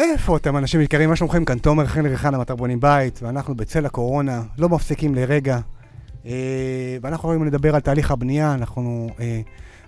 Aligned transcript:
איפה 0.00 0.36
אתם, 0.36 0.56
אנשים 0.56 0.80
יקרים? 0.80 1.10
מה 1.10 1.16
שלומכם? 1.16 1.44
כאן 1.44 1.58
תומר 1.58 1.86
חן 1.86 2.06
ריחן, 2.06 2.34
המטר 2.34 2.56
בונים 2.56 2.80
בית, 2.80 3.20
ואנחנו 3.22 3.54
בצל 3.54 3.86
הקורונה, 3.86 4.42
לא 4.58 4.68
מפסיקים 4.68 5.14
לרגע. 5.14 5.58
אה, 6.26 6.32
ואנחנו 7.02 7.28
יכולים 7.28 7.44
לדבר 7.44 7.74
על 7.74 7.80
תהליך 7.80 8.10
הבנייה, 8.10 8.54
אנחנו... 8.54 9.10
אה, 9.20 9.40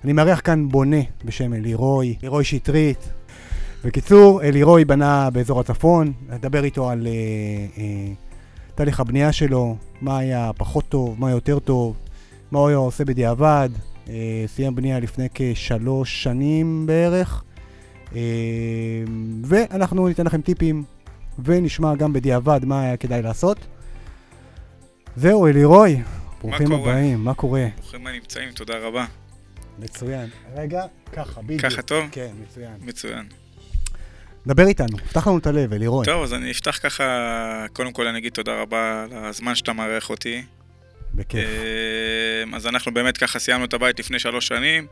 אני 0.05 0.13
מארח 0.13 0.41
כאן 0.45 0.69
בונה 0.69 1.01
בשם 1.25 1.55
אלירוי, 1.55 2.17
אלירוי 2.23 2.45
שטרית. 2.45 3.09
בקיצור, 3.85 4.43
אלירוי 4.43 4.85
בנה 4.85 5.31
באזור 5.31 5.61
הצפון, 5.61 6.13
נדבר 6.29 6.65
איתו 6.65 6.91
על 6.91 7.07
אה, 7.07 7.13
אה, 7.83 8.13
תהליך 8.75 9.01
הבנייה 9.01 9.33
שלו, 9.33 9.77
מה 10.01 10.19
היה 10.19 10.51
פחות 10.57 10.85
טוב, 10.89 11.17
מה 11.19 11.31
יותר 11.31 11.59
טוב, 11.59 11.97
מה 12.51 12.59
הוא 12.59 12.69
היה 12.69 12.77
עושה 12.77 13.05
בדיעבד. 13.05 13.69
אה, 14.09 14.45
סיים 14.47 14.75
בנייה 14.75 15.01
לפני 15.01 15.29
כשלוש 15.35 16.23
שנים 16.23 16.87
בערך. 16.87 17.43
אה, 18.17 18.21
ואנחנו 19.45 20.09
ניתן 20.09 20.27
לכם 20.27 20.41
טיפים 20.41 20.85
ונשמע 21.45 21.95
גם 21.95 22.13
בדיעבד 22.13 22.61
מה 22.65 22.83
היה 22.83 22.97
כדאי 22.97 23.23
לעשות. 23.23 23.59
זהו, 25.17 25.47
אלירוי, 25.47 26.03
ברוכים? 26.41 26.73
הבאים, 26.73 27.25
מה 27.25 27.35
קורה? 27.35 27.67
ברוכים 27.77 28.07
הנמצאים, 28.07 28.53
תודה 28.53 28.79
רבה. 28.79 29.07
מצוין. 29.79 30.29
רגע, 30.57 30.83
ככה, 31.13 31.43
בדיוק. 31.43 31.61
ככה 31.61 31.83
טוב? 31.83 32.05
כן, 32.13 32.31
מצוין. 32.43 32.75
מצוין. 32.81 33.27
דבר 34.47 34.67
איתנו, 34.67 34.99
פתח 34.99 35.27
לנו 35.27 35.39
את 35.39 35.47
הלב, 35.47 35.73
אלירוי. 35.73 36.07
טוב, 36.07 36.23
אז 36.23 36.35
אני 36.35 36.51
אפתח 36.51 36.79
ככה, 36.83 37.67
קודם 37.73 37.93
כל 37.93 38.07
אני 38.07 38.19
אגיד 38.19 38.33
תודה 38.33 38.61
רבה 38.63 39.05
על 39.05 39.25
הזמן 39.25 39.55
שאתה 39.55 39.73
מארח 39.73 40.11
אותי. 40.11 40.43
בכיף. 41.15 41.41
אה, 41.45 42.57
אז 42.57 42.67
אנחנו 42.67 42.95
באמת 42.95 43.17
ככה 43.17 43.39
סיימנו 43.39 43.65
את 43.65 43.75
הבית 43.75 43.99
לפני 43.99 44.19
שלוש 44.19 44.49
שנים. 44.49 44.87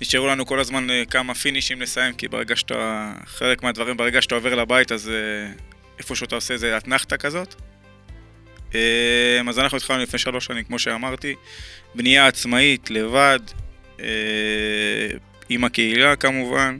נשארו 0.00 0.26
לנו 0.26 0.46
כל 0.46 0.60
הזמן 0.60 0.90
אה, 0.90 1.04
כמה 1.10 1.34
פינישים 1.34 1.82
לסיים, 1.82 2.14
כי 2.14 2.28
ברגע 2.28 2.56
שאתה, 2.56 3.12
חלק 3.26 3.62
מהדברים, 3.62 3.96
ברגע 3.96 4.22
שאתה 4.22 4.34
עובר 4.34 4.54
לבית, 4.54 4.92
אז 4.92 5.08
אה, 5.08 5.52
איפה 5.98 6.16
שאתה 6.16 6.34
עושה 6.34 6.56
זה 6.56 6.76
אתנחתה 6.76 7.16
כזאת. 7.16 7.54
אה, 8.74 9.40
אז 9.48 9.58
אנחנו 9.58 9.78
התחלנו 9.78 10.02
לפני 10.02 10.18
שלוש 10.18 10.46
שנים, 10.46 10.64
כמו 10.64 10.78
שאמרתי, 10.78 11.34
בנייה 11.94 12.26
עצמאית, 12.26 12.90
לבד, 12.90 13.40
עם 15.48 15.64
הקהילה 15.64 16.16
כמובן, 16.16 16.78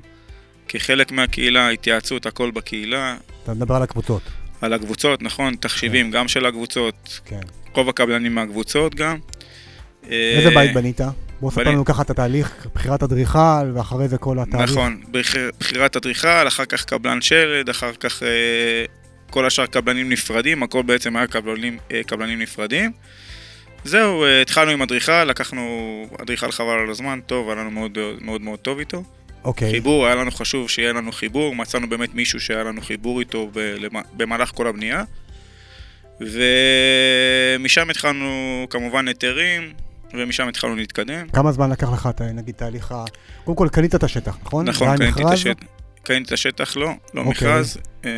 כחלק 0.68 1.12
מהקהילה, 1.12 1.68
התייעצות, 1.68 2.26
הכל 2.26 2.50
בקהילה, 2.50 3.16
אתה 3.42 3.54
מדבר 3.54 3.74
על 3.74 3.82
הקבוצות. 3.82 4.22
על 4.60 4.72
הקבוצות, 4.72 5.22
נכון, 5.22 5.56
תחשיבים 5.56 6.10
גם 6.10 6.28
של 6.28 6.46
הקבוצות, 6.46 7.20
כן. 7.24 7.40
רוב 7.72 7.88
הקבלנים 7.88 8.34
מהקבוצות 8.34 8.94
גם. 8.94 9.18
איזה 10.10 10.50
בית 10.50 10.74
בנית? 10.74 11.00
בוא 11.40 11.50
ספר 11.50 11.62
לנו 11.62 11.84
ככה 11.84 12.02
את 12.02 12.10
התהליך, 12.10 12.66
בחירת 12.74 13.02
אדריכל, 13.02 13.70
ואחרי 13.74 14.08
זה 14.08 14.18
כל 14.18 14.38
התהליך. 14.38 14.70
נכון, 14.70 15.00
בחיר- 15.10 15.50
בחירת 15.60 15.96
אדריכל, 15.96 16.48
אחר 16.48 16.64
כך 16.64 16.84
קבלן 16.84 17.20
שלד, 17.20 17.68
אחר 17.68 17.92
כך 18.00 18.22
אה, 18.22 18.28
כל 19.30 19.46
השאר 19.46 19.66
קבלנים 19.66 20.08
נפרדים, 20.08 20.62
הכל 20.62 20.82
בעצם 20.82 21.16
היה 21.16 21.26
קבלנים, 21.26 21.78
אה, 21.92 22.00
קבלנים 22.06 22.38
נפרדים. 22.38 22.92
זהו, 23.84 24.24
אה, 24.24 24.40
התחלנו 24.42 24.70
עם 24.70 24.82
אדריכל, 24.82 25.24
לקחנו 25.24 25.62
אדריכל 26.22 26.50
חבל 26.52 26.78
על 26.84 26.90
הזמן, 26.90 27.20
טוב, 27.26 27.48
היה 27.50 27.56
לנו 27.60 27.70
מאוד 27.70 27.98
מאוד, 28.20 28.40
מאוד 28.40 28.58
טוב 28.58 28.78
איתו. 28.78 29.02
אוקיי. 29.44 29.70
חיבור, 29.70 30.06
היה 30.06 30.14
לנו 30.14 30.30
חשוב 30.30 30.70
שיהיה 30.70 30.92
לנו 30.92 31.12
חיבור, 31.12 31.54
מצאנו 31.54 31.88
באמת 31.88 32.14
מישהו 32.14 32.40
שהיה 32.40 32.64
לנו 32.64 32.80
חיבור 32.80 33.20
איתו 33.20 33.50
במהלך 34.16 34.50
כל 34.54 34.66
הבנייה. 34.66 35.04
ומשם 36.20 37.90
התחלנו 37.90 38.26
כמובן 38.70 39.08
היתרים, 39.08 39.72
ומשם 40.14 40.48
התחלנו 40.48 40.76
להתקדם. 40.76 41.28
כמה 41.28 41.52
זמן 41.52 41.70
לקח 41.70 41.92
לך, 41.92 42.08
נגיד, 42.34 42.54
תהליך 42.54 42.92
ה... 42.92 43.04
קודם 43.44 43.56
כל, 43.56 43.68
קנית 43.72 43.94
את 43.94 44.02
השטח, 44.02 44.38
נכון? 44.44 44.68
נכון, 44.68 44.96
קניתי 44.96 45.22
את? 45.22 45.26
השטח. 45.32 45.66
קניתי 46.02 46.24
את 46.26 46.32
השטח, 46.32 46.76
לא, 46.76 46.92
לא 47.14 47.20
אוקיי. 47.20 47.30
מכרז. 47.30 47.78
אה, 48.04 48.10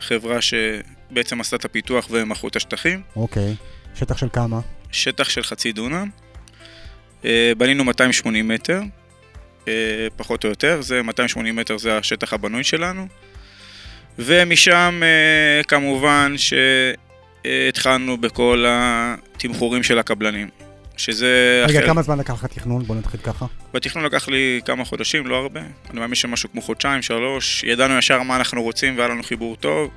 חברה 0.00 0.38
שבעצם 0.40 1.40
עשתה 1.40 1.56
את 1.56 1.64
הפיתוח 1.64 2.08
ומכרו 2.10 2.48
את 2.48 2.56
השטחים. 2.56 3.02
אוקיי. 3.16 3.54
שטח 3.94 4.16
של 4.16 4.28
כמה? 4.32 4.60
שטח 4.92 5.28
של 5.28 5.42
חצי 5.42 5.72
דונם. 5.72 6.08
אה, 7.24 7.52
בנינו 7.58 7.84
280 7.84 8.48
מטר, 8.48 8.80
אה, 9.68 9.72
פחות 10.16 10.44
או 10.44 10.48
יותר, 10.48 10.82
זה 10.82 11.02
280 11.02 11.56
מטר 11.56 11.78
זה 11.78 11.98
השטח 11.98 12.32
הבנוי 12.32 12.64
שלנו. 12.64 13.06
ומשם 14.18 15.00
אה, 15.02 15.62
כמובן 15.64 16.34
שהתחלנו 16.36 18.18
בכל 18.18 18.64
התמחורים 19.44 19.82
של 19.82 19.98
הקבלנים. 19.98 20.48
שזה... 20.96 21.64
רגע, 21.68 21.78
החל- 21.78 21.86
כמה 21.86 22.02
זמן 22.02 22.18
לקח 22.18 22.34
לך 22.34 22.46
תכנון? 22.46 22.82
בוא 22.82 22.96
נתחיל 22.96 23.20
ככה. 23.20 23.46
בתכנון 23.74 24.04
לקח 24.04 24.28
לי 24.28 24.60
כמה 24.64 24.84
חודשים, 24.84 25.26
לא 25.26 25.36
הרבה. 25.36 25.60
אני 25.90 26.00
מאמין 26.00 26.14
שמשהו 26.14 26.48
כמו 26.52 26.62
חודשיים, 26.62 27.02
שלוש. 27.02 27.64
ידענו 27.64 27.98
ישר 27.98 28.22
מה 28.22 28.36
אנחנו 28.36 28.62
רוצים 28.62 28.96
והיה 28.98 29.08
לנו 29.08 29.22
חיבור 29.22 29.56
טוב. 29.56 29.90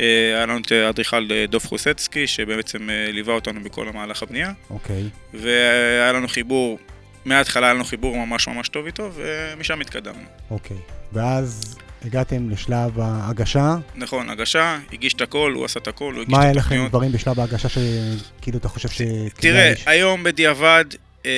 אה, 0.00 0.06
היה 0.36 0.46
לנו 0.46 0.60
את 0.66 0.72
האדריכל 0.72 1.28
אה, 1.30 1.46
דוב 1.48 1.64
חוסצקי, 1.64 2.26
שבעצם 2.26 2.90
אה, 2.90 3.12
ליווה 3.12 3.34
אותנו 3.34 3.60
בכל 3.62 3.88
המהלך 3.88 4.22
הבנייה. 4.22 4.52
אוקיי. 4.70 5.08
והיה 5.34 6.12
לנו 6.12 6.28
חיבור, 6.28 6.78
מההתחלה 7.24 7.66
היה 7.66 7.74
לנו 7.74 7.84
חיבור 7.84 8.26
ממש 8.26 8.48
ממש 8.48 8.68
טוב 8.68 8.86
איתו, 8.86 9.10
ומשם 9.14 9.80
התקדמנו. 9.80 10.24
אוקיי. 10.50 10.76
ואז 11.12 11.78
הגעתם 12.04 12.50
לשלב 12.50 13.00
ההגשה. 13.00 13.76
נכון, 13.94 14.30
הגשה, 14.30 14.78
הגיש 14.92 15.14
את 15.14 15.20
הכל, 15.20 15.52
הוא 15.56 15.64
עשה 15.64 15.80
את 15.80 15.88
הכל, 15.88 16.14
הוא 16.14 16.22
הגיש 16.22 16.32
מה 16.32 16.38
את 16.38 16.44
היה 16.44 16.52
לכם 16.52 16.60
התוכניות. 16.60 16.88
דברים 16.90 17.12
בשלב 17.12 17.40
ההגשה 17.40 17.68
שכאילו 17.68 18.58
אתה 18.58 18.68
חושב 18.68 18.88
שכדאי... 18.88 19.28
תראה, 19.34 19.72
לש- 19.72 19.82
היום 19.86 20.24
בדיעבד 20.24 20.84
אה, 21.26 21.30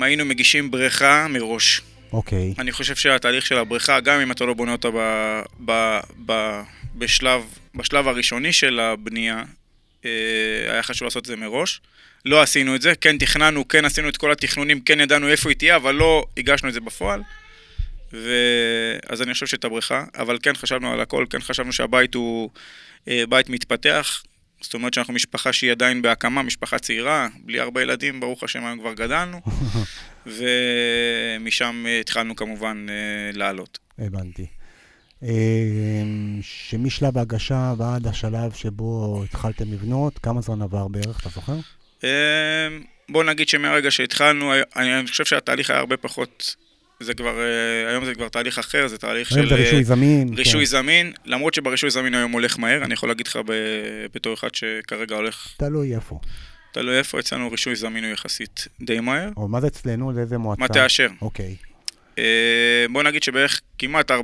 היינו 0.00 0.24
מגישים 0.24 0.70
בריכה 0.70 1.26
מראש. 1.30 1.80
אוקיי. 2.12 2.54
אני 2.58 2.72
חושב 2.72 2.96
שהתהליך 2.96 3.46
של 3.46 3.58
הבריכה, 3.58 4.00
גם 4.00 4.20
אם 4.20 4.32
אתה 4.32 4.44
לא 4.44 4.54
בונה 4.54 4.72
אותה 4.72 4.88
ב, 4.90 4.96
ב, 5.64 5.98
ב, 6.26 6.60
בשלב, 6.94 7.42
בשלב 7.74 8.08
הראשוני 8.08 8.52
של 8.52 8.80
הבנייה, 8.80 9.42
אה, 10.04 10.10
היה 10.72 10.82
חשוב 10.82 11.04
לעשות 11.06 11.22
את 11.22 11.26
זה 11.26 11.36
מראש. 11.36 11.80
לא 12.24 12.42
עשינו 12.42 12.74
את 12.74 12.82
זה, 12.82 12.92
כן 13.00 13.18
תכננו, 13.18 13.68
כן 13.68 13.84
עשינו 13.84 14.08
את 14.08 14.16
כל 14.16 14.32
התכנונים, 14.32 14.80
כן 14.80 15.00
ידענו 15.00 15.28
איפה 15.28 15.48
היא 15.48 15.56
תהיה, 15.56 15.76
אבל 15.76 15.94
לא 15.94 16.24
הגשנו 16.36 16.68
את 16.68 16.74
זה 16.74 16.80
בפועל. 16.80 17.20
ו... 18.12 18.30
אז 19.08 19.22
אני 19.22 19.32
חושב 19.32 19.46
שאת 19.46 19.64
הבריכה, 19.64 20.04
אבל 20.14 20.38
כן 20.42 20.54
חשבנו 20.54 20.92
על 20.92 21.00
הכל, 21.00 21.26
כן 21.30 21.40
חשבנו 21.40 21.72
שהבית 21.72 22.14
הוא 22.14 22.50
אה, 23.08 23.24
בית 23.28 23.48
מתפתח, 23.48 24.22
זאת 24.60 24.74
אומרת 24.74 24.94
שאנחנו 24.94 25.14
משפחה 25.14 25.52
שהיא 25.52 25.70
עדיין 25.70 26.02
בהקמה, 26.02 26.42
משפחה 26.42 26.78
צעירה, 26.78 27.28
בלי 27.44 27.60
הרבה 27.60 27.82
ילדים, 27.82 28.20
ברוך 28.20 28.42
השם 28.42 28.64
היום 28.64 28.78
כבר 28.78 28.92
גדלנו, 28.92 29.40
ומשם 30.26 31.84
אה, 31.86 32.00
התחלנו 32.00 32.36
כמובן 32.36 32.86
אה, 32.88 33.38
לעלות. 33.38 33.78
הבנתי. 33.98 34.46
אה, 35.22 36.02
שמשלב 36.42 37.18
ההגשה 37.18 37.74
ועד 37.78 38.06
השלב 38.06 38.52
שבו 38.52 39.22
התחלתם 39.24 39.72
לבנות, 39.72 40.18
כמה 40.18 40.40
זמן 40.40 40.62
עבר 40.62 40.88
בערך, 40.88 41.20
אתה 41.20 41.28
זוכר? 41.28 41.56
אה, 42.04 42.68
בוא 43.08 43.24
נגיד 43.24 43.48
שמהרגע 43.48 43.90
שהתחלנו, 43.90 44.52
אני, 44.76 44.98
אני 44.98 45.06
חושב 45.06 45.24
שהתהליך 45.24 45.70
היה 45.70 45.78
הרבה 45.78 45.96
פחות, 45.96 46.56
זה 47.00 47.14
כבר, 47.14 47.40
אה, 47.40 47.90
היום 47.90 48.04
זה 48.04 48.14
כבר 48.14 48.28
תהליך 48.28 48.58
אחר, 48.58 48.88
זה 48.88 48.98
תהליך 48.98 49.28
של 49.28 49.48
זה 49.48 49.54
אה, 49.54 49.60
רישוי 49.60 49.84
זמין. 49.84 50.34
רישוי 50.34 50.60
כן. 50.60 50.70
זמין, 50.70 51.12
למרות 51.24 51.54
שברישוי 51.54 51.90
זמין 51.90 52.14
היום 52.14 52.32
הולך 52.32 52.58
מהר, 52.58 52.84
אני 52.84 52.94
יכול 52.94 53.08
להגיד 53.08 53.26
לך 53.26 53.36
ב- 53.46 54.06
בתור 54.14 54.34
אחד 54.34 54.54
שכרגע 54.54 55.16
הולך, 55.16 55.48
תלוי 55.56 55.94
איפה. 55.94 56.20
תלוי 56.72 56.98
איפה, 56.98 57.20
אצלנו 57.20 57.50
רישוי 57.50 57.76
זמין 57.76 58.04
הוא 58.04 58.12
יחסית 58.12 58.68
די 58.80 59.00
מהר. 59.00 59.30
או 59.36 59.48
מה 59.48 59.60
זה 59.60 59.66
אצלנו? 59.66 60.12
לאיזה 60.12 60.38
מועצה? 60.38 60.62
מטה 60.64 60.86
אשר. 60.86 61.08
אוקיי. 61.22 61.56
אה, 62.18 62.86
בוא 62.92 63.02
נגיד 63.02 63.22
שבערך 63.22 63.60
כמעט 63.78 64.10
4-5 64.10 64.14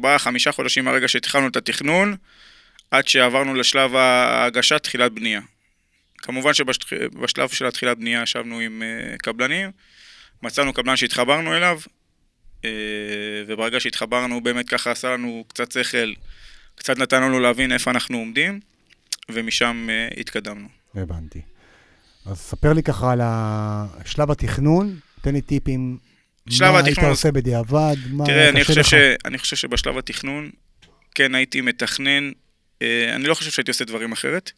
חודשים 0.52 0.84
מהרגע 0.84 1.08
שהתחלנו 1.08 1.48
את 1.48 1.56
התכנון, 1.56 2.16
עד 2.90 3.08
שעברנו 3.08 3.54
לשלב 3.54 3.94
ההגשה, 3.94 4.78
תחילת 4.78 5.12
בנייה. 5.12 5.40
כמובן 6.18 6.54
שבשלב 6.54 7.48
של 7.48 7.66
התחילת 7.66 7.98
בנייה 7.98 8.22
ישבנו 8.22 8.58
עם 8.60 8.82
אה, 8.82 9.16
קבלנים, 9.18 9.70
מצאנו 10.42 10.72
קבלן 10.72 10.96
שהתחברנו 10.96 11.56
אליו, 11.56 11.80
וברגע 13.46 13.80
שהתחברנו 13.80 14.40
באמת 14.40 14.68
ככה 14.68 14.90
עשה 14.90 15.10
לנו 15.10 15.44
קצת 15.48 15.72
שכל, 15.72 16.12
קצת 16.74 16.98
נתן 16.98 17.22
לנו 17.22 17.40
להבין 17.40 17.72
איפה 17.72 17.90
אנחנו 17.90 18.18
עומדים, 18.18 18.60
ומשם 19.28 19.86
אה, 19.90 20.08
התקדמנו. 20.20 20.68
הבנתי. 20.94 21.40
אז 22.26 22.38
ספר 22.38 22.72
לי 22.72 22.82
ככה 22.82 23.12
על 23.12 23.20
שלב 24.04 24.30
התכנון, 24.30 24.96
תן 25.20 25.34
לי 25.34 25.40
טיפים. 25.40 25.98
שלב 26.50 26.70
מה 26.72 26.76
היית 26.78 26.88
התכנון- 26.88 27.10
עושה 27.10 27.32
בדיעבד? 27.32 27.96
מה 28.10 28.24
תראה, 28.24 28.48
אני 28.48 28.64
חושב, 28.64 28.80
לך? 28.80 28.86
ש... 28.86 28.94
אני 29.24 29.38
חושב 29.38 29.56
שבשלב 29.56 29.98
התכנון, 29.98 30.50
כן 31.14 31.34
הייתי 31.34 31.60
מתכנן, 31.60 32.30
אה, 32.82 33.14
אני 33.14 33.24
לא 33.24 33.34
חושב 33.34 33.50
שהייתי 33.50 33.70
עושה 33.70 33.84
דברים 33.84 34.12
אחרת. 34.12 34.50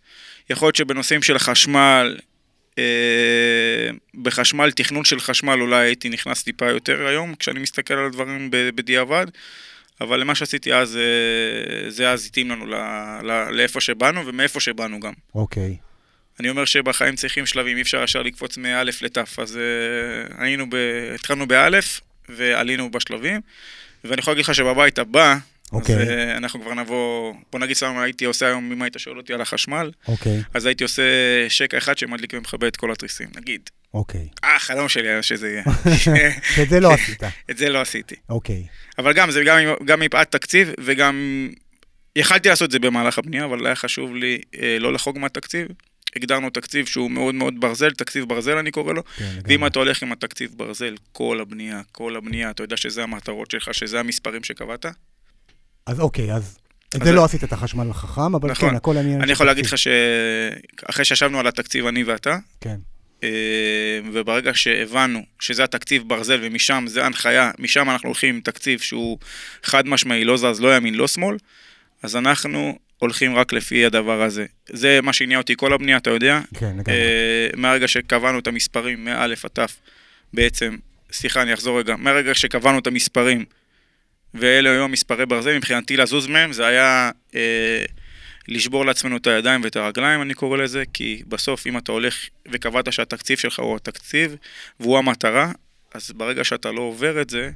יכול 0.50 0.66
להיות 0.66 0.76
שבנושאים 0.76 1.22
של 1.22 1.38
חשמל, 1.38 2.16
אה, 2.19 2.25
בחשמל, 4.23 4.70
תכנון 4.70 5.05
של 5.05 5.20
חשמל, 5.20 5.61
אולי 5.61 5.84
הייתי 5.84 6.08
נכנס 6.08 6.43
טיפה 6.43 6.70
יותר 6.70 7.06
היום, 7.06 7.34
כשאני 7.34 7.61
מסתכל 7.61 7.94
על 7.94 8.06
הדברים 8.06 8.49
בדיעבד, 8.50 9.26
אבל 10.00 10.20
למה 10.20 10.34
שעשיתי 10.34 10.75
אז, 10.75 10.96
אה, 10.96 11.90
זה 11.90 12.11
אז 12.11 12.26
התאים 12.26 12.50
לנו. 12.50 12.67
לאיפה 13.50 13.81
שבאנו 13.81 14.26
ומאיפה 14.26 14.61
שבאנו 14.61 15.00
גם. 15.00 15.12
אוקיי. 15.34 15.76
אני 16.40 16.49
אומר 16.49 16.64
שבחיים 16.64 17.17
צריכים 17.17 17.46
שלבים, 17.46 17.76
אי 17.76 17.82
אפשר 17.82 18.02
ישר 18.02 18.23
לקפוץ 18.23 18.56
מא' 18.56 18.84
לת', 18.84 19.19
אז 19.19 19.58
uh, 19.58 20.34
היינו 20.38 20.70
ב... 20.70 20.76
התחלנו 21.14 21.49
באלף 21.49 22.00
ועלינו 22.29 22.90
בשלבים, 22.90 23.40
ואני 24.05 24.20
יכול 24.20 24.32
להגיד 24.32 24.44
לך 24.44 24.55
שבבית 24.55 24.99
הבא, 24.99 25.37
אוקיי. 25.72 25.94
אז 25.94 26.08
אה, 26.08 26.36
אנחנו 26.36 26.60
כבר 26.60 26.74
נבוא, 26.74 27.34
בוא 27.52 27.60
נגיד 27.60 27.76
סתם 27.76 27.98
הייתי 27.98 28.24
עושה 28.24 28.46
היום, 28.46 28.72
אם 28.72 28.82
היית 28.82 28.94
שואל 28.98 29.18
אותי 29.18 29.34
על 29.34 29.40
החשמל, 29.40 29.90
אוקיי, 30.08 30.42
אז 30.54 30.66
הייתי 30.66 30.84
עושה 30.84 31.02
שקע 31.48 31.78
אחד 31.78 31.98
שמדליק 31.98 32.32
ומכבה 32.34 32.68
את 32.68 32.76
כל 32.76 32.92
התריסים, 32.92 33.28
נגיד. 33.36 33.70
אוקיי. 33.94 34.28
אה, 34.44 34.56
החלום 34.56 34.88
שלי 34.88 35.08
היה 35.08 35.22
שזה 35.22 35.48
יהיה. 35.48 35.62
את 36.62 36.68
זה 36.68 36.80
לא 36.80 36.92
עשית. 36.92 37.22
את 37.50 37.58
זה 37.58 37.68
לא 37.68 37.80
עשיתי. 37.80 38.14
אוקיי. 38.28 38.66
אבל 38.98 39.12
גם, 39.12 39.30
זה 39.30 39.44
גם, 39.44 39.58
גם 39.84 40.00
מפאת 40.00 40.30
תקציב, 40.30 40.70
וגם 40.84 41.48
יכלתי 42.16 42.48
לעשות 42.48 42.66
את 42.66 42.72
זה 42.72 42.78
במהלך 42.78 43.19
הבנייה, 43.19 43.44
אבל 43.44 43.66
היה 43.66 43.74
חשוב 43.74 44.14
לי 44.14 44.40
אה, 44.62 44.76
לא 44.80 44.92
לחרוג 44.92 45.19
מהתקציב. 45.19 45.66
הגדרנו 46.16 46.50
תקציב 46.50 46.86
שהוא 46.86 47.10
מאוד 47.10 47.34
מאוד 47.34 47.54
ברזל, 47.60 47.90
תקציב 47.90 48.24
ברזל 48.24 48.56
אני 48.56 48.70
קורא 48.70 48.92
לו, 48.92 49.02
כן, 49.04 49.24
ואם 49.44 49.50
לגמרי. 49.50 49.69
אתה 49.69 49.78
הולך 49.78 50.02
עם 50.02 50.12
התקציב 50.12 50.50
ברזל, 50.56 50.94
כל 51.12 51.40
הבנייה, 51.40 51.80
כל 51.92 52.16
הבנייה, 52.16 52.50
אתה 52.50 52.62
יודע 52.62 52.76
שזה 52.76 53.02
המטרות 53.02 53.50
שלך, 53.50 53.74
שזה 53.74 54.00
המספרים 54.00 54.44
שקבעת. 54.44 54.86
אז 55.86 56.00
אוקיי, 56.00 56.32
אז 56.32 56.58
את 56.96 57.04
זה 57.04 57.12
לא 57.12 57.24
עשית 57.24 57.44
את 57.44 57.52
החשמל 57.52 57.90
החכם, 57.90 58.34
אבל 58.34 58.50
נכון. 58.50 58.70
כן, 58.70 58.76
הכל 58.76 58.96
עניין 58.96 59.22
אני 59.22 59.32
יכול 59.32 59.46
להגיד. 59.46 59.66
לך 59.66 59.74
שאחרי 59.78 61.04
שישבנו 61.04 61.40
על 61.40 61.46
התקציב, 61.46 61.86
אני 61.86 62.04
ואתה, 62.04 62.36
כן, 62.60 62.76
אה, 63.22 64.00
וברגע 64.12 64.54
שהבנו 64.54 65.22
שזה 65.40 65.64
התקציב 65.64 66.08
ברזל 66.08 66.40
ומשם 66.42 66.84
זה 66.88 67.06
הנחיה, 67.06 67.50
משם 67.58 67.90
אנחנו 67.90 68.08
הולכים 68.08 68.34
עם 68.34 68.40
תקציב 68.40 68.80
שהוא 68.80 69.18
חד 69.62 69.86
משמעי, 69.86 70.24
לא 70.24 70.36
זז, 70.36 70.60
לא 70.60 70.76
ימין, 70.76 70.94
לא 70.94 71.08
שמאל, 71.08 71.36
אז 72.02 72.16
אנחנו 72.16 72.78
הולכים 72.98 73.36
רק 73.36 73.52
לפי 73.52 73.84
הדבר 73.84 74.22
הזה. 74.22 74.46
זה 74.68 75.00
מה 75.02 75.12
שהניע 75.12 75.38
אותי 75.38 75.54
כל 75.56 75.72
הבנייה, 75.72 75.96
אתה 75.96 76.10
יודע. 76.10 76.40
כן, 76.54 76.76
לגמרי. 76.78 77.00
אה, 77.00 77.48
מהרגע 77.56 77.88
שקבענו 77.88 78.38
את 78.38 78.46
המספרים, 78.46 79.04
מא' 79.04 79.24
עד 79.24 79.30
ת', 79.34 79.58
בעצם, 80.34 80.76
סליחה, 81.12 81.42
אני 81.42 81.54
אחזור 81.54 81.78
רגע, 81.78 81.96
מהרגע 81.96 82.34
שקבענו 82.34 82.78
את 82.78 82.86
המספרים, 82.86 83.44
ואלה 84.34 84.70
היו 84.70 84.84
המספרי 84.84 85.26
ברזל, 85.26 85.56
מבחינתי 85.56 85.96
לזוז 85.96 86.26
מהם, 86.26 86.52
זה 86.52 86.67
היה 86.67 87.11
אה, 87.34 87.84
לשבור 88.49 88.87
לעצמנו 88.87 89.17
את 89.17 89.26
הידיים 89.26 89.61
ואת 89.64 89.76
הרגליים, 89.76 90.23
אני 90.23 90.34
קורא 90.34 90.58
לזה, 90.58 90.84
כי 90.93 91.23
בסוף, 91.28 91.67
אם 91.67 91.78
אתה 91.78 91.93
הולך 91.93 92.28
וקבעת 92.52 92.93
שהתקציב 92.93 93.38
שלך 93.38 93.58
הוא 93.58 93.76
התקציב, 93.76 94.37
והוא 94.81 94.99
המטרה, 94.99 95.52
אז 95.94 96.11
ברגע 96.11 96.44
שאתה 96.44 96.73
לא 96.73 96.81
עובר 96.81 97.20
את 97.20 97.31
זה, 97.31 97.50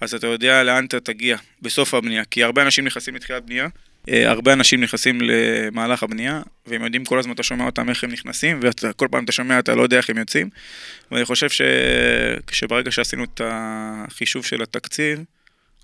אז 0.00 0.14
אתה 0.14 0.26
יודע 0.26 0.62
לאן 0.62 0.84
אתה 0.84 1.00
תגיע 1.00 1.36
בסוף 1.62 1.94
הבנייה. 1.94 2.24
כי 2.24 2.42
הרבה 2.42 2.62
אנשים 2.62 2.84
נכנסים 2.84 3.14
לתחילת 3.14 3.44
בנייה, 3.44 3.68
אה, 4.08 4.30
הרבה 4.30 4.52
אנשים 4.52 4.80
נכנסים 4.80 5.18
למהלך 5.22 6.02
הבנייה, 6.02 6.42
והם 6.66 6.84
יודעים 6.84 7.04
כל 7.04 7.18
הזמן, 7.18 7.32
אתה 7.32 7.42
שומע 7.42 7.64
אותם 7.64 7.88
איך 7.88 8.04
הם 8.04 8.10
נכנסים, 8.10 8.60
וכל 8.62 9.08
פעם 9.10 9.24
אתה 9.24 9.32
שומע, 9.32 9.58
אתה 9.58 9.74
לא 9.74 9.82
יודע 9.82 9.96
איך 9.96 10.10
הם 10.10 10.18
יוצאים. 10.18 10.48
ואני 11.12 11.24
חושב 11.24 11.48
ש... 11.48 11.62
שברגע 12.50 12.90
שעשינו 12.90 13.24
את 13.24 13.40
החישוב 13.44 14.44
של 14.44 14.62
התקציב, 14.62 15.18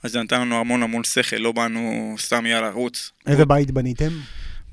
אז 0.05 0.12
זה 0.12 0.23
נתן 0.23 0.41
לנו 0.41 0.61
המון 0.61 0.83
המון 0.83 1.05
שכל, 1.05 1.37
לא 1.37 1.53
באנו 1.53 2.15
סתם 2.19 2.47
יאללה, 2.47 2.71
רוץ. 2.71 3.11
איזה 3.27 3.45
בית 3.47 3.71
בניתם? 3.71 4.09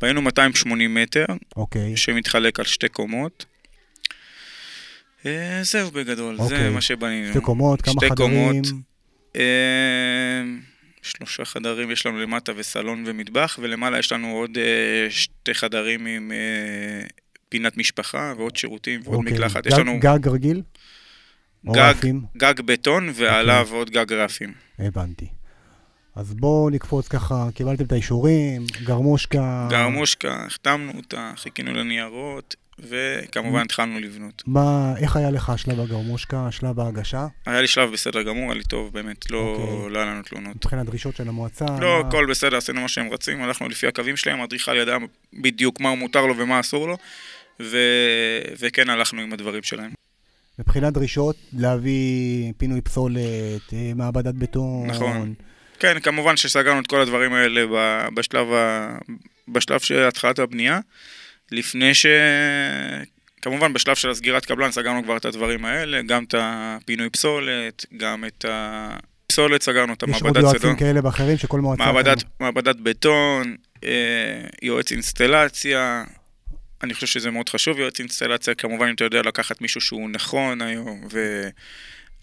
בנינו 0.02 0.22
280 0.22 0.94
מטר, 0.94 1.26
אוקיי. 1.56 1.98
שמתחלק 1.98 2.60
על 2.60 2.66
שתי 2.66 2.88
קומות. 2.90 3.46
אה, 5.26 5.60
זהו 5.64 5.92
בגדול, 5.92 6.38
זה 6.38 6.44
אוקיי. 6.44 6.70
מה 6.70 6.82
שבנינו. 6.82 7.30
שתי 7.30 7.42
קומות, 7.42 7.82
כמה 7.82 7.94
שתי 7.94 8.10
חדרים? 8.10 8.30
קומות. 8.32 8.66
אה, 9.36 10.42
שלושה 11.02 11.46
חדרים 11.46 11.92
יש 11.92 12.06
לנו 12.06 12.20
למטה 12.20 12.52
וסלון 12.56 13.04
ומטבח, 13.08 13.60
ולמעלה 13.62 14.00
יש 14.00 14.12
לנו 14.12 14.32
עוד 14.32 14.58
אה, 14.58 14.64
שתי 15.10 15.54
חדרים 15.54 16.06
עם 16.06 16.32
אה, 16.32 17.08
פינת 17.50 17.78
משפחה 17.78 18.34
ועוד 18.38 18.56
שירותים 18.56 19.02
ועוד 19.04 19.16
אוקיי. 19.18 19.34
מקלחת. 19.34 19.66
יש 19.66 19.74
גג- 19.74 19.80
לנו 19.80 20.00
גג 20.00 20.28
רגיל? 20.28 20.62
גג, 21.66 21.78
רפים? 21.78 22.22
גג 22.38 22.62
בטון 22.66 23.10
ועליו 23.14 23.62
אוקיי. 23.66 23.78
עוד 23.78 23.90
גג 23.90 24.14
רפים. 24.14 24.54
הבנתי. 24.80 25.28
אז 26.16 26.34
בואו 26.34 26.70
נקפוץ 26.70 27.08
ככה, 27.08 27.48
קיבלתם 27.56 27.86
את 27.86 27.92
האישורים, 27.92 28.66
גרמושקה. 28.84 29.68
גרמושקה, 29.70 30.44
החתמנו 30.46 30.92
אותה, 30.98 31.32
חיכינו 31.36 31.74
לניירות, 31.74 32.56
וכמובן 32.80 33.62
התחלנו 33.62 34.00
לבנות. 34.00 34.44
מה, 34.48 34.94
איך 34.98 35.16
היה 35.16 35.32
לך 35.32 35.54
שלב 35.58 35.80
הגרמושקה, 35.80 36.48
שלב 36.52 36.80
ההגשה? 36.80 37.28
היה 37.46 37.62
לי 37.62 37.68
שלב 37.68 37.92
בסדר 37.92 38.24
גמור, 38.24 38.44
היה 38.44 38.54
לי 38.54 38.64
טוב, 38.64 38.94
באמת, 38.94 39.32
לא 39.32 39.38
אוקיי. 39.38 39.94
לא 39.94 40.00
היה 40.00 40.12
לנו 40.12 40.24
תלונות. 40.24 40.56
מבחינת 40.56 40.86
דרישות 40.86 41.16
של 41.16 41.30
המועצה? 41.30 41.66
לא, 41.82 42.00
הכל 42.00 42.26
בסדר, 42.30 42.58
עשינו 42.58 42.82
מה 42.82 42.88
שהם 42.88 43.10
רצים, 43.14 43.42
הלכנו 43.42 43.70
לפי 43.70 43.88
הקווים 43.88 44.18
שלהם, 44.18 44.42
האדריכל 44.42 44.78
ידע 44.78 44.98
בדיוק 45.42 45.80
מה 45.80 45.96
מותר 45.96 46.26
לו 46.26 46.38
ומה 46.38 46.60
אסור 46.60 46.88
לו, 46.88 46.98
ו... 47.62 47.78
וכן 48.60 48.90
הלכנו 48.90 49.22
עם 49.22 49.34
הדברים 49.34 49.64
שלהם. 49.64 49.92
מבחינת 50.62 50.94
דרישות, 50.94 51.36
להביא 51.54 52.54
פינוי 52.58 52.82
פסולת, 52.82 53.74
אה, 53.74 53.92
מעבדת 53.96 54.34
בטון. 54.34 54.88
נכון. 54.88 55.34
כן, 55.80 56.00
כמובן 56.00 56.38
שסגרנו 56.38 56.80
את 56.80 56.88
כל 56.88 57.02
הדברים 57.02 57.34
האלה 57.34 57.62
בשלב, 58.14 58.54
ה... 58.54 58.98
בשלב 59.48 59.80
של 59.80 60.08
התחלת 60.08 60.40
הבנייה, 60.40 60.80
לפני 61.52 61.94
ש... 61.94 62.06
כמובן 63.42 63.74
בשלב 63.74 63.96
של 63.96 64.10
הסגירת 64.10 64.46
קבלן 64.46 64.72
סגרנו 64.72 65.04
כבר 65.04 65.18
את 65.18 65.26
הדברים 65.26 65.66
האלה, 65.66 66.02
גם 66.02 66.24
את 66.24 66.36
הפינוי 66.38 67.10
פסולת, 67.10 67.86
גם 67.98 68.26
את 68.26 68.46
הפסולת 68.50 69.64
סגרנו, 69.64 69.94
את 69.94 70.04
יש 70.08 70.22
עוד 70.22 70.38
המעבדת 70.38 70.44
יועצים 70.44 70.60
סדון. 70.60 70.76
כאלה 70.76 71.00
ואחרים 71.04 71.38
שכל 71.38 71.62
מועצה... 71.62 71.84
מעבדת, 71.84 72.24
מעבדת 72.40 72.76
בטון, 72.76 73.56
אה, 73.84 73.90
יועץ 74.62 74.92
אינסטלציה, 74.92 76.04
אני 76.84 76.94
חושב 76.94 77.08
שזה 77.08 77.32
מאוד 77.32 77.50
חשוב, 77.50 77.80
יועץ 77.80 78.00
אינסטלציה, 78.00 78.56
כמובן 78.56 78.88
אם 78.88 78.94
אתה 78.94 79.04
יודע 79.04 79.22
לקחת 79.22 79.62
מישהו 79.62 79.82
שהוא 79.82 80.10
נכון 80.10 80.62
היום, 80.62 81.08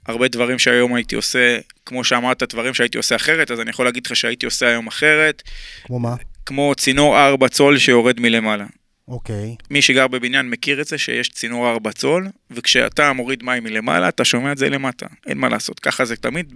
והרבה 0.06 0.28
דברים 0.28 0.58
שהיום 0.58 0.94
הייתי 0.94 1.14
עושה, 1.14 1.58
כמו 1.86 2.04
שאמרת, 2.04 2.42
דברים 2.42 2.74
שהייתי 2.74 2.96
עושה 2.96 3.16
אחרת, 3.16 3.50
אז 3.50 3.60
אני 3.60 3.70
יכול 3.70 3.84
להגיד 3.84 4.06
לך 4.06 4.16
שהייתי 4.16 4.46
עושה 4.46 4.68
היום 4.68 4.86
אחרת, 4.86 5.42
כמו 5.84 5.98
מה? 5.98 6.14
כמו 6.46 6.74
צינור 6.76 7.18
4 7.26 7.48
צול 7.48 7.78
שיורד 7.78 8.20
מלמעלה. 8.20 8.66
אוקיי. 9.08 9.56
מי 9.70 9.82
שגר 9.82 10.08
בבניין 10.08 10.50
מכיר 10.50 10.80
את 10.80 10.86
זה 10.86 10.98
שיש 10.98 11.28
צינור 11.28 11.70
4 11.70 11.92
צול, 11.92 12.26
וכשאתה 12.50 13.12
מוריד 13.12 13.42
מים 13.42 13.64
מלמעלה, 13.64 14.08
אתה 14.08 14.24
שומע 14.24 14.52
את 14.52 14.58
זה 14.58 14.70
למטה. 14.70 15.06
אין 15.26 15.38
מה 15.38 15.48
לעשות, 15.48 15.80
ככה 15.80 16.04
זה 16.04 16.16
תמיד 16.16 16.52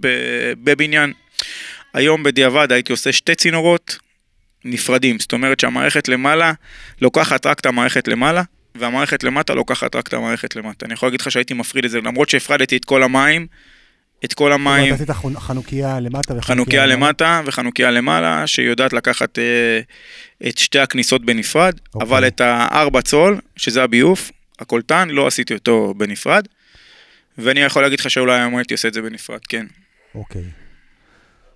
בבניין. 0.63 1.13
היום 1.93 2.23
בדיעבד 2.23 2.71
הייתי 2.71 2.91
עושה 2.91 3.11
שתי 3.11 3.35
צינורות 3.35 3.97
נפרדים, 4.65 5.19
זאת 5.19 5.33
אומרת 5.33 5.59
שהמערכת 5.59 6.07
למעלה 6.07 6.53
לוקחת 7.01 7.45
רק 7.45 7.59
את 7.59 7.65
המערכת 7.65 8.07
למעלה, 8.07 8.43
והמערכת 8.75 9.23
למטה 9.23 9.53
לוקחת 9.53 9.95
רק 9.95 10.07
את 10.07 10.13
המערכת 10.13 10.55
למטה. 10.55 10.85
אני 10.85 10.93
יכול 10.93 11.07
להגיד 11.07 11.21
לך 11.21 11.31
שהייתי 11.31 11.53
מפריד 11.53 11.85
את 11.85 11.91
זה, 11.91 12.01
למרות 12.01 12.29
שהפרדתי 12.29 12.77
את 12.77 12.85
כל 12.85 13.03
המים, 13.03 13.47
את 14.25 14.33
כל 14.33 14.51
המים, 14.53 14.95
זאת 14.95 15.09
אומרת, 15.09 15.09
עשית 15.09 15.23
חונ- 15.23 15.39
חנוכיה 15.39 15.99
למטה 15.99 16.33
וחנוכיה 16.37 16.55
חנוכיה 16.55 16.85
למטה 16.85 17.41
וחנוכיה 17.45 17.91
למעלה, 17.91 18.47
שיודעת 18.47 18.93
לקחת 18.93 19.39
אה, 19.39 19.79
את 20.47 20.57
שתי 20.57 20.79
הכניסות 20.79 21.25
בנפרד, 21.25 21.79
אוקיי. 21.93 22.07
אבל 22.07 22.27
את 22.27 22.41
הארבע 22.41 23.01
צול, 23.01 23.39
שזה 23.55 23.83
הביוף, 23.83 24.31
הקולטן, 24.59 25.09
לא 25.09 25.27
עשיתי 25.27 25.53
אותו 25.53 25.93
בנפרד. 25.97 26.47
ואני 27.37 27.59
יכול 27.59 27.81
להגיד 27.81 27.99
לך 27.99 28.09
שאולי 28.09 28.39
היום 28.39 28.55
הייתי 28.57 28.73
עושה 28.73 28.87
את 28.87 28.93
זה 28.93 29.01
בנפרד, 29.01 29.39
כן. 29.49 29.65
אוקיי. 30.15 30.43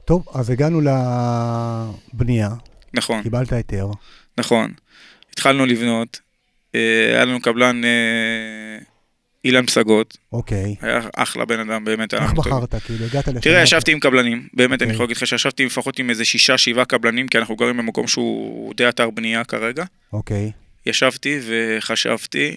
טוב, 0.05 0.25
אז 0.33 0.49
הגענו 0.49 0.81
לבנייה, 0.81 2.49
נכון, 2.97 3.23
קיבלת 3.23 3.53
היתר. 3.53 3.87
נכון. 4.37 4.71
התחלנו 5.33 5.65
לבנות, 5.65 6.19
אה, 6.75 7.11
היה 7.15 7.25
לנו 7.25 7.41
קבלן 7.41 7.83
אה, 7.83 8.79
אילן 9.45 9.65
פסגות, 9.65 10.17
אוקיי. 10.31 10.75
היה 10.81 10.99
אחלה 11.15 11.45
בן 11.45 11.59
אדם, 11.59 11.85
באמת. 11.85 12.13
איך. 12.13 12.33
בחרת? 12.33 12.75
כאילו, 12.75 13.05
הגעת 13.05 13.27
לשם. 13.27 13.39
תראה, 13.39 13.61
ישבתי 13.61 13.91
עם 13.91 13.99
קבלנים, 13.99 14.47
באמת, 14.53 14.81
אני 14.81 14.85
אוקיי. 14.85 14.93
יכול 14.93 15.03
להגיד 15.03 15.17
לך 15.17 15.27
שישבתי 15.27 15.65
לפחות 15.65 15.99
עם 15.99 16.09
איזה 16.09 16.25
שישה, 16.25 16.57
שבעה 16.57 16.85
קבלנים, 16.85 17.27
כי 17.27 17.37
אנחנו 17.37 17.55
גרים 17.55 17.77
במקום 17.77 18.07
שהוא 18.07 18.73
די 18.73 18.89
אתר 18.89 19.09
בנייה 19.09 19.43
כרגע. 19.43 19.85
אוקיי. 20.13 20.51
ישבתי 20.85 21.39
וחשבתי, 21.47 22.55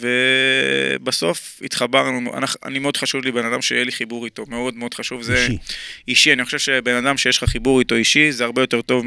ובסוף 0.00 1.60
התחברנו, 1.64 2.30
אני 2.64 2.78
מאוד 2.78 2.96
חשוב 2.96 3.24
לי 3.24 3.32
בן 3.32 3.44
אדם 3.44 3.62
שיהיה 3.62 3.84
לי 3.84 3.92
חיבור 3.92 4.24
איתו, 4.24 4.44
מאוד 4.48 4.76
מאוד 4.76 4.94
חשוב, 4.94 5.22
זה 5.22 5.36
אישי. 5.42 5.58
אישי, 6.08 6.32
אני 6.32 6.44
חושב 6.44 6.58
שבן 6.58 6.94
אדם 6.94 7.16
שיש 7.16 7.38
לך 7.42 7.44
חיבור 7.50 7.78
איתו 7.80 7.94
אישי, 7.94 8.32
זה 8.32 8.44
הרבה 8.44 8.62
יותר 8.62 8.82
טוב 8.82 9.04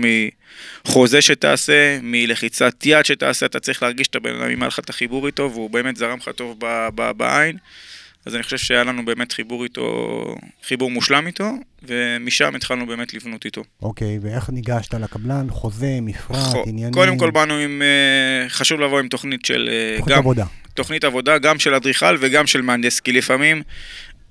מחוזה 0.85 1.21
שתעשה, 1.21 1.97
מלחיצת 2.03 2.85
יד 2.85 3.05
שתעשה, 3.05 3.45
אתה 3.45 3.59
צריך 3.59 3.83
להרגיש 3.83 4.07
את 4.07 4.15
הבן 4.15 4.35
אדם, 4.35 4.49
אם 4.49 4.61
היה 4.61 4.67
לך 4.67 4.79
את 4.79 4.89
החיבור 4.89 5.27
איתו, 5.27 5.49
והוא 5.53 5.69
באמת 5.69 5.95
זרם 5.95 6.17
לך 6.17 6.29
טוב 6.35 6.57
ב- 6.59 6.87
ב- 6.95 7.11
בעין, 7.11 7.57
אז 8.25 8.35
אני 8.35 8.43
חושב 8.43 8.57
שהיה 8.57 8.83
לנו 8.83 9.05
באמת 9.05 9.31
חיבור 9.31 9.63
איתו, 9.63 10.35
חיבור 10.67 10.91
מושלם 10.91 11.27
איתו, 11.27 11.51
ומשם 11.83 12.55
התחלנו 12.55 12.85
באמת 12.87 13.13
לבנות 13.13 13.45
איתו. 13.45 13.63
אוקיי, 13.81 14.19
ואיך 14.21 14.49
ניגשת 14.49 14.93
לקבלן? 14.93 15.47
חוזה, 15.49 15.97
מפרט, 16.01 16.37
חו- 16.37 16.63
עניינים? 16.67 16.93
קודם 16.93 17.17
כל 17.17 17.31
באנו 17.31 17.53
עם, 17.57 17.81
אה, 17.81 18.49
חשוב 18.49 18.79
לבוא 18.79 18.99
עם 18.99 19.07
תוכנית 19.07 19.45
של, 19.45 19.69
אה, 19.71 19.97
תוכנית 19.97 20.13
גם 20.15 20.19
עבודה. 20.21 20.45
תוכנית 20.73 21.03
עבודה, 21.03 21.37
גם 21.37 21.59
של 21.59 21.73
אדריכל 21.73 22.17
וגם 22.19 22.47
של 22.47 22.61
מהנדס, 22.61 22.99
כי 22.99 23.11
לפעמים 23.11 23.63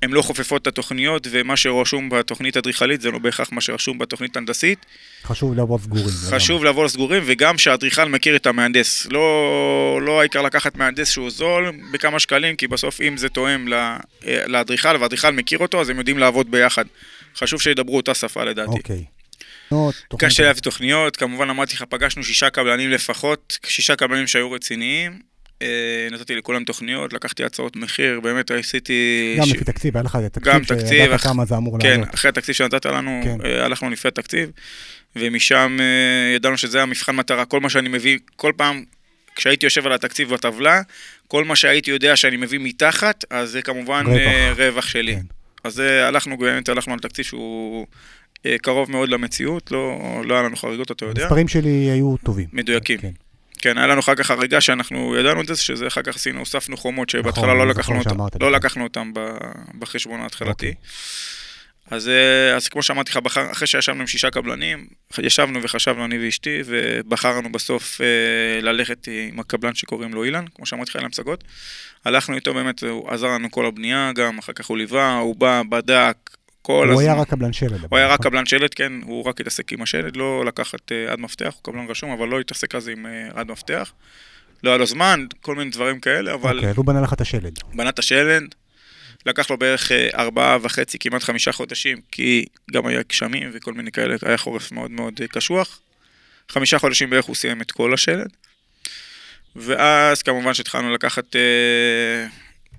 הן 0.02 0.10
לא 0.10 0.22
חופפות 0.22 0.62
את 0.62 0.66
התוכניות, 0.66 1.26
ומה 1.30 1.56
שרשום 1.56 2.08
בתוכנית 2.08 2.56
אדריכלית 2.56 3.00
זה 3.00 3.10
לא 3.10 3.18
בהכרח 3.18 3.52
מה 3.52 3.60
שרשום 3.60 3.98
בתוכנית 3.98 4.36
הנדסית. 4.36 4.86
חשוב 5.24 5.54
לבוא 5.54 5.78
סגורים. 5.78 6.06
חשוב 6.30 6.64
לבוא 6.64 6.84
לסגורים, 6.84 7.22
וגם 7.26 7.58
שהאדריכל 7.58 8.04
מכיר 8.04 8.36
את 8.36 8.46
המהנדס. 8.46 9.06
לא, 9.10 10.00
לא 10.02 10.20
העיקר 10.20 10.42
לקחת 10.42 10.76
מהנדס 10.76 11.10
שהוא 11.10 11.30
זול 11.30 11.72
בכמה 11.92 12.18
שקלים, 12.18 12.56
כי 12.56 12.68
בסוף 12.68 13.00
אם 13.00 13.16
זה 13.16 13.28
תואם 13.28 13.72
אה, 13.72 13.96
לאדריכל, 14.46 14.96
והאדריכל 15.00 15.30
מכיר 15.30 15.58
אותו, 15.58 15.80
אז 15.80 15.88
הם 15.88 15.98
יודעים 15.98 16.18
לעבוד 16.18 16.50
ביחד. 16.50 16.84
חשוב 17.36 17.62
שידברו 17.62 17.96
אותה 17.96 18.14
שפה 18.14 18.44
לדעתי. 18.44 18.70
אוקיי. 18.70 19.04
קשה 20.18 20.42
להביא 20.42 20.62
תוכניות, 20.62 21.16
כמובן 21.16 21.50
אמרתי 21.50 21.74
לך, 21.74 21.84
פגשנו 21.88 22.24
שישה 22.24 22.50
קבלנים 22.50 22.90
לפחות, 22.90 23.58
שישה 23.66 23.96
קבלנים 23.96 24.26
שהיו 24.26 24.52
רציניים. 24.52 25.31
אה, 25.62 25.68
נתתי 26.10 26.34
לכולם 26.36 26.64
תוכניות, 26.64 27.12
לקחתי 27.12 27.44
הצעות 27.44 27.76
מחיר, 27.76 28.20
באמת 28.20 28.50
עשיתי... 28.50 29.34
גם 29.38 29.46
ש- 29.46 29.52
לפי 29.52 29.64
תקציב, 29.64 29.96
היה 29.96 30.02
לך 30.04 30.16
תקציב 30.32 30.42
גם 30.54 30.64
תקציב, 30.64 30.88
שידעת 30.88 31.14
אח- 31.14 31.24
כמה 31.24 31.44
זה 31.44 31.56
אמור 31.56 31.80
כן, 31.80 31.90
לעלות. 31.90 32.14
אחרי 32.14 32.28
התקציב 32.28 32.54
שנתת 32.54 32.86
לנו, 32.86 33.20
כן. 33.24 33.36
אה, 33.44 33.64
הלכנו 33.64 33.90
לפי 33.90 34.08
התקציב, 34.08 34.50
ומשם 35.16 35.76
אה, 35.80 36.34
ידענו 36.36 36.58
שזה 36.58 36.82
המבחן 36.82 37.16
מטרה. 37.16 37.44
כל 37.44 37.60
מה 37.60 37.70
שאני 37.70 37.88
מביא, 37.88 38.18
כל 38.36 38.52
פעם, 38.56 38.84
כשהייתי 39.36 39.66
יושב 39.66 39.86
על 39.86 39.92
התקציב 39.92 40.30
בטבלה, 40.34 40.80
כל 41.28 41.44
מה 41.44 41.56
שהייתי 41.56 41.90
יודע 41.90 42.16
שאני 42.16 42.36
מביא 42.36 42.58
מתחת, 42.62 43.24
אז 43.30 43.50
זה 43.50 43.62
כמובן 43.62 44.04
רווח. 44.06 44.58
רווח, 44.58 44.86
שלי. 44.86 45.14
כן. 45.16 45.22
אז 45.64 45.78
הלכנו, 45.78 46.38
באמת 46.38 46.68
הלכנו 46.68 46.92
על 46.92 46.98
תקציב 46.98 47.24
שהוא 47.24 47.86
קרוב 48.62 48.90
מאוד 48.90 49.08
למציאות, 49.08 49.70
לא, 49.70 49.98
לא 50.24 50.34
היה 50.34 50.42
לנו 50.42 50.56
חריגות, 50.56 50.90
אתה 50.90 51.04
יודע. 51.04 51.22
המספרים 51.22 51.48
שלי 51.48 51.70
היו 51.70 52.16
טובים. 52.24 52.46
מדויקים. 52.52 52.98
כן. 52.98 53.10
כן, 53.62 53.78
היה 53.78 53.86
לנו 53.86 54.00
אחר 54.00 54.14
כך 54.14 54.30
הריגה 54.30 54.60
שאנחנו 54.60 55.16
ידענו 55.16 55.40
את 55.40 55.46
זה, 55.46 55.56
שזה 55.56 55.86
אחר 55.86 56.02
כך 56.02 56.16
עשינו, 56.16 56.38
הוספנו 56.38 56.76
חומות 56.76 57.10
שבהתחלה 57.10 57.46
נכון, 57.46 57.56
לא 57.56 57.62
אני 57.62 57.70
לקחנו 57.70 57.98
אותם. 57.98 58.16
לא 58.40 58.52
לקחנו 58.52 58.84
אותם 58.84 59.12
בחשבון 59.78 60.20
ההתחלתי. 60.20 60.50
אוקיי. 60.50 60.74
אז, 61.90 62.08
אה, 62.08 62.56
אז 62.56 62.68
כמו 62.68 62.82
שאמרתי 62.82 63.10
לך, 63.10 63.16
בחר, 63.16 63.52
אחרי 63.52 63.66
שישבנו 63.66 64.00
עם 64.00 64.06
שישה 64.06 64.30
קבלנים, 64.30 64.86
ישבנו 65.18 65.62
וחשבנו 65.62 66.04
אני 66.04 66.24
ואשתי, 66.24 66.62
ובחרנו 66.66 67.52
בסוף 67.52 68.00
אה, 68.00 68.60
ללכת 68.60 69.08
עם 69.30 69.40
הקבלן 69.40 69.74
שקוראים 69.74 70.14
לו 70.14 70.24
אילן, 70.24 70.44
כמו 70.54 70.66
שאמרתי 70.66 70.90
לך, 70.90 70.96
אילן 70.96 71.10
פסגות. 71.10 71.44
הלכנו 72.04 72.34
איתו, 72.34 72.54
באמת, 72.54 72.82
הוא 72.82 73.10
עזר 73.10 73.26
לנו 73.26 73.50
כל 73.50 73.66
הבנייה, 73.66 74.12
גם 74.14 74.38
אחר 74.38 74.52
כך 74.52 74.66
הוא 74.66 74.78
ליווה, 74.78 75.14
הוא 75.14 75.36
בא, 75.36 75.62
בדק, 75.68 76.16
כל 76.62 76.72
הוא 76.72 76.84
הזמן. 76.84 77.04
היה 77.04 77.14
רק 77.14 77.28
קבלן 77.28 77.52
שלד. 77.52 77.86
הוא 77.90 77.98
היה 77.98 78.06
רק 78.06 78.20
נכון? 78.20 78.30
קבלן 78.30 78.46
שלד, 78.46 78.74
כן, 78.74 78.92
הוא 79.02 79.24
רק 79.24 79.40
התעסק 79.40 79.72
עם 79.72 79.82
השלד, 79.82 80.16
לא 80.16 80.44
לקחת 80.44 80.92
אה, 80.92 81.12
עד 81.12 81.20
מפתח, 81.20 81.54
הוא 81.54 81.62
קבלן 81.72 81.86
רשום, 81.88 82.10
אבל 82.10 82.28
לא 82.28 82.40
התעסק 82.40 82.74
אז 82.74 82.88
עם 82.88 83.06
אה, 83.06 83.28
עד 83.34 83.50
מפתח. 83.50 83.92
לא 84.64 84.70
היה 84.70 84.78
לו 84.78 84.86
זמן, 84.86 85.26
כל 85.40 85.54
מיני 85.54 85.70
דברים 85.70 86.00
כאלה, 86.00 86.34
אבל 86.34 86.56
אוקיי, 86.56 86.70
אז 86.70 86.76
הוא 86.76 86.84
בנה 86.84 87.00
לך 87.00 87.12
את 87.12 87.20
השלד. 87.20 87.58
בנה 87.74 87.88
את 87.88 87.98
השלד, 87.98 88.54
לקח 89.26 89.50
לו 89.50 89.58
בערך 89.58 89.92
אה, 89.92 90.08
ארבעה 90.14 90.58
וחצי, 90.62 90.98
כמעט 90.98 91.22
חמישה 91.22 91.52
חודשים, 91.52 91.98
כי 92.12 92.44
גם 92.72 92.86
היה 92.86 93.00
גשמים 93.08 93.50
וכל 93.52 93.72
מיני 93.72 93.92
כאלה, 93.92 94.16
היה 94.22 94.36
חורף 94.36 94.72
מאוד 94.72 94.90
מאוד 94.90 95.20
קשוח. 95.30 95.80
חמישה 96.48 96.78
חודשים 96.78 97.10
בערך 97.10 97.24
הוא 97.24 97.36
סיים 97.36 97.62
את 97.62 97.70
כל 97.70 97.94
השלד. 97.94 98.28
ואז 99.56 100.22
כמובן 100.22 100.54
שהתחלנו 100.54 100.94
לקחת, 100.94 101.36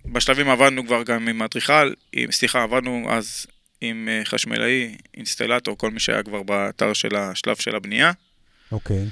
בשלבים 0.05 0.49
עבדנו 0.49 0.85
כבר 0.85 1.03
גם 1.03 1.27
עם 1.27 1.41
אדריכל, 1.41 1.93
סליחה, 2.31 2.63
עבדנו 2.63 3.07
אז 3.09 3.45
עם 3.83 4.09
אה, 4.11 4.21
חשמלאי, 4.25 4.95
אינסטלטור, 5.17 5.77
כל 5.77 5.91
מי 5.91 5.99
שהיה 5.99 6.23
כבר 6.23 6.43
באתר 6.43 6.93
של 6.93 7.15
השלב 7.15 7.55
של 7.55 7.75
הבנייה. 7.75 8.11
אוקיי. 8.71 9.05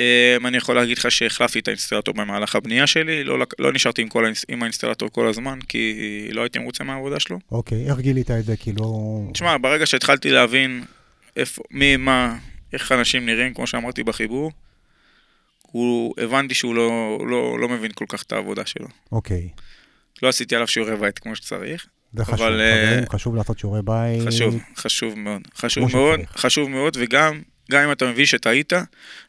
אה, 0.00 0.36
אני 0.44 0.56
יכול 0.56 0.76
להגיד 0.76 0.98
לך 0.98 1.10
שהחלפתי 1.10 1.58
את 1.58 1.68
האינסטלטור 1.68 2.14
במהלך 2.14 2.56
הבנייה 2.56 2.86
שלי, 2.86 3.24
לא, 3.24 3.38
לא 3.58 3.72
נשארתי 3.72 4.02
עם, 4.02 4.08
כל, 4.08 4.32
עם 4.48 4.62
האינסטלטור 4.62 5.08
כל 5.12 5.28
הזמן, 5.28 5.58
כי 5.68 6.28
לא 6.32 6.42
הייתי 6.42 6.58
מרוצה 6.58 6.84
מהעבודה 6.84 7.20
שלו. 7.20 7.38
אוקיי, 7.52 7.90
איך 7.90 7.98
גילית 7.98 8.30
את 8.30 8.44
זה? 8.44 8.56
כי 8.56 8.72
לא... 8.72 9.20
תשמע, 9.32 9.56
ברגע 9.58 9.86
שהתחלתי 9.86 10.30
להבין 10.30 10.84
איפה, 11.36 11.62
מי, 11.70 11.96
מה, 11.96 12.38
איך 12.72 12.92
אנשים 12.92 13.26
נראים, 13.26 13.54
כמו 13.54 13.66
שאמרתי 13.66 14.02
בחיבור, 14.02 14.52
הוא, 15.62 16.14
הבנתי 16.18 16.54
שהוא 16.54 16.74
לא, 16.74 17.18
לא, 17.30 17.58
לא 17.60 17.68
מבין 17.68 17.92
כל 17.94 18.04
כך 18.08 18.22
את 18.22 18.32
העבודה 18.32 18.66
שלו. 18.66 18.88
אוקיי. 19.12 19.48
לא 20.22 20.28
עשיתי 20.28 20.54
עליו 20.54 20.68
שיעורי 20.68 20.96
בית 20.96 21.18
כמו 21.18 21.36
שצריך. 21.36 21.86
זה 22.12 22.24
חשוב, 22.24 22.40
אבל, 22.40 22.60
אה, 22.60 22.86
חברים, 22.86 23.08
חשוב 23.12 23.36
לעשות 23.36 23.58
שיעורי 23.58 23.80
בית. 23.84 24.22
חשוב, 24.26 24.58
חשוב 24.76 25.18
מאוד. 25.18 25.42
חשוב 25.56 25.90
מאוד, 25.92 26.20
שצריך. 26.20 26.40
חשוב 26.40 26.70
מאוד, 26.70 26.96
וגם, 27.00 27.40
גם 27.70 27.82
אם 27.82 27.92
אתה 27.92 28.06
מבין 28.06 28.26
שטעית, 28.26 28.72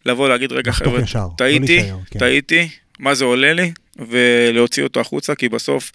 לבוא 0.06 0.30
להגיד, 0.30 0.52
רגע 0.52 0.72
חבר'ה, 0.72 1.00
לא 1.16 1.30
טעיתי, 1.38 1.84
כן. 2.12 2.20
טעיתי, 2.20 2.70
מה 3.00 3.16
זה 3.16 3.26
עולה 3.26 3.54
לי, 3.54 3.72
ולהוציא 4.10 4.84
אותו 4.84 5.00
החוצה, 5.00 5.36
כי 5.36 5.50
בסוף 5.50 5.92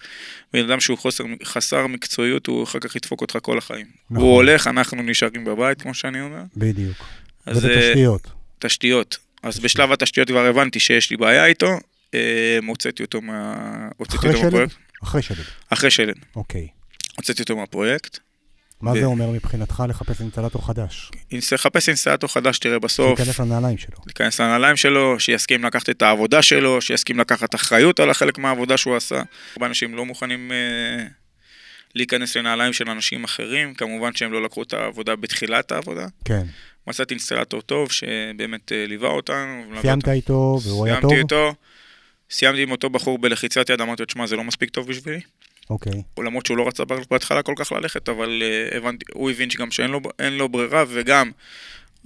בן 0.53 0.69
אדם 0.69 0.79
שהוא 0.79 0.97
חוסר, 0.97 1.23
חסר 1.43 1.87
מקצועיות, 1.87 2.47
הוא 2.47 2.63
אחר 2.63 2.79
כך 2.79 2.95
ידפוק 2.95 3.21
אותך 3.21 3.37
כל 3.41 3.57
החיים. 3.57 3.85
נכון. 4.09 4.23
הוא 4.23 4.35
הולך, 4.35 4.67
אנחנו 4.67 5.03
נשארים 5.03 5.45
בבית, 5.45 5.81
כמו 5.81 5.93
שאני 5.93 6.21
אומר. 6.21 6.41
בדיוק. 6.57 6.97
אז 7.45 7.57
וזה 7.57 7.73
אה, 7.73 7.89
תשתיות. 7.89 8.27
תשתיות. 8.59 9.17
אז 9.43 9.59
בשלב 9.59 9.91
התשתיות 9.91 10.27
כבר 10.27 10.45
הבנתי 10.45 10.79
שיש 10.79 11.11
לי 11.11 11.17
בעיה 11.17 11.45
איתו, 11.45 11.79
אה, 12.13 12.59
הוצאתי 12.67 13.03
אותו 13.03 13.21
מה... 13.21 13.55
הוצאתי 13.97 14.27
אותו? 14.27 14.41
מהפרויקט. 14.41 14.75
אחרי 15.03 15.21
שלד. 15.21 15.45
אחרי 15.69 15.91
שלד. 15.91 16.15
אוקיי. 16.35 16.67
הוצאתי 17.17 17.41
אותו 17.41 17.55
מהפרויקט. 17.55 18.19
מה 18.81 18.91
ו- 18.91 18.99
זה 18.99 19.05
אומר 19.05 19.29
מבחינתך 19.29 19.83
לחפש 19.89 20.21
אינסטלטור 20.21 20.65
חדש? 20.65 21.11
לחפש 21.51 21.89
אינסטלטור 21.89 22.29
חדש, 22.29 22.59
תראה 22.59 22.79
בסוף. 22.79 23.17
שייכנס 23.19 23.39
לנעליים 23.39 23.77
שלו. 23.77 23.97
להיכנס 24.05 24.41
לנעליים 24.41 24.75
שלו, 24.75 25.19
שיסכים 25.19 25.63
לקחת 25.63 25.89
את 25.89 26.01
העבודה 26.01 26.41
שלו, 26.41 26.81
שיסכים 26.81 27.19
לקחת 27.19 27.55
אחריות 27.55 27.99
על 27.99 28.09
החלק 28.09 28.37
מהעבודה 28.37 28.77
שהוא 28.77 28.95
עשה. 28.95 29.21
הרבה 29.53 29.65
אנשים 29.65 29.95
לא 29.95 30.05
מוכנים 30.05 30.51
אה, 30.51 31.05
להיכנס 31.95 32.37
לנעליים 32.37 32.73
של 32.73 32.89
אנשים 32.89 33.23
אחרים, 33.23 33.73
כמובן 33.73 34.15
שהם 34.15 34.31
לא 34.31 34.43
לקחו 34.43 34.63
את 34.63 34.73
העבודה 34.73 35.15
בתחילת 35.15 35.71
העבודה. 35.71 36.07
כן. 36.25 36.45
מצאתי 36.87 37.13
אינסטלטור 37.13 37.61
טוב 37.61 37.91
שבאמת 37.91 38.71
אה, 38.71 38.85
ליווה 38.87 39.09
אותנו. 39.09 39.63
סיימת 39.81 40.01
אותנו. 40.01 40.13
איתו 40.13 40.59
והוא 40.63 40.85
היה 40.85 41.01
טוב? 41.01 41.09
סיימתי 41.09 41.23
איתו, 41.23 41.53
סיימתי 42.29 42.63
עם 42.63 42.71
אותו 42.71 42.89
בחור 42.89 43.17
בלחיצת 43.17 43.69
יד, 43.69 43.81
אמרתי 43.81 44.01
לו, 44.01 44.05
תשמע, 44.05 44.27
זה 44.27 44.35
לא 44.35 44.43
מספיק 44.43 44.69
טוב 44.69 44.87
בשבילי. 44.87 45.21
אוקיי. 45.69 46.03
למרות 46.19 46.45
שהוא 46.45 46.57
לא 46.57 46.67
רצה 46.67 46.83
בהתחלה 47.11 47.43
כל 47.43 47.53
כך 47.55 47.71
ללכת, 47.71 48.09
אבל 48.09 48.43
uh, 48.71 48.75
הבנתי, 48.75 49.05
הוא 49.13 49.31
הבין 49.31 49.49
שגם 49.49 49.71
שאין 49.71 49.91
לו, 49.91 49.99
לו 50.31 50.49
ברירה, 50.49 50.83
וגם 50.89 51.31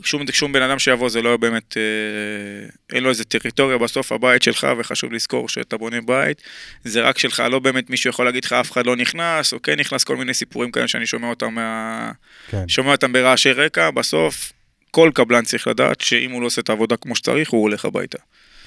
שום, 0.04 0.24
שום 0.32 0.54
בן 0.54 0.62
אדם 0.62 0.80
שיבוא 0.80 1.10
זה 1.10 1.22
לא 1.22 1.38
באמת, 1.38 1.74
uh, 1.74 2.94
אין 2.96 3.04
לו 3.04 3.10
איזה 3.10 3.24
טריטוריה 3.24 3.78
בסוף, 3.78 4.12
הבית 4.12 4.44
שלך, 4.44 4.68
וחשוב 4.78 5.14
לזכור 5.14 5.50
שאתה 5.50 5.78
בונה 5.78 6.02
בית, 6.02 6.42
זה 6.84 7.02
רק 7.02 7.18
שלך, 7.18 7.44
לא 7.52 7.60
באמת 7.60 7.90
מישהו 7.90 8.10
יכול 8.10 8.26
להגיד 8.26 8.46
לך, 8.46 8.54
אף 8.54 8.72
אחד 8.72 8.86
לא 8.86 8.96
נכנס, 8.96 9.54
או 9.54 9.62
כן 9.62 9.80
נכנס, 9.80 10.04
כל 10.04 10.18
מיני 10.18 10.34
סיפורים 10.34 10.72
כאלה 10.72 10.88
שאני 10.88 11.06
שומע 11.06 11.28
אותם, 11.30 11.54
מה... 11.56 12.12
כן. 12.50 12.68
שומע 12.68 12.92
אותם 12.92 13.14
ברעשי 13.14 13.52
רקע, 13.52 13.92
בסוף 13.92 14.54
כל 14.92 15.12
קבלן 15.14 15.44
צריך 15.44 15.68
לדעת 15.68 16.02
שאם 16.02 16.32
הוא 16.32 16.42
לא 16.42 16.48
עושה 16.48 16.62
את 16.62 16.70
העבודה 16.70 16.98
כמו 16.98 17.16
שצריך, 17.16 17.50
הוא 17.50 17.62
הולך 17.62 17.86
הביתה. 17.86 18.18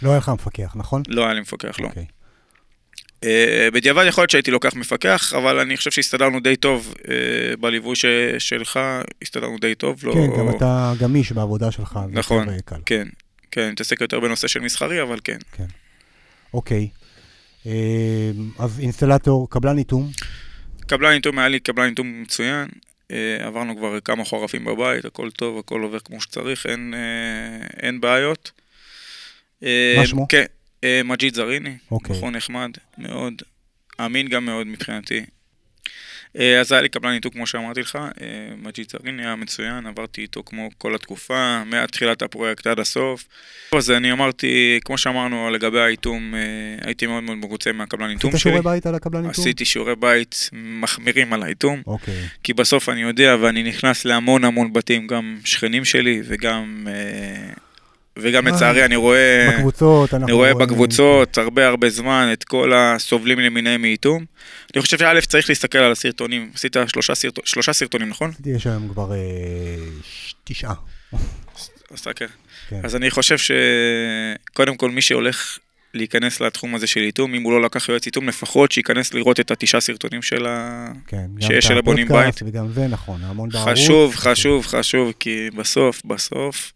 לא 0.02 0.10
היה 0.10 0.18
לך 0.18 0.28
מפקח, 0.28 0.72
נכון? 0.76 1.02
לא 1.08 1.24
היה 1.24 1.34
לי 1.34 1.40
מפקח, 1.40 1.80
לא. 1.80 1.88
אה, 3.24 3.68
בדיעבד 3.72 4.04
יכול 4.08 4.22
להיות 4.22 4.30
שהייתי 4.30 4.50
לוקח 4.50 4.74
מפקח, 4.74 5.32
אבל 5.36 5.58
אני 5.58 5.76
חושב 5.76 5.90
שהסתדרנו 5.90 6.40
די 6.40 6.56
טוב 6.56 6.94
אה, 7.08 7.56
בליווי 7.56 7.96
ש- 7.96 8.06
שלך, 8.38 8.80
הסתדרנו 9.22 9.58
די 9.58 9.74
טוב. 9.74 10.00
לא... 10.04 10.12
כן, 10.12 10.38
גם 10.38 10.56
אתה 10.56 10.92
גמיש 11.00 11.32
בעבודה 11.32 11.70
שלך. 11.70 11.98
נכון. 12.10 12.48
כן, 12.86 13.08
כן, 13.50 13.70
מתעסק 13.70 14.00
יותר 14.00 14.20
בנושא 14.20 14.48
של 14.48 14.60
מסחרי, 14.60 15.02
אבל 15.02 15.18
כן. 15.24 15.38
אוקיי. 16.54 16.88
אה, 17.66 18.30
אז 18.58 18.80
אינסטלטור, 18.80 19.50
קבלן 19.50 19.78
איתום. 19.78 20.10
קבלן 20.86 21.12
איתום 21.12 21.38
היה 21.38 21.48
לי 21.48 21.60
קבלן 21.60 21.88
איתום 21.88 22.22
מצוין. 22.22 22.68
עברנו 23.40 23.76
כבר 23.76 24.00
כמה 24.00 24.24
חורפים 24.24 24.64
בבית, 24.64 25.04
הכל 25.04 25.30
טוב, 25.30 25.58
הכל 25.58 25.82
עובר 25.82 25.98
כמו 25.98 26.20
שצריך, 26.20 26.66
אין, 26.66 26.94
אין 27.82 28.00
בעיות. 28.00 28.50
מה 29.62 29.68
שמו? 30.06 30.28
כן, 30.28 30.44
מג'יד 31.04 31.34
זריני, 31.34 31.76
אוקיי. 31.90 32.16
בחור 32.16 32.30
נחמד 32.30 32.70
מאוד, 32.98 33.42
אמין 34.00 34.28
גם 34.28 34.44
מאוד 34.44 34.66
מבחינתי. 34.66 35.22
אה, 36.38 36.60
אז 36.60 36.72
היה 36.72 36.82
לי 36.82 36.88
קבלן 36.88 37.12
איתו, 37.12 37.30
כמו 37.30 37.46
שאמרתי 37.46 37.80
לך, 37.80 37.96
אה, 37.96 38.56
מג'יד 38.62 38.90
זריני 38.90 39.22
היה 39.22 39.36
מצוין, 39.36 39.86
עברתי 39.86 40.20
איתו 40.20 40.42
כמו 40.46 40.68
כל 40.78 40.94
התקופה, 40.94 41.62
מתחילת 41.64 42.22
הפרויקט 42.22 42.66
עד 42.66 42.80
הסוף. 42.80 43.24
אז 43.76 43.90
אני 43.90 44.12
אמרתי, 44.12 44.80
כמו 44.84 44.98
שאמרנו 44.98 45.50
לגבי 45.50 45.80
האיתום, 45.80 46.34
אה, 46.34 46.40
הייתי 46.86 47.06
מאוד 47.06 47.22
מאוד 47.22 47.36
מרוצה 47.36 47.72
מהקבלן 47.72 48.10
איתום 48.10 48.30
עשית 48.30 48.40
שלי. 48.40 48.52
שיעורי 48.52 48.74
בית 48.74 48.86
על 48.86 48.94
הקבלן 48.94 49.18
איתום? 49.18 49.30
עשיתי 49.30 49.64
שיעורי 49.64 49.96
בית 49.96 50.50
מחמירים 50.52 51.32
על 51.32 51.42
האיתום. 51.42 51.82
אוקיי. 51.86 52.14
כי 52.42 52.52
בסוף 52.52 52.88
אני 52.88 53.00
יודע 53.00 53.36
ואני 53.40 53.62
נכנס 53.62 54.04
להמון 54.04 54.44
המון 54.44 54.72
בתים, 54.72 55.06
גם 55.06 55.38
שכנים 55.44 55.84
שלי 55.84 56.20
וגם, 56.24 56.88
אה, 56.90 57.52
וגם 58.18 58.46
אה, 58.46 58.52
לצערי 58.52 58.84
אני 58.84 58.96
רואה, 58.96 59.48
בקבוצות, 59.56 60.14
אנחנו... 60.14 60.26
אני 60.26 60.32
רואה 60.32 60.54
בקבוצות 60.54 61.38
הרבה 61.38 61.66
הרבה 61.66 61.90
זמן 61.90 62.28
את 62.32 62.44
כל 62.44 62.72
הסובלים 62.74 63.38
למיניהם 63.38 63.82
מאיתום. 63.82 64.24
אני 64.74 64.82
חושב 64.82 64.98
שא' 64.98 65.20
צריך 65.20 65.48
להסתכל 65.48 65.78
על 65.78 65.92
הסרטונים, 65.92 66.50
עשית 66.54 66.76
שלושה, 66.86 67.14
סרט... 67.14 67.38
שלושה 67.44 67.72
סרטונים 67.72 68.08
נכון? 68.08 68.30
יש 68.46 68.66
היום 68.66 68.88
כבר 68.88 69.12
אה, 69.12 69.18
תשעה. 70.44 70.74
אז 71.12 71.68
תסתכל. 71.94 72.24
כן. 72.68 72.80
אז 72.84 72.96
אני 72.96 73.10
חושב 73.10 73.36
שקודם 73.38 74.76
כל 74.76 74.90
מי 74.90 75.02
שהולך 75.02 75.58
להיכנס 75.94 76.40
לתחום 76.40 76.74
הזה 76.74 76.86
של 76.86 77.00
איתום, 77.00 77.34
אם 77.34 77.42
הוא 77.42 77.52
לא 77.52 77.62
לקח 77.62 77.88
יועץ 77.88 78.06
איתום, 78.06 78.28
לפחות 78.28 78.72
שייכנס 78.72 79.14
לראות 79.14 79.40
את 79.40 79.50
התשעה 79.50 79.80
סרטונים 79.80 80.22
של 80.22 80.46
ה... 80.46 80.88
כן, 81.06 81.26
שיש 81.40 81.64
של 81.64 81.78
הבונים 81.78 82.06
הפודקאסט 82.06 82.42
וגם 82.46 82.72
זה 82.72 82.86
נכון, 82.86 83.20
המון 83.24 83.48
בערוץ. 83.48 83.68
חשוב, 83.68 84.14
חשוב, 84.16 84.66
חשוב, 84.66 85.12
כי 85.20 85.50
בסוף, 85.56 86.02
בסוף, 86.04 86.72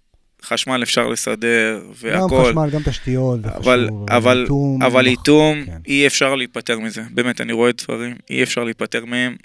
חשמל 0.49 0.83
אפשר 0.83 1.09
לסדר 1.09 1.81
גם 1.85 1.93
והכל, 1.95 2.49
חשמל, 2.49 2.71
גם 2.71 2.83
תשתיות, 2.85 3.43
זה 3.43 3.49
אבל, 3.49 3.89
אבל, 4.09 4.43
איתום, 4.43 4.83
אבל 4.83 5.07
איתום, 5.07 5.65
כן. 5.67 5.73
אי 5.87 6.07
אפשר 6.07 6.35
להיפטר 6.35 6.79
מזה. 6.79 7.03
באמת, 7.11 7.41
אני 7.41 7.53
רואה 7.53 7.71
דברים, 7.73 8.17
אי 8.31 8.43
אפשר 8.43 8.65
להיפטר 8.65 9.05
מהם. 9.05 9.37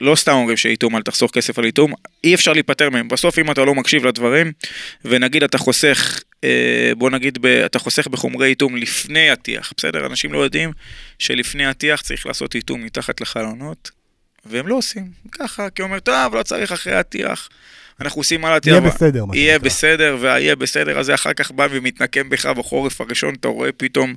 לא 0.00 0.14
סתם 0.14 0.32
אומרים 0.32 0.56
שאיתום, 0.56 0.96
אל 0.96 1.02
תחסוך 1.02 1.30
כסף 1.30 1.58
על 1.58 1.64
איתום, 1.64 1.92
אי 2.24 2.34
אפשר 2.34 2.52
להיפטר 2.52 2.90
מהם. 2.90 3.08
בסוף 3.08 3.38
אם 3.38 3.50
אתה 3.50 3.64
לא 3.64 3.74
מקשיב 3.74 4.06
לדברים, 4.06 4.52
ונגיד 5.04 5.42
אתה 5.42 5.58
חוסך, 5.58 6.20
אה, 6.44 6.92
בוא 6.96 7.10
נגיד, 7.10 7.38
ב, 7.40 7.46
אתה 7.46 7.78
חוסך 7.78 8.06
בחומרי 8.08 8.48
איתום 8.48 8.76
לפני 8.76 9.30
הטיח, 9.30 9.72
בסדר? 9.76 10.06
אנשים 10.06 10.32
לא 10.32 10.38
יודעים 10.38 10.72
שלפני 11.18 11.66
הטיח 11.66 12.02
צריך 12.02 12.26
לעשות 12.26 12.54
איתום 12.54 12.84
מתחת 12.84 13.20
לחלונות, 13.20 13.90
והם 14.44 14.66
לא 14.66 14.74
עושים. 14.74 15.10
ככה, 15.32 15.70
כי 15.70 15.82
אומר, 15.82 16.00
טוב, 16.00 16.34
לא 16.34 16.42
צריך 16.42 16.72
אחרי 16.72 16.94
הטיח. 16.94 17.48
אנחנו 18.00 18.20
עושים 18.20 18.44
על 18.44 18.52
הטיח. 18.52 18.72
יהיה 18.72 18.80
בסדר, 18.90 19.24
יהיה. 19.32 19.58
בסדר, 19.58 20.16
והיהיה 20.20 20.56
בסדר 20.56 20.98
הזה 20.98 21.14
אחר 21.14 21.32
כך 21.32 21.50
בא 21.50 21.68
ומתנקם 21.70 22.28
בך 22.28 22.46
בחורף 22.46 23.00
הראשון, 23.00 23.34
אתה 23.34 23.48
רואה 23.48 23.72
פתאום 23.72 24.14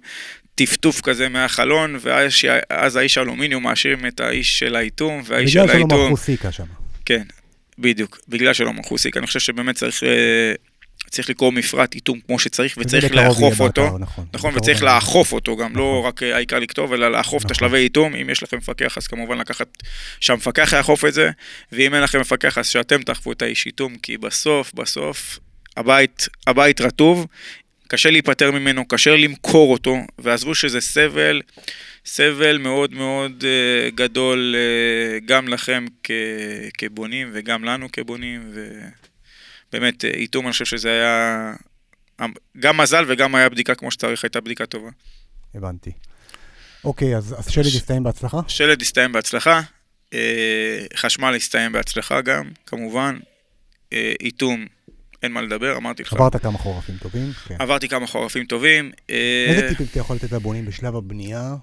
טפטוף 0.56 1.02
כזה 1.02 1.30
מהחלון, 1.30 1.98
ואז 2.02 2.32
אז 2.70 2.96
האיש 2.96 3.18
האלומיניום 3.18 3.64
מאשים 3.64 4.06
את 4.06 4.20
האיש 4.20 4.60
של 4.60 4.76
האיתום, 4.76 5.22
והאיש 5.26 5.54
של 5.54 5.60
בגלל 5.60 5.68
שלא 5.68 5.78
האיתום... 5.78 6.02
מרחו 6.02 6.18
סיקה 6.18 6.52
שם. 6.52 6.64
כן, 7.06 7.24
בדיוק, 7.80 8.20
בגלל 8.28 8.54
שלא 8.54 8.74
מרחו 8.74 8.98
סיק. 8.98 9.18
אני 9.18 9.28
חושב 9.28 9.40
שבאמת 9.40 9.76
צריך, 9.76 10.04
אה, 10.04 10.54
צריך 11.12 11.30
לקרוא 11.30 11.52
מפרט 11.52 11.96
איתום 11.96 12.20
כמו 12.28 12.40
שצריך, 12.40 12.78
וצריך 12.78 13.16
לאכוף 13.16 13.62
אותו. 13.62 13.84
באתר, 13.84 13.98
נכון. 13.98 14.26
נכון, 14.34 14.58
וצריך. 14.58 14.84
לאכוף 14.84 15.34
אותו 15.34 15.58
גם, 15.58 15.76
לא 15.76 15.96
נכון. 15.98 16.08
רק 16.08 16.24
אה, 16.24 16.36
העיקר 16.36 16.60
לכתוב, 16.60 16.94
אלא 16.94 17.12
לאכוף 17.12 17.46
את 17.46 17.52
נכון. 17.52 17.68
השלבי 17.68 17.78
איתום. 17.78 18.16
אם 18.16 18.30
יש 18.30 18.44
לכם 18.44 18.58
מפקח, 18.58 18.98
אז 18.98 19.08
כמובן 19.08 19.38
לקחת, 19.38 19.68
שהמפקח 20.20 20.74
יאכוף 20.78 21.06
את 21.06 21.14
זה, 21.14 21.30
ואם 21.72 21.94
אין 21.96 22.04
לכם 22.04 22.20
מפקח, 22.20 22.58
אז 22.58 22.68
שאתם 22.68 23.02
תאכפו 23.02 23.32
את 23.32 23.42
האיש 23.42 23.66
איתום, 23.66 23.96
כי 23.96 24.18
בסוף, 24.18 24.74
בסוף, 24.74 25.40
הבית, 25.78 26.28
הבית 26.48 26.82
רטוב, 26.82 27.28
קשה 27.88 28.10
להיפטר 28.10 28.52
ממנו, 28.52 28.88
קשה 28.88 29.16
למכור 29.16 29.72
אותו, 29.72 29.98
ועזבו 30.20 30.56
שזה 30.56 30.82
סבל, 30.82 31.42
סבל 32.06 32.58
מאוד 32.58 32.94
מאוד 32.94 33.44
אה, 33.48 33.90
גדול 33.90 34.56
אה, 34.58 35.20
גם 35.26 35.48
לכם 35.48 35.86
כ, 36.04 36.12
כבונים 36.78 37.30
וגם 37.34 37.64
לנו 37.64 37.92
כבונים, 37.92 38.42
ובאמת, 38.54 39.11
אה, 39.74 40.10
איתום, 40.14 40.46
אני 40.46 40.52
חושב 40.52 40.66
שזה 40.66 40.90
היה 40.90 41.54
גם 42.60 42.78
מזל 42.78 43.06
וגם 43.08 43.36
היה 43.36 43.50
בדיקה 43.50 43.76
כמו 43.76 43.92
שצריך, 43.92 44.24
הייתה 44.24 44.42
בדיקה 44.42 44.66
טובה. 44.66 44.90
הבנתי. 45.56 45.92
אוקיי, 46.84 47.18
אז 47.18 47.36
אז 47.38 47.52
שלד 47.52 47.66
יסתיים 47.66 48.04
בהצלחה? 48.04 48.40
שלד 48.48 48.82
הסתיים 48.82 49.12
בהצלחה, 49.12 49.62
אה, 50.14 50.86
חשמל 50.96 51.36
הסתיים 51.36 51.72
בהצלחה 51.72 52.22
גם, 52.22 52.50
כמובן, 52.66 53.20
אה, 53.94 54.14
איתום, 54.22 54.66
אין 55.24 55.32
מה 55.32 55.42
לדבר, 55.42 55.78
אמרתי 55.78 56.04
לך. 56.04 56.14
עברת 56.14 56.36
כמה 56.36 56.58
חורפים 56.58 56.96
טובים? 56.98 57.32
כן. 57.48 57.56
עברתי 57.60 57.88
כמה 57.88 58.08
חורפים 58.08 58.46
טובים. 58.46 58.92
אה, 59.10 59.46
איזה 59.50 59.70
טיפים 59.70 59.86
אתה 59.92 60.00
יכול 60.00 60.16
לתת 60.16 60.32
לבונים 60.32 60.66
בשלב 60.66 60.96
הבנייה? 60.96 61.56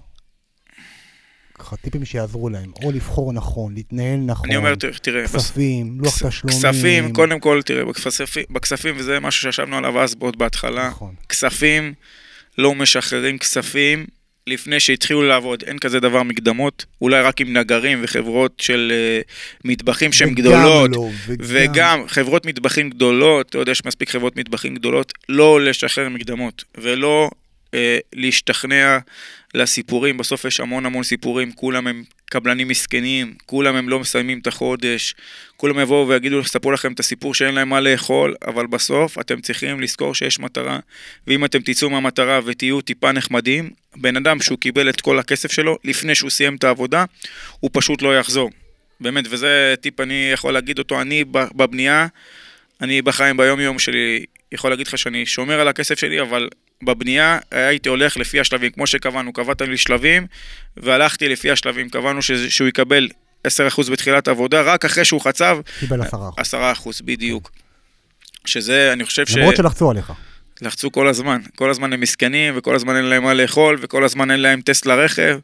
ככה 1.59 1.75
טיפים 1.75 2.05
שיעזרו 2.05 2.49
להם, 2.49 2.71
או 2.83 2.91
לבחור 2.91 3.33
נכון, 3.33 3.73
להתנהל 3.75 4.19
נכון, 4.25 4.49
אני 4.49 4.57
אומר, 4.57 4.75
תראה, 4.75 4.93
תראה, 5.01 5.23
בס- 5.23 5.35
כספים, 5.35 5.97
לוח 6.01 6.27
תשלומים. 6.27 6.59
כספים, 6.59 7.13
קודם 7.13 7.39
כל, 7.39 7.61
תראה, 7.65 7.85
בכספים, 7.85 8.43
בכספים, 8.49 8.95
וזה 8.97 9.19
משהו 9.19 9.41
שישבנו 9.41 9.77
עליו 9.77 9.99
אז 10.01 10.15
עוד 10.19 10.37
בהתחלה, 10.37 10.87
נכון. 10.87 11.13
כספים, 11.29 11.93
לא 12.57 12.75
משחררים 12.75 13.37
כספים 13.37 14.05
לפני 14.47 14.79
שהתחילו 14.79 15.21
לעבוד, 15.21 15.63
אין 15.63 15.79
כזה 15.79 15.99
דבר 15.99 16.23
מקדמות, 16.23 16.85
אולי 17.01 17.21
רק 17.21 17.41
עם 17.41 17.57
נגרים 17.57 17.99
וחברות 18.03 18.53
של 18.61 18.91
אה, 18.95 19.21
מטבחים 19.65 20.11
שהן 20.13 20.27
וגם 20.27 20.35
גדולות, 20.35 20.91
לא, 20.91 21.09
וגם 21.39 22.03
חברות 22.07 22.45
מטבחים 22.45 22.89
גדולות, 22.89 23.49
אתה 23.49 23.57
יודע, 23.57 23.71
יש 23.71 23.85
מספיק 23.85 24.09
חברות 24.09 24.37
מטבחים 24.37 24.75
גדולות, 24.75 25.13
לא 25.29 25.61
לשחרר 25.61 26.09
מקדמות, 26.09 26.63
ולא 26.77 27.29
אה, 27.73 27.97
להשתכנע 28.13 28.97
לסיפורים, 29.53 30.17
בסוף 30.17 30.45
יש 30.45 30.59
המון 30.59 30.85
המון 30.85 31.03
סיפורים, 31.03 31.51
כולם 31.51 31.87
הם 31.87 32.03
קבלנים 32.25 32.67
מסכנים, 32.67 33.33
כולם 33.45 33.75
הם 33.75 33.89
לא 33.89 33.99
מסיימים 33.99 34.39
את 34.39 34.47
החודש, 34.47 35.15
כולם 35.57 35.79
יבואו 35.79 36.07
ויגידו, 36.07 36.39
יספרו 36.39 36.71
לכם 36.71 36.93
את 36.93 36.99
הסיפור 36.99 37.33
שאין 37.33 37.55
להם 37.55 37.69
מה 37.69 37.79
לאכול, 37.79 38.35
אבל 38.47 38.67
בסוף 38.67 39.19
אתם 39.19 39.41
צריכים 39.41 39.79
לזכור 39.79 40.15
שיש 40.15 40.39
מטרה, 40.39 40.79
ואם 41.27 41.45
אתם 41.45 41.59
תצאו 41.59 41.89
מהמטרה 41.89 42.39
ותהיו 42.45 42.81
טיפה 42.81 43.11
נחמדים, 43.11 43.69
בן 43.95 44.17
אדם 44.17 44.41
שהוא 44.41 44.57
קיבל 44.57 44.89
את 44.89 45.01
כל 45.01 45.19
הכסף 45.19 45.51
שלו, 45.51 45.77
לפני 45.83 46.15
שהוא 46.15 46.29
סיים 46.29 46.55
את 46.55 46.63
העבודה, 46.63 47.05
הוא 47.59 47.69
פשוט 47.73 48.01
לא 48.01 48.19
יחזור. 48.19 48.49
באמת, 48.99 49.25
וזה 49.29 49.75
טיפ 49.81 49.99
אני 49.99 50.29
יכול 50.33 50.53
להגיד 50.53 50.79
אותו, 50.79 51.01
אני 51.01 51.23
בבנייה, 51.31 52.07
אני 52.81 53.01
בחיים 53.01 53.37
ביום 53.37 53.59
יום 53.59 53.79
שלי, 53.79 54.25
יכול 54.51 54.69
להגיד 54.69 54.87
לך 54.87 54.97
שאני 54.97 55.25
שומר 55.25 55.59
על 55.59 55.67
הכסף 55.67 55.99
שלי, 55.99 56.21
אבל 56.21 56.49
בבנייה 56.83 57.37
הייתי 57.51 57.89
הולך 57.89 58.17
לפי 58.17 58.39
השלבים, 58.39 58.71
כמו 58.71 58.87
שקבענו, 58.87 59.33
קבעת 59.33 59.61
לי 59.61 59.77
שלבים, 59.77 60.27
והלכתי 60.77 61.29
לפי 61.29 61.51
השלבים, 61.51 61.89
קבענו 61.89 62.21
שזה, 62.21 62.51
שהוא 62.51 62.67
יקבל 62.67 63.07
10% 63.47 63.49
בתחילת 63.91 64.27
העבודה, 64.27 64.61
רק 64.61 64.85
אחרי 64.85 65.05
שהוא 65.05 65.21
חצב, 65.21 65.59
קיבל 65.79 66.01
עשרה 66.37 66.71
אחוז. 66.71 67.01
10% 67.01 67.03
בדיוק. 67.05 67.51
שזה, 68.45 68.93
אני 68.93 69.05
חושב 69.05 69.25
ש... 69.25 69.35
למרות 69.35 69.55
שלחצו 69.55 69.91
עליך. 69.91 70.13
לחצו 70.61 70.91
כל 70.91 71.07
הזמן, 71.07 71.41
כל 71.55 71.69
הזמן 71.69 71.93
הם 71.93 71.99
מסכנים, 71.99 72.53
וכל 72.57 72.75
הזמן 72.75 72.95
אין 72.95 73.05
להם 73.05 73.23
מה 73.23 73.33
לאכול, 73.33 73.77
וכל 73.81 74.03
הזמן 74.03 74.31
אין 74.31 74.39
להם 74.39 74.61
טסט 74.61 74.85
לרכב, 74.85 75.39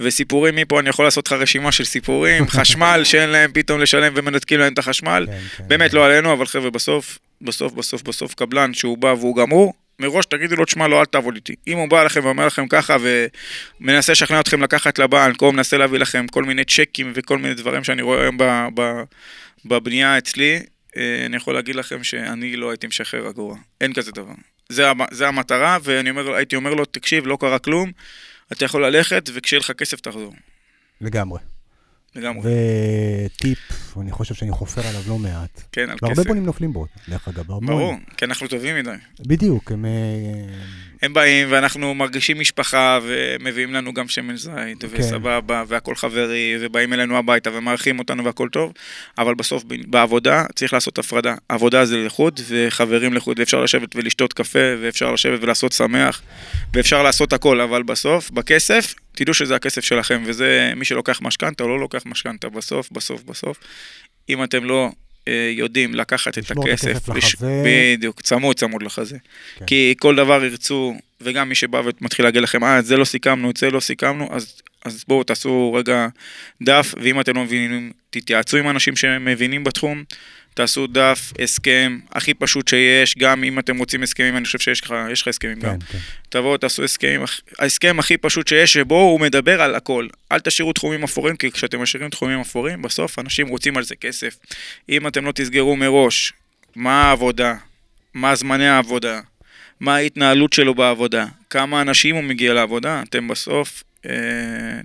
וסיפורים 0.00 0.56
מפה, 0.56 0.80
אני 0.80 0.88
יכול 0.88 1.04
לעשות 1.04 1.26
לך 1.26 1.32
רשימה 1.32 1.72
של 1.72 1.84
סיפורים, 1.84 2.48
חשמל 2.58 3.00
שאין 3.04 3.30
להם 3.30 3.50
פתאום 3.54 3.80
לשלם 3.80 4.12
ומנתקים 4.16 4.60
להם 4.60 4.72
את 4.72 4.78
החשמל, 4.78 5.26
כן, 5.30 5.38
כן. 5.56 5.64
באמת 5.68 5.92
לא 5.92 6.06
עלינו, 6.06 6.32
אבל 6.32 6.46
חבר'ה, 6.46 6.70
בסוף, 6.70 7.18
בסוף, 7.42 7.72
בסוף, 7.72 8.02
בסוף 8.02 8.34
קבלן 8.34 8.74
שהוא 8.74 8.98
בא 8.98 9.14
והוא 9.18 9.36
גמור, 9.36 9.74
מראש 9.98 10.26
תגידו 10.26 10.56
לו, 10.56 10.64
תשמע, 10.64 10.88
לא, 10.88 11.00
אל 11.00 11.04
תעבוד 11.04 11.34
איתי. 11.34 11.54
אם 11.66 11.78
הוא 11.78 11.88
בא 11.88 12.04
לכם 12.04 12.24
ואומר 12.24 12.46
לכם 12.46 12.68
ככה, 12.68 12.96
ומנסה 13.80 14.12
לשכנע 14.12 14.40
אתכם 14.40 14.62
לקחת 14.62 14.98
לבנק, 14.98 15.42
או 15.42 15.52
מנסה 15.52 15.78
להביא 15.78 15.98
לכם 15.98 16.26
כל 16.26 16.44
מיני 16.44 16.64
צ'קים 16.64 17.12
וכל 17.14 17.38
מיני 17.38 17.54
דברים 17.54 17.84
שאני 17.84 18.02
רואה 18.02 18.20
היום 18.22 18.36
בבנייה 19.64 20.18
אצלי, 20.18 20.60
אה, 20.96 21.26
אני 21.26 21.36
יכול 21.36 21.54
להגיד 21.54 21.74
לכם 21.74 22.04
שאני 22.04 22.56
לא 22.56 22.70
הייתי 22.70 22.86
משחרר 22.86 23.28
אגורה. 23.28 23.56
אין 23.80 23.92
כזה 23.92 24.12
דבר. 24.12 24.34
זה, 24.68 24.84
זה 25.10 25.28
המטרה, 25.28 25.78
ואני 25.82 26.10
אומר, 26.10 26.34
הייתי 26.34 26.56
אומר 26.56 26.74
לו, 26.74 26.84
תקשיב, 26.84 27.26
לא 27.26 27.36
קרה 27.40 27.58
כלום, 27.58 27.92
אתה 28.52 28.64
יכול 28.64 28.86
ללכת, 28.86 29.30
וכשיהיה 29.34 29.60
לך 29.60 29.70
כסף 29.70 30.00
תחזור. 30.00 30.34
לגמרי. 31.00 31.38
לגמרי. 32.18 32.50
וטיפ, 32.50 33.58
אני 34.00 34.10
חושב 34.10 34.34
שאני 34.34 34.50
חופר 34.50 34.86
עליו 34.88 35.02
לא 35.08 35.18
מעט. 35.18 35.62
כן, 35.72 35.90
על 35.90 35.96
והרבה 36.02 36.14
כסף. 36.14 36.28
בונים 36.28 36.46
נופלים 36.46 36.72
בו, 36.72 36.86
דרך 37.08 37.28
אגב. 37.28 37.46
ברור, 37.46 37.94
כי 38.16 38.24
אנחנו 38.24 38.48
טובים 38.48 38.76
מדי. 38.76 38.90
בדיוק, 39.20 39.72
הם... 39.72 39.84
אה, 39.84 39.90
הם 41.02 41.14
באים 41.14 41.48
ואנחנו 41.50 41.94
מרגישים 41.94 42.40
משפחה 42.40 42.98
ומביאים 43.02 43.74
לנו 43.74 43.94
גם 43.94 44.08
שמן 44.08 44.36
זית 44.36 44.80
כן. 44.80 44.86
וסבבה 44.90 45.62
והכל 45.68 45.94
חברי 45.94 46.56
ובאים 46.60 46.92
אלינו 46.92 47.16
הביתה 47.16 47.50
ומארחים 47.52 47.98
אותנו 47.98 48.24
והכל 48.24 48.48
טוב 48.48 48.72
אבל 49.18 49.34
בסוף 49.34 49.64
בעבודה 49.86 50.44
צריך 50.54 50.72
לעשות 50.72 50.98
הפרדה. 50.98 51.34
עבודה 51.48 51.84
זה 51.84 51.96
לחוד 51.96 52.40
וחברים 52.48 53.14
לחוד 53.14 53.38
ואפשר 53.38 53.62
לשבת 53.62 53.96
ולשתות 53.96 54.32
קפה 54.32 54.58
ואפשר 54.80 55.12
לשבת 55.12 55.42
ולעשות 55.42 55.72
שמח 55.72 56.22
ואפשר 56.74 57.02
לעשות 57.02 57.32
הכל 57.32 57.60
אבל 57.60 57.82
בסוף 57.82 58.30
בכסף 58.30 58.94
תדעו 59.18 59.34
שזה 59.34 59.56
הכסף 59.56 59.84
שלכם 59.84 60.22
וזה 60.26 60.72
מי 60.76 60.84
שלוקח 60.84 61.18
משכנתה 61.22 61.64
או 61.64 61.68
לא 61.68 61.80
לוקח 61.80 62.02
משכנתה 62.06 62.48
בסוף 62.48 62.90
בסוף 62.92 63.22
בסוף 63.22 63.58
אם 64.28 64.44
אתם 64.44 64.64
לא 64.64 64.90
אה, 65.28 65.50
יודעים 65.54 65.94
לקחת 65.94 66.38
את 66.38 66.50
הכסף, 66.50 67.08
לש-. 67.08 67.36
בדיוק, 67.64 68.20
צמוד 68.20 68.56
צמוד 68.56 68.82
לחזה. 68.82 69.16
כן. 69.58 69.66
כי 69.66 69.94
כל 69.98 70.16
דבר 70.16 70.44
ירצו, 70.44 70.94
וגם 71.20 71.48
מי 71.48 71.54
שבא 71.54 71.82
ומתחיל 71.84 72.24
להגיד 72.24 72.42
לכם, 72.42 72.64
אה, 72.64 72.78
את 72.78 72.84
זה 72.84 72.96
לא 72.96 73.04
סיכמנו, 73.04 73.50
את 73.50 73.56
זה 73.56 73.70
לא 73.70 73.80
סיכמנו, 73.80 74.28
אז, 74.30 74.62
אז 74.84 75.04
בואו 75.08 75.24
תעשו 75.24 75.72
רגע 75.72 76.08
דף, 76.62 76.94
ואם 77.02 77.20
אתם 77.20 77.36
לא 77.36 77.42
מבינים, 77.44 77.92
תתייעצו 78.10 78.56
עם 78.56 78.68
אנשים 78.68 78.96
שמבינים 78.96 79.64
בתחום, 79.64 80.04
תעשו 80.58 80.86
דף, 80.86 81.32
הסכם, 81.42 81.98
הכי 82.12 82.34
פשוט 82.34 82.68
שיש, 82.68 83.18
גם 83.18 83.44
אם 83.44 83.58
אתם 83.58 83.78
רוצים 83.78 84.02
הסכמים, 84.02 84.36
אני 84.36 84.44
חושב 84.44 84.58
שיש 84.58 84.80
לך, 84.80 84.94
יש 85.12 85.22
לך 85.22 85.28
הסכמים 85.28 85.60
גם. 85.60 85.78
כן, 85.78 85.86
כן. 85.92 85.98
תבואו, 86.28 86.56
תעשו 86.56 86.84
הסכמים, 86.84 87.20
ההסכם 87.58 87.98
הכי 87.98 88.16
פשוט 88.16 88.48
שיש, 88.48 88.72
שבו 88.72 89.00
הוא 89.00 89.20
מדבר 89.20 89.62
על 89.62 89.74
הכל. 89.74 90.08
אל 90.32 90.40
תשאירו 90.40 90.72
תחומים 90.72 91.04
אפורים, 91.04 91.36
כי 91.36 91.50
כשאתם 91.50 91.82
משאירים 91.82 92.10
תחומים 92.10 92.40
אפורים, 92.40 92.82
בסוף 92.82 93.18
אנשים 93.18 93.48
רוצים 93.48 93.76
על 93.76 93.82
זה 93.82 93.96
כסף. 93.96 94.36
אם 94.88 95.06
אתם 95.06 95.24
לא 95.24 95.32
תסגרו 95.32 95.76
מראש 95.76 96.32
מה 96.76 97.02
העבודה, 97.02 97.54
מה 98.14 98.34
זמני 98.34 98.68
העבודה, 98.68 99.20
מה 99.80 99.96
ההתנהלות 99.96 100.52
שלו 100.52 100.74
בעבודה, 100.74 101.26
כמה 101.50 101.80
אנשים 101.80 102.16
הוא 102.16 102.24
מגיע 102.24 102.54
לעבודה, 102.54 103.02
אתם 103.08 103.28
בסוף 103.28 103.82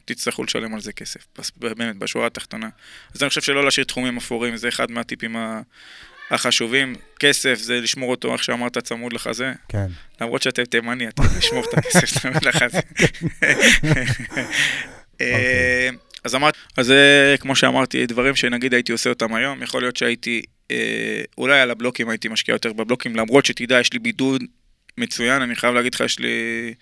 תצטרכו 0.05 0.43
לשלם 0.43 0.73
על 0.73 0.81
זה 0.81 0.93
כסף, 0.93 1.27
באמת, 1.55 1.95
בשורה 1.97 2.27
התחתונה. 2.27 2.69
אז 3.15 3.23
אני 3.23 3.29
חושב 3.29 3.41
שלא 3.41 3.63
להשאיר 3.63 3.85
תחומים 3.85 4.17
אפורים, 4.17 4.57
זה 4.57 4.67
אחד 4.67 4.91
מהטיפים 4.91 5.35
החשובים. 6.31 6.95
כסף 7.19 7.59
זה 7.61 7.79
לשמור 7.81 8.11
אותו, 8.11 8.33
איך 8.33 8.43
שאמרת, 8.43 8.77
צמוד 8.77 9.13
לחזה. 9.13 9.53
כן. 9.69 9.87
למרות 10.21 10.41
שאתם 10.41 10.65
תימני, 10.65 11.07
אתם 11.07 11.23
לשמור 11.37 11.63
את 11.69 11.77
הכסף 11.77 12.19
צמוד 12.19 12.43
לחזה. 12.45 12.79
אה, 15.21 15.89
אז 16.23 16.35
אמרת, 16.35 16.57
אז 16.77 16.85
זה, 16.85 17.35
כמו 17.39 17.55
שאמרתי, 17.55 18.05
דברים 18.05 18.35
שנגיד 18.35 18.73
הייתי 18.73 18.91
עושה 18.91 19.09
אותם 19.09 19.33
היום, 19.33 19.63
יכול 19.63 19.81
להיות 19.81 19.97
שהייתי, 19.97 20.41
אה, 20.71 21.21
אולי 21.37 21.59
על 21.59 21.71
הבלוקים 21.71 22.09
הייתי 22.09 22.27
משקיע 22.27 22.55
יותר 22.55 22.73
בבלוקים, 22.73 23.15
למרות 23.15 23.45
שתדע, 23.45 23.79
יש 23.79 23.93
לי 23.93 23.99
בידוד 23.99 24.43
מצוין, 24.97 25.41
אני 25.41 25.55
חייב 25.55 25.73
להגיד 25.75 25.93
לך, 25.95 26.01
יש 26.01 26.19
לי... 26.19 26.73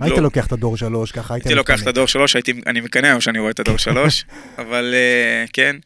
היית 0.00 0.12
לא- 0.16 0.22
לוקח 0.22 0.46
את 0.46 0.52
הדור 0.52 0.76
שלוש, 0.76 1.12
ככה 1.12 1.34
היית... 1.34 1.46
הייתי 1.46 1.54
לוקח 1.56 1.82
את. 1.82 1.86
הדור 1.86 2.06
שלוש, 2.06 2.36
הייתי, 2.36 2.52
אני 2.66 2.80
מקנא 2.80 3.06
היום 3.06 3.20
שאני 3.20 3.38
רואה 3.38 3.50
את 3.50 3.60
הדור 3.60 3.76
שלוש, 3.78 4.24
אבל 4.58 4.94
אה, 4.94 5.44
כן. 5.52 5.76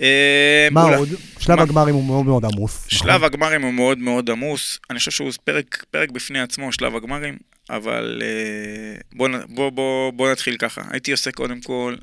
אה, 0.00 0.68
מה 0.70 0.82
אולי- 0.82 0.96
עוד? 0.96 1.08
שלב 1.38 1.56
מה? 1.56 1.62
הגמרים 1.62 1.94
הוא 1.94 2.04
מאוד 2.04 2.24
מאוד 2.26 2.44
עמוס. 2.44 2.86
שלב 2.88 3.10
נכון? 3.10 3.24
הגמרים 3.24 3.62
הוא 3.62 3.72
מאוד 3.72 3.98
מאוד 3.98 4.30
עמוס, 4.30 4.78
אני 4.90 4.98
חושב 4.98 5.10
שהוא 5.10 5.30
פרק, 5.44 5.84
פרק 5.90 6.10
בפני 6.10 6.40
עצמו, 6.40 6.72
שלב 6.72 6.96
הגמרים, 6.96 7.36
אבל 7.70 8.22
אה, 8.24 9.00
בוא, 9.12 9.28
בוא, 9.48 9.70
בוא, 9.70 10.10
בוא 10.12 10.32
נתחיל 10.32 10.56
ככה. 10.56 10.82
הייתי 10.90 11.12
עושה 11.12 11.32
קודם 11.32 11.60
כל, 11.60 11.96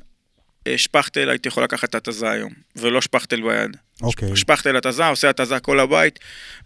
שפכטל 0.76 1.30
הייתי 1.30 1.48
יכול 1.48 1.64
לקחת 1.64 1.84
את 1.96 2.08
התזה 2.08 2.30
היום, 2.30 2.52
ולא 2.76 3.00
שפכטל 3.00 3.42
ביד. 3.42 3.76
אוקיי. 4.02 4.36
שפכטל 4.36 4.76
התזה, 4.76 5.06
עושה 5.06 5.30
התזה 5.30 5.58
כל 5.58 5.80
הבית, 5.80 6.18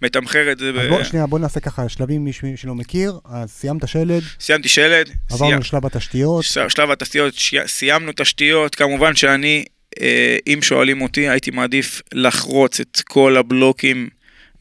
מתמחר 0.03 0.53
את 0.53 0.59
זה. 0.59 0.73
ב... 0.73 0.77
אז 0.77 0.89
בוא, 0.89 1.03
שנייה, 1.03 1.27
בוא 1.27 1.39
נעשה 1.39 1.61
ככה 1.61 1.89
שלבים, 1.89 2.25
מי 2.25 2.33
שלא 2.57 2.75
מכיר. 2.75 3.19
אז 3.25 3.51
סיימת 3.51 3.89
שלד, 3.89 4.23
סיימתי 4.41 4.69
שלד, 4.69 5.11
עברנו 5.31 5.51
סיימ... 5.51 5.61
לשלב 5.61 5.87
התשתיות. 5.87 6.45
שלב 6.45 6.91
התשתיות, 6.91 7.35
ש... 7.35 7.55
סיימנו 7.67 8.13
תשתיות, 8.17 8.75
כמובן 8.75 9.15
שאני, 9.17 9.65
אה, 10.01 10.37
אם 10.47 10.59
שואלים 10.63 11.03
אותי, 11.03 11.29
הייתי 11.29 11.51
מעדיף 11.51 12.03
לחרוץ 12.15 12.81
את 12.81 13.01
כל 13.09 13.37
הבלוקים 13.37 14.09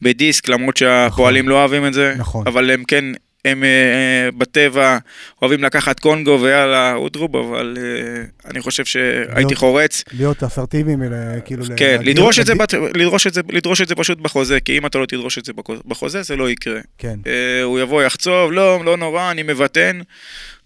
בדיסק, 0.02 0.48
למרות 0.48 0.76
שהפועלים 0.76 1.48
לא 1.48 1.54
אוהבים 1.54 1.86
את 1.86 1.94
זה, 1.94 2.14
נכון. 2.18 2.46
אבל 2.46 2.70
הם 2.70 2.84
כן, 2.84 3.04
הם 3.44 3.64
אה, 3.64 3.68
אה, 3.68 4.30
בטבע 4.30 4.98
אוהבים 5.42 5.64
לקחת 5.64 6.00
קונגו 6.00 6.38
ויאללה 6.42 6.94
אודרוב, 6.94 7.36
אבל 7.36 7.76
אה, 7.80 8.50
אני 8.50 8.60
חושב 8.60 8.84
שהייתי 8.84 9.34
להיות- 9.34 9.54
חורץ. 9.54 10.04
להיות 10.12 10.42
אסרטיביים, 10.42 11.02
כאילו... 11.44 11.64
כן, 11.76 11.98
לדרוש 12.04 12.38
את, 12.38 12.46
זה, 12.46 12.54
להגדיר- 12.54 12.80
בת- 12.82 12.96
לדרוש, 12.96 13.26
את 13.26 13.34
זה, 13.34 13.40
לדרוש 13.48 13.80
את 13.80 13.88
זה 13.88 13.94
פשוט 13.94 14.18
בחוזה, 14.18 14.60
כי 14.60 14.78
אם 14.78 14.86
אתה 14.86 14.98
לא 14.98 15.06
תדרוש 15.06 15.38
את 15.38 15.44
זה 15.44 15.52
בחוזה, 15.86 16.22
זה 16.22 16.36
לא 16.36 16.50
יקרה. 16.50 16.80
כן. 16.98 17.18
הוא 17.64 17.80
יבוא, 17.80 18.02
יחצוב, 18.02 18.52
לא, 18.52 18.84
לא 18.84 18.96
נורא, 18.96 19.30
אני 19.30 19.42
מבטן. 19.42 20.00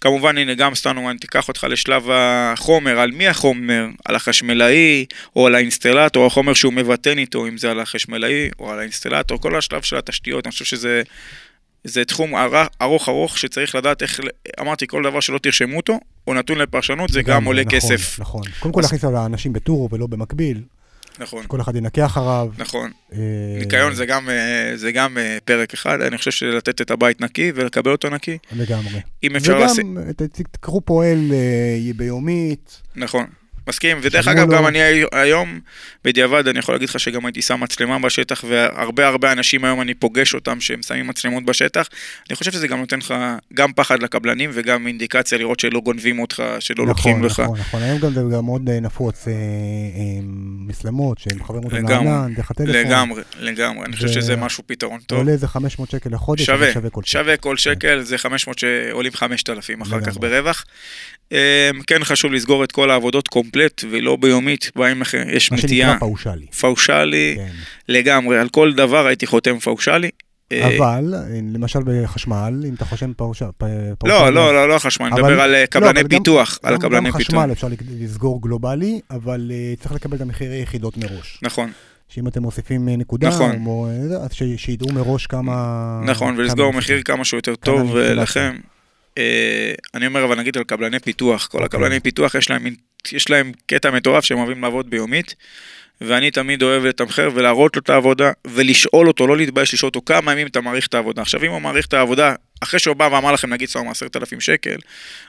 כמובן, 0.00 0.38
הנה, 0.38 0.54
גם 0.54 0.74
סטנומן 0.74 1.16
תיקח 1.16 1.48
אותך 1.48 1.66
לשלב 1.70 2.02
החומר, 2.12 2.98
על 3.00 3.10
מי 3.10 3.28
החומר? 3.28 3.86
על 4.04 4.14
החשמלאי, 4.16 5.04
או 5.36 5.46
על 5.46 5.54
האינסטלטור, 5.54 6.26
החומר 6.26 6.54
שהוא 6.54 6.72
מבטן 6.72 7.18
איתו, 7.18 7.46
אם 7.46 7.58
זה 7.58 7.70
על 7.70 7.80
החשמלאי, 7.80 8.48
או 8.58 8.70
על 8.72 8.78
האינסטלטור, 8.78 9.40
כל 9.40 9.56
השלב 9.56 9.82
של 9.82 9.96
התשתיות, 9.96 10.46
אני 10.46 10.52
חושב 10.52 10.64
שזה... 10.64 11.02
זה 11.84 12.04
תחום 12.04 12.34
אר- 12.34 12.66
ארוך 12.82 13.08
ארוך 13.08 13.38
שצריך 13.38 13.74
לדעת 13.74 14.02
איך, 14.02 14.20
אמרתי, 14.60 14.86
כל 14.86 15.02
דבר 15.02 15.20
שלא 15.20 15.38
תרשמו 15.38 15.76
אותו, 15.76 15.98
הוא 16.24 16.34
נתון 16.34 16.58
לפרשנות, 16.58 17.10
זה 17.10 17.22
גם 17.22 17.28
לגמרי, 17.28 17.46
עולה 17.46 17.62
נכון, 17.64 17.74
כסף. 17.80 18.18
נכון. 18.20 18.42
קודם 18.60 18.74
כל 18.74 18.80
להכניס 18.80 19.04
על 19.04 19.16
האנשים 19.16 19.52
בטורו 19.52 19.88
ולא 19.92 20.06
במקביל, 20.06 20.60
נכון, 21.18 21.44
כל 21.48 21.60
אחד 21.60 21.76
ינקה 21.76 22.06
אחריו. 22.06 22.48
נכון. 22.58 22.90
אה, 23.12 23.18
ניקיון 23.58 23.94
זה 23.94 24.06
גם, 24.06 24.30
אה, 24.30 24.72
זה 24.76 24.92
גם 24.92 25.18
אה, 25.18 25.38
פרק 25.44 25.74
אחד, 25.74 26.00
אני 26.00 26.18
חושב 26.18 26.30
שלתת 26.30 26.80
את 26.80 26.90
הבית 26.90 27.20
נקי 27.20 27.52
ולקבל 27.54 27.92
אותו 27.92 28.10
נקי. 28.10 28.38
לגמרי. 28.52 29.00
אם 29.22 29.36
אפשר 29.36 29.58
לעשות... 29.58 29.78
וגם, 29.78 30.12
ת- 30.16 30.22
תקחו 30.50 30.80
פועל 30.80 31.32
אה, 31.32 31.92
ביומית. 31.96 32.82
נכון, 32.96 33.24
מסכים, 33.68 33.98
ודרך 34.02 34.28
אגב, 34.28 34.50
לו. 34.50 34.56
גם 34.56 34.66
אני 34.66 34.82
הי- 34.82 35.04
היום, 35.12 35.60
בדיעבד, 36.04 36.48
אני 36.48 36.58
יכול 36.58 36.74
להגיד 36.74 36.88
לך 36.88 37.00
שגם 37.00 37.26
הייתי 37.26 37.42
שם 37.42 37.60
מצלמה 37.60 37.98
בשטח, 37.98 38.44
והרבה 38.48 39.06
הרבה 39.08 39.32
אנשים 39.32 39.64
היום 39.64 39.80
אני 39.80 39.94
פוגש 39.94 40.34
אותם 40.34 40.60
שהם 40.60 40.82
שמים 40.82 41.06
מצלמות 41.06 41.44
בשטח. 41.44 41.88
אני 42.30 42.36
חושב 42.36 42.52
שזה 42.52 42.68
גם 42.68 42.78
נותן 42.78 42.98
לך 42.98 43.14
גם 43.54 43.72
פחד 43.72 44.02
לקבלנים 44.02 44.50
וגם 44.52 44.86
אינדיקציה 44.86 45.38
לראות 45.38 45.60
שלא 45.60 45.80
גונבים 45.80 46.18
אותך, 46.18 46.42
שלא 46.60 46.86
לוקחים 46.86 47.12
נכון, 47.16 47.26
לך. 47.26 47.40
נכון, 47.40 47.58
נכון. 47.58 47.82
היום 47.82 47.98
גם 47.98 48.12
זה 48.12 48.20
גם 48.36 48.44
מאוד 48.44 48.68
אה, 48.68 48.80
נפוץ, 48.80 49.28
אה, 49.28 49.32
אה, 49.32 49.38
מסלמות 50.68 51.18
שהם 51.18 51.38
מחברים 51.40 51.64
אותם 51.64 51.88
לענן, 51.88 52.34
דרך 52.34 52.50
הטלפון. 52.50 52.74
לגמרי, 52.74 53.22
לגמרי, 53.40 53.84
אני 53.86 53.96
חושב 53.96 54.08
ו- 54.08 54.12
שזה 54.12 54.36
משהו 54.36 54.62
פתרון 54.66 55.00
טוב. 55.06 55.18
עולה 55.18 55.32
איזה 55.32 55.48
500 55.48 55.90
שקל 55.90 56.10
לחודש, 56.12 56.42
שווה, 56.46 56.72
שווה 56.72 56.90
כל 56.90 57.02
שקל. 57.02 57.10
שווה 57.18 57.36
כל 57.36 57.56
שקל, 57.56 58.00
זה 58.00 58.18
500 58.18 58.58
שעולים 58.58 59.12
5,000 59.12 59.80
אחר 59.82 60.00
כך 60.00 60.06
לגמרי. 60.06 60.20
ברווח. 60.30 60.64
אמ, 61.34 61.38
כן 61.86 62.04
חשוב 62.04 62.32
לסגור 62.32 62.64
את 62.64 62.72
כל 62.72 62.90
העבודות 62.90 63.28
קומפלט 63.28 63.84
ולא 63.90 64.16
ביומית, 64.16 64.70
באים 64.76 65.00
לכם, 65.00 65.22
יש 65.32 65.52
מה 65.52 65.58
נטייה. 65.58 65.86
שנקרא 65.86 65.98
פאושלי. 66.00 66.46
פאושלי, 66.46 67.34
כן. 67.36 67.48
לגמרי, 67.88 68.38
על 68.38 68.48
כל 68.48 68.72
דבר 68.72 69.06
הייתי 69.06 69.26
חותם 69.26 69.58
פאושלי. 69.58 70.10
אה, 70.52 70.76
אבל, 70.76 71.14
אה, 71.14 71.20
למשל 71.54 71.78
בחשמל, 71.86 72.64
אם 72.68 72.74
אתה 72.74 72.84
חושב 72.84 73.06
פאושלי... 73.16 73.48
לא, 74.04 74.30
לא, 74.30 74.54
לא, 74.54 74.68
לא 74.68 74.78
חשמל, 74.78 75.06
אני 75.06 75.14
מדבר 75.22 75.40
על 75.40 75.54
אה, 75.54 75.60
לא, 75.60 75.66
קבלני 75.66 76.08
פיתוח, 76.08 76.58
על 76.62 76.70
גם- 76.72 76.78
הקבלני 76.80 77.10
גם 77.10 77.18
פיתוח. 77.18 77.26
חשמל 77.42 77.52
אפשר 77.52 77.68
לסגור 78.00 78.42
גלובלי, 78.42 79.00
אבל 79.10 79.50
אה, 79.54 79.74
צריך 79.80 79.92
לקבל 79.92 80.16
את 80.16 80.20
המחירי 80.20 80.56
יחידות 80.62 80.96
מראש. 80.96 81.38
נכון, 81.42 81.72
שאם 82.08 82.28
אתם 82.28 82.42
מוסיפים 82.42 82.88
אה, 82.88 82.96
נקודה, 82.96 83.28
נכון. 83.28 83.66
או, 83.66 83.88
אה, 84.12 84.16
אז 84.24 84.32
ש- 84.32 84.42
שידעו 84.56 84.92
מראש 84.92 85.26
כמה... 85.26 85.54
נכון, 86.04 86.28
כמה 86.34 86.38
ולסגור 86.42 86.72
מוסיפים. 86.72 86.94
מחיר 86.96 87.02
כמה 87.04 87.24
שיותר 87.24 87.54
כמה 87.62 87.74
טוב 87.76 87.96
אה, 87.96 88.14
לכם. 88.14 88.56
אה, 89.18 89.72
אני 89.94 90.06
אומר, 90.06 90.24
אבל 90.24 90.38
נגיד 90.38 90.56
על 90.56 90.64
קבלני 90.64 90.98
פיתוח, 90.98 91.46
כל 91.46 91.58
אוקיי. 91.58 91.66
הקבלני 91.66 92.00
פיתוח 92.00 92.34
יש 92.34 92.50
להם 92.50 92.66
יש 93.12 93.30
להם 93.30 93.52
קטע 93.66 93.90
מטורף 93.90 94.24
שהם 94.24 94.38
אוהבים 94.38 94.62
לעבוד 94.62 94.90
ביומית. 94.90 95.34
ואני 96.00 96.30
תמיד 96.30 96.62
אוהב 96.62 96.84
לתמחר 96.84 97.30
ולהראות 97.34 97.76
לו 97.76 97.82
את 97.82 97.90
העבודה 97.90 98.30
ולשאול 98.46 99.08
אותו, 99.08 99.26
לא 99.26 99.36
להתבייש 99.36 99.74
לשאול 99.74 99.88
אותו 99.88 100.02
כמה 100.06 100.32
ימים 100.32 100.46
אתה 100.46 100.60
מעריך 100.60 100.86
את 100.86 100.94
העבודה. 100.94 101.22
עכשיו 101.22 101.44
אם 101.44 101.50
הוא 101.50 101.60
מעריך 101.60 101.86
את 101.86 101.94
העבודה, 101.94 102.34
אחרי 102.60 102.80
שהוא 102.80 102.96
בא 102.96 103.08
ואמר 103.12 103.32
לכם 103.32 103.52
נגיד 103.52 103.68
עשרת 103.90 104.16
אלפים 104.16 104.40
שקל, 104.40 104.76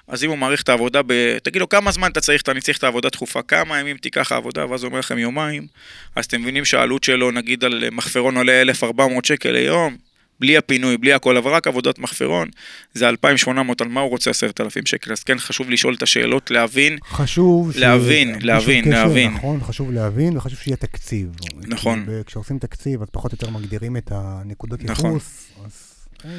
אז 0.08 0.24
אם 0.24 0.30
הוא 0.30 0.38
מעריך 0.38 0.62
את 0.62 0.70
העבודה, 0.70 1.02
ב... 1.08 1.38
תגיד 1.44 1.62
לו 1.62 1.70
כמה 1.70 1.92
זמן 1.92 2.12
אתה 2.12 2.22
צריך, 2.22 2.42
אני 2.48 2.62
צריך 2.62 2.78
את 2.78 2.84
העבודה 2.84 3.10
דחופה, 3.10 3.42
כמה 3.42 3.80
ימים 3.80 3.98
תיקח 3.98 4.32
העבודה, 4.32 4.70
ואז 4.70 4.84
הוא 4.84 4.90
אומר 4.90 5.00
לכם 5.00 5.18
יומיים, 5.18 5.68
אז 6.16 6.26
אתם 6.26 6.42
מבינים 6.42 6.66
שהעלות 6.66 7.04
שלו 7.04 7.32
נגיד 7.32 7.64
על 7.64 7.84
מחפרון 7.92 8.38
עולה 8.38 8.62
1,400 8.62 9.26
שקל 9.26 9.52
ליום, 9.52 9.98
בלי 10.40 10.58
הפינוי, 10.58 10.98
בלי 10.98 11.14
הכל, 11.14 11.38
אבל 11.38 11.52
רק 11.52 11.68
עבודת 11.68 12.00
מחפרון, 12.00 12.50
זה 12.94 13.10
2,800, 13.10 13.82
על 13.82 13.88
מה 13.88 14.02
הוא 14.02 14.10
רוצה 14.10 14.30
10,000 14.30 14.86
שקל, 14.86 15.12
אז 15.12 15.24
כן 15.24 15.40
חשוב 15.40 15.70
לשאול 15.70 15.94
את 15.94 16.02
השאלות, 16.04 16.52
להבין, 16.52 16.98
חשוב... 17.10 17.72
ש- 17.72 17.78
להבין, 17.78 18.32
שום 18.34 18.40
להבין, 18.44 18.82
קשר, 18.86 18.92
להבין. 18.92 19.32
נכון, 19.34 19.60
חשוב 19.64 19.92
להבין, 19.92 20.38
וחשוב 20.38 20.60
שיהיה 20.60 20.78
תקציב. 20.78 21.30
נכון. 21.68 22.06
כשעושים 22.26 22.60
תקציב, 22.60 23.02
אז 23.02 23.08
פחות 23.12 23.32
או 23.32 23.38
יותר 23.42 23.50
מגדירים 23.50 23.98
את 23.98 24.12
הנקודות 24.16 24.84
נכון. 24.84 25.06
ייחוס. 25.12 25.48
אז 25.66 25.95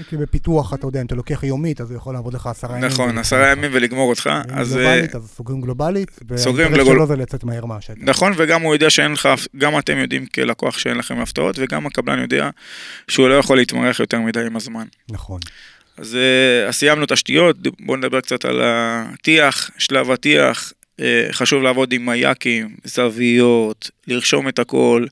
כי 0.09 0.17
בפיתוח, 0.17 0.75
אתה 0.75 0.87
יודע, 0.87 1.01
אם 1.01 1.07
אתה 1.07 1.15
לוקח 1.15 1.43
יומית, 1.45 1.81
אז 1.81 1.91
הוא 1.91 1.97
יכול 1.97 2.15
לעבוד 2.15 2.35
לך 2.35 2.47
עשרה 2.47 2.79
ימים. 2.79 2.85
נכון, 2.91 3.19
עשרה 3.19 3.51
אותך. 3.51 3.59
ימים 3.59 3.71
ולגמור 3.75 4.11
אותך, 4.11 4.31
אז... 4.51 4.77
אה, 4.77 4.83
גלובלית, 4.83 5.15
אז 5.15 5.23
סוגרים 5.37 5.61
גלובלית, 5.61 6.11
סוגרים 6.37 6.67
והאינטרס 6.73 6.87
גלובל- 6.87 6.97
שלו 6.97 7.07
זה 7.07 7.17
לצאת 7.17 7.45
מהר 7.45 7.65
מהשטח. 7.67 7.95
נכון, 7.99 8.33
וגם 8.37 8.63
הוא 8.63 8.75
יודע 8.75 8.91
שאין 8.91 9.13
לך, 9.13 9.29
גם 9.57 9.79
אתם 9.79 9.97
יודעים 9.99 10.27
כלקוח 10.27 10.79
שאין 10.79 10.97
לכם 10.97 11.19
הפתעות, 11.21 11.57
וגם 11.59 11.87
הקבלן 11.87 12.19
יודע 12.19 12.51
שהוא 13.09 13.29
לא 13.29 13.35
יכול 13.35 13.57
להתמרח 13.57 14.01
יותר 14.01 14.21
מדי 14.21 14.47
עם 14.47 14.57
הזמן. 14.57 14.85
נכון. 15.11 15.41
אז, 15.99 16.17
אה, 16.67 16.73
סיימנו 16.73 17.05
תשתיות, 17.09 17.57
בואו 17.81 17.97
נדבר 17.97 18.21
קצת 18.21 18.45
על 18.45 18.61
הטיח, 18.65 19.71
שלב 19.79 20.11
הטיח. 20.11 20.73
אה, 21.01 21.29
חשוב 21.33 21.63
לעבוד 21.63 21.93
עם 21.93 22.07
מייקים, 22.07 22.77
זוויות, 22.85 23.91
לרשום 24.07 24.49
את 24.49 24.59
הכל, 24.59 25.07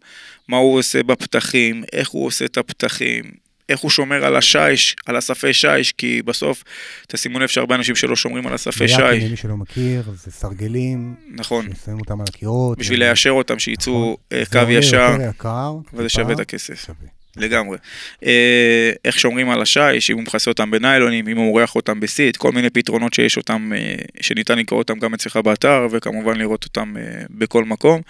מה 0.48 0.56
הוא 0.56 0.78
עושה 0.78 1.02
בפתחים, 1.02 1.84
איך 1.92 2.08
הוא 2.08 2.26
עושה 2.26 2.44
את 2.44 2.58
הפתחים, 2.58 3.24
איך 3.68 3.80
הוא 3.80 3.90
שומר 3.90 4.24
על 4.24 4.36
השיש, 4.36 4.96
על 5.06 5.16
הספי 5.16 5.54
שיש, 5.54 5.92
כי 5.92 6.22
בסוף, 6.22 6.64
תשימו 7.08 7.38
לב 7.38 7.48
שהרבה 7.48 7.74
אנשים 7.74 7.96
שלא 7.96 8.16
שומרים 8.16 8.46
על 8.46 8.54
הספי 8.54 8.86
ביאקים, 8.86 9.20
שיש, 9.20 9.24
למי 9.24 9.36
שלא 9.36 9.56
מכיר, 9.56 10.02
זה 10.14 10.30
סרגלים, 10.30 11.14
נכון, 11.30 11.68
ששמים 11.74 12.00
אותם 12.00 12.20
על 12.20 12.26
הקירות. 12.28 12.78
בשביל 12.78 13.02
ו- 13.02 13.04
ליישר 13.04 13.30
אותם, 13.30 13.58
שיצאו 13.58 13.92
נכון. 13.92 14.16
אה, 14.32 14.44
זה 14.44 14.50
קו 14.50 14.72
ישר, 14.72 15.10
יותר 15.12 15.28
יקר, 15.28 15.74
וזה 15.94 16.08
שווה 16.08 16.34
את 16.34 16.40
הכסף. 16.40 16.84
שווה. 16.86 17.08
לגמרי. 17.36 17.78
אה, 18.24 18.92
איך 19.04 19.18
שומרים 19.18 19.50
על 19.50 19.62
השיש, 19.62 20.10
אם 20.10 20.16
הוא 20.16 20.22
מכסה 20.22 20.50
אותם 20.50 20.70
בניילונים, 20.70 21.28
אם 21.28 21.36
הוא 21.36 21.44
מורח 21.44 21.76
אותם 21.76 22.00
בסיד, 22.00 22.36
כל 22.36 22.52
מיני 22.52 22.70
פתרונות 22.70 23.14
שיש 23.14 23.36
אותם, 23.36 23.72
אה, 23.76 23.94
שניתן 24.20 24.58
לקרוא 24.58 24.78
אותם 24.78 24.98
גם 24.98 25.14
אצלך 25.14 25.36
באתר, 25.36 25.86
וכמובן 25.90 26.36
לראות 26.36 26.64
אותם 26.64 26.94
בכל 27.30 27.64
מקום. 27.64 28.00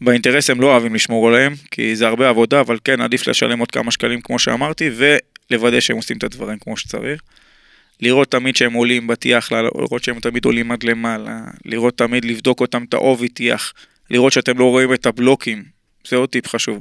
באינטרס 0.00 0.50
הם 0.50 0.60
לא 0.60 0.66
אוהבים 0.66 0.94
לשמור 0.94 1.28
עליהם, 1.28 1.54
כי 1.70 1.96
זה 1.96 2.06
הרבה 2.06 2.28
עבודה, 2.28 2.60
אבל 2.60 2.78
כן, 2.84 3.00
עדיף 3.00 3.28
לשלם 3.28 3.58
עוד 3.58 3.70
כמה 3.70 3.90
שקלים, 3.90 4.20
כמו 4.20 4.38
שאמרתי, 4.38 4.90
ולוודא 5.50 5.80
שהם 5.80 5.96
עושים 5.96 6.16
את 6.16 6.24
הדברים 6.24 6.58
כמו 6.58 6.76
שצריך. 6.76 7.20
לראות 8.00 8.30
תמיד 8.30 8.56
שהם 8.56 8.72
עולים 8.72 9.06
בטיח, 9.06 9.52
לראות 9.52 10.04
שהם 10.04 10.20
תמיד 10.20 10.44
עולים 10.44 10.72
עד 10.72 10.82
למעלה, 10.82 11.40
לראות 11.64 11.98
תמיד, 11.98 12.24
לבדוק 12.24 12.60
אותם 12.60 12.84
את 12.88 12.94
העובי 12.94 13.28
טיח, 13.28 13.72
לראות 14.10 14.32
שאתם 14.32 14.58
לא 14.58 14.64
רואים 14.64 14.94
את 14.94 15.06
הבלוקים, 15.06 15.64
זה 16.08 16.16
עוד 16.16 16.28
טיפ 16.28 16.48
חשוב. 16.48 16.80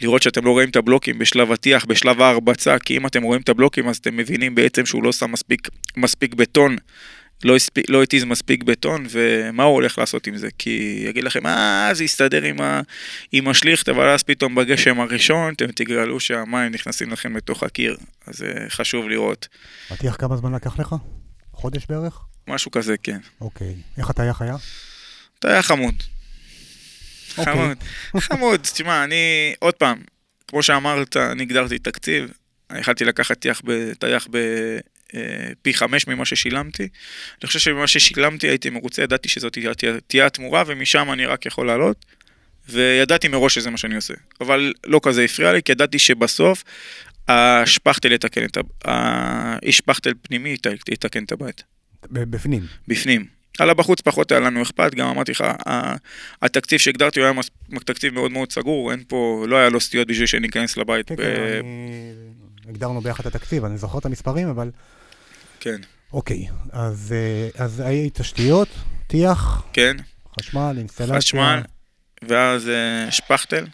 לראות 0.00 0.22
שאתם 0.22 0.44
לא 0.44 0.50
רואים 0.50 0.68
את 0.68 0.76
הבלוקים 0.76 1.18
בשלב 1.18 1.52
הטיח, 1.52 1.84
בשלב 1.84 2.22
ההרבצה, 2.22 2.78
כי 2.78 2.96
אם 2.96 3.06
אתם 3.06 3.22
רואים 3.22 3.40
את 3.40 3.48
הבלוקים 3.48 3.88
אז 3.88 3.96
אתם 3.96 4.16
מבינים 4.16 4.54
בעצם 4.54 4.86
שהוא 4.86 5.02
לא 5.02 5.12
שם 5.12 5.32
מספיק, 5.32 5.68
מספיק 5.96 6.34
בטון, 6.34 6.76
לא, 7.44 7.56
הספיק, 7.56 7.84
לא 7.88 8.02
התיז 8.02 8.24
מספיק 8.24 8.62
בטון, 8.62 9.06
ומה 9.10 9.62
הוא 9.62 9.74
הולך 9.74 9.98
לעשות 9.98 10.26
עם 10.26 10.36
זה? 10.36 10.48
כי 10.58 11.04
יגיד 11.08 11.24
לכם, 11.24 11.46
אה, 11.46 11.90
זה 11.92 12.04
יסתדר 12.04 12.42
עם, 12.42 12.60
ה, 12.60 12.80
עם 13.32 13.48
השליכט, 13.48 13.88
אבל 13.88 14.08
אז 14.08 14.22
פתאום 14.22 14.54
בגשם 14.54 15.00
הראשון 15.00 15.54
אתם 15.54 15.72
תגלו 15.72 16.20
שהמים 16.20 16.72
נכנסים 16.72 17.10
לכם 17.10 17.36
לתוך 17.36 17.62
הקיר, 17.62 17.96
אז 18.26 18.36
זה 18.36 18.52
חשוב 18.68 19.08
לראות. 19.08 19.48
הטיח 19.90 20.16
כמה 20.16 20.36
זמן 20.36 20.54
לקח 20.54 20.78
לך? 20.78 20.94
חודש 21.52 21.86
בערך? 21.88 22.18
משהו 22.48 22.70
כזה, 22.70 22.94
כן. 23.02 23.18
אוקיי. 23.40 23.74
איך 23.98 24.10
הטייח 24.10 24.42
היה? 24.42 24.56
היה 25.44 25.62
חמוד. 25.62 25.94
אוקיי. 27.38 27.54
חמוד. 27.54 27.76
חמוד, 28.18 28.60
תשמע, 28.60 29.04
אני, 29.04 29.54
עוד 29.58 29.74
פעם, 29.74 29.98
כמו 30.48 30.62
שאמרת, 30.62 31.16
אני 31.16 31.42
הגדרתי 31.42 31.78
תקציב, 31.78 32.30
אני 32.70 32.80
יכלתי 32.80 33.04
לקחת 33.04 33.38
טיח 33.38 33.60
ב- 33.64 33.92
טייח 33.92 34.28
בפי 35.14 35.74
חמש 35.74 36.06
ממה 36.06 36.24
ששילמתי. 36.24 36.82
אני 37.42 37.46
חושב 37.46 37.58
שממה 37.58 37.86
ששילמתי 37.86 38.48
הייתי 38.48 38.70
מרוצה, 38.70 39.02
ידעתי 39.02 39.28
שזאת 39.28 39.58
תהיה- 40.08 40.26
התמורה, 40.26 40.62
ומשם 40.66 41.12
אני 41.12 41.26
רק 41.26 41.46
יכול 41.46 41.66
לעלות. 41.66 42.04
וידעתי 42.68 43.28
מראש 43.28 43.54
שזה 43.54 43.70
מה 43.70 43.76
שאני 43.78 43.96
עושה. 43.96 44.14
אבל 44.40 44.72
לא 44.86 45.00
כזה 45.02 45.22
הפריע 45.24 45.52
לי, 45.52 45.62
כי 45.62 45.72
ידעתי 45.72 45.98
שבסוף 45.98 46.64
השפכטל 47.28 48.12
יתקן 48.12 48.44
את 48.44 48.56
ה... 48.56 48.60
האיש 48.84 49.76
שפכטל 49.76 50.12
פנימי 50.22 50.54
ית- 50.54 50.88
יתקן 50.92 51.24
את 51.24 51.32
הבית. 51.32 51.62
בפנים. 52.10 52.66
בפנים. 52.88 53.24
על 53.58 53.70
הבחוץ 53.70 54.00
פחות 54.00 54.32
היה 54.32 54.40
לנו 54.40 54.62
אכפת, 54.62 54.94
גם 54.94 55.06
אמרתי 55.08 55.32
לך, 55.32 55.44
התקציב 56.42 56.78
שהגדרתי 56.78 57.20
הוא 57.20 57.26
היה 57.28 57.40
תקציב 57.84 58.14
מאוד 58.14 58.32
מאוד 58.32 58.52
סגור, 58.52 58.92
אין 58.92 59.02
פה, 59.08 59.44
לא 59.48 59.56
היה 59.56 59.68
לו 59.68 59.80
סטיות 59.80 60.08
בשביל 60.08 60.26
שניכנס 60.26 60.76
לבית. 60.76 61.08
כן, 61.08 61.16
כן, 61.16 61.22
אני- 61.22 62.12
הגדרנו 62.68 63.00
ביחד 63.00 63.26
את 63.26 63.34
התקציב, 63.34 63.64
אני 63.64 63.76
זוכר 63.78 63.98
את 63.98 64.06
המספרים, 64.06 64.48
אבל... 64.48 64.70
כן, 65.62 65.80
אוקיי, 66.12 66.48
אז 66.72 67.12
אה, 67.12 67.64
אז 67.64 67.80
היו 67.80 68.10
תשתיות, 68.12 68.68
טיח, 69.06 69.62
כן, 69.72 69.96
חשמל, 70.40 70.74
אינסטלציה. 70.78 71.16
חשמל, 71.16 71.60
ואז 72.22 72.68
אה, 72.68 73.10
שפכטל, 73.10 73.66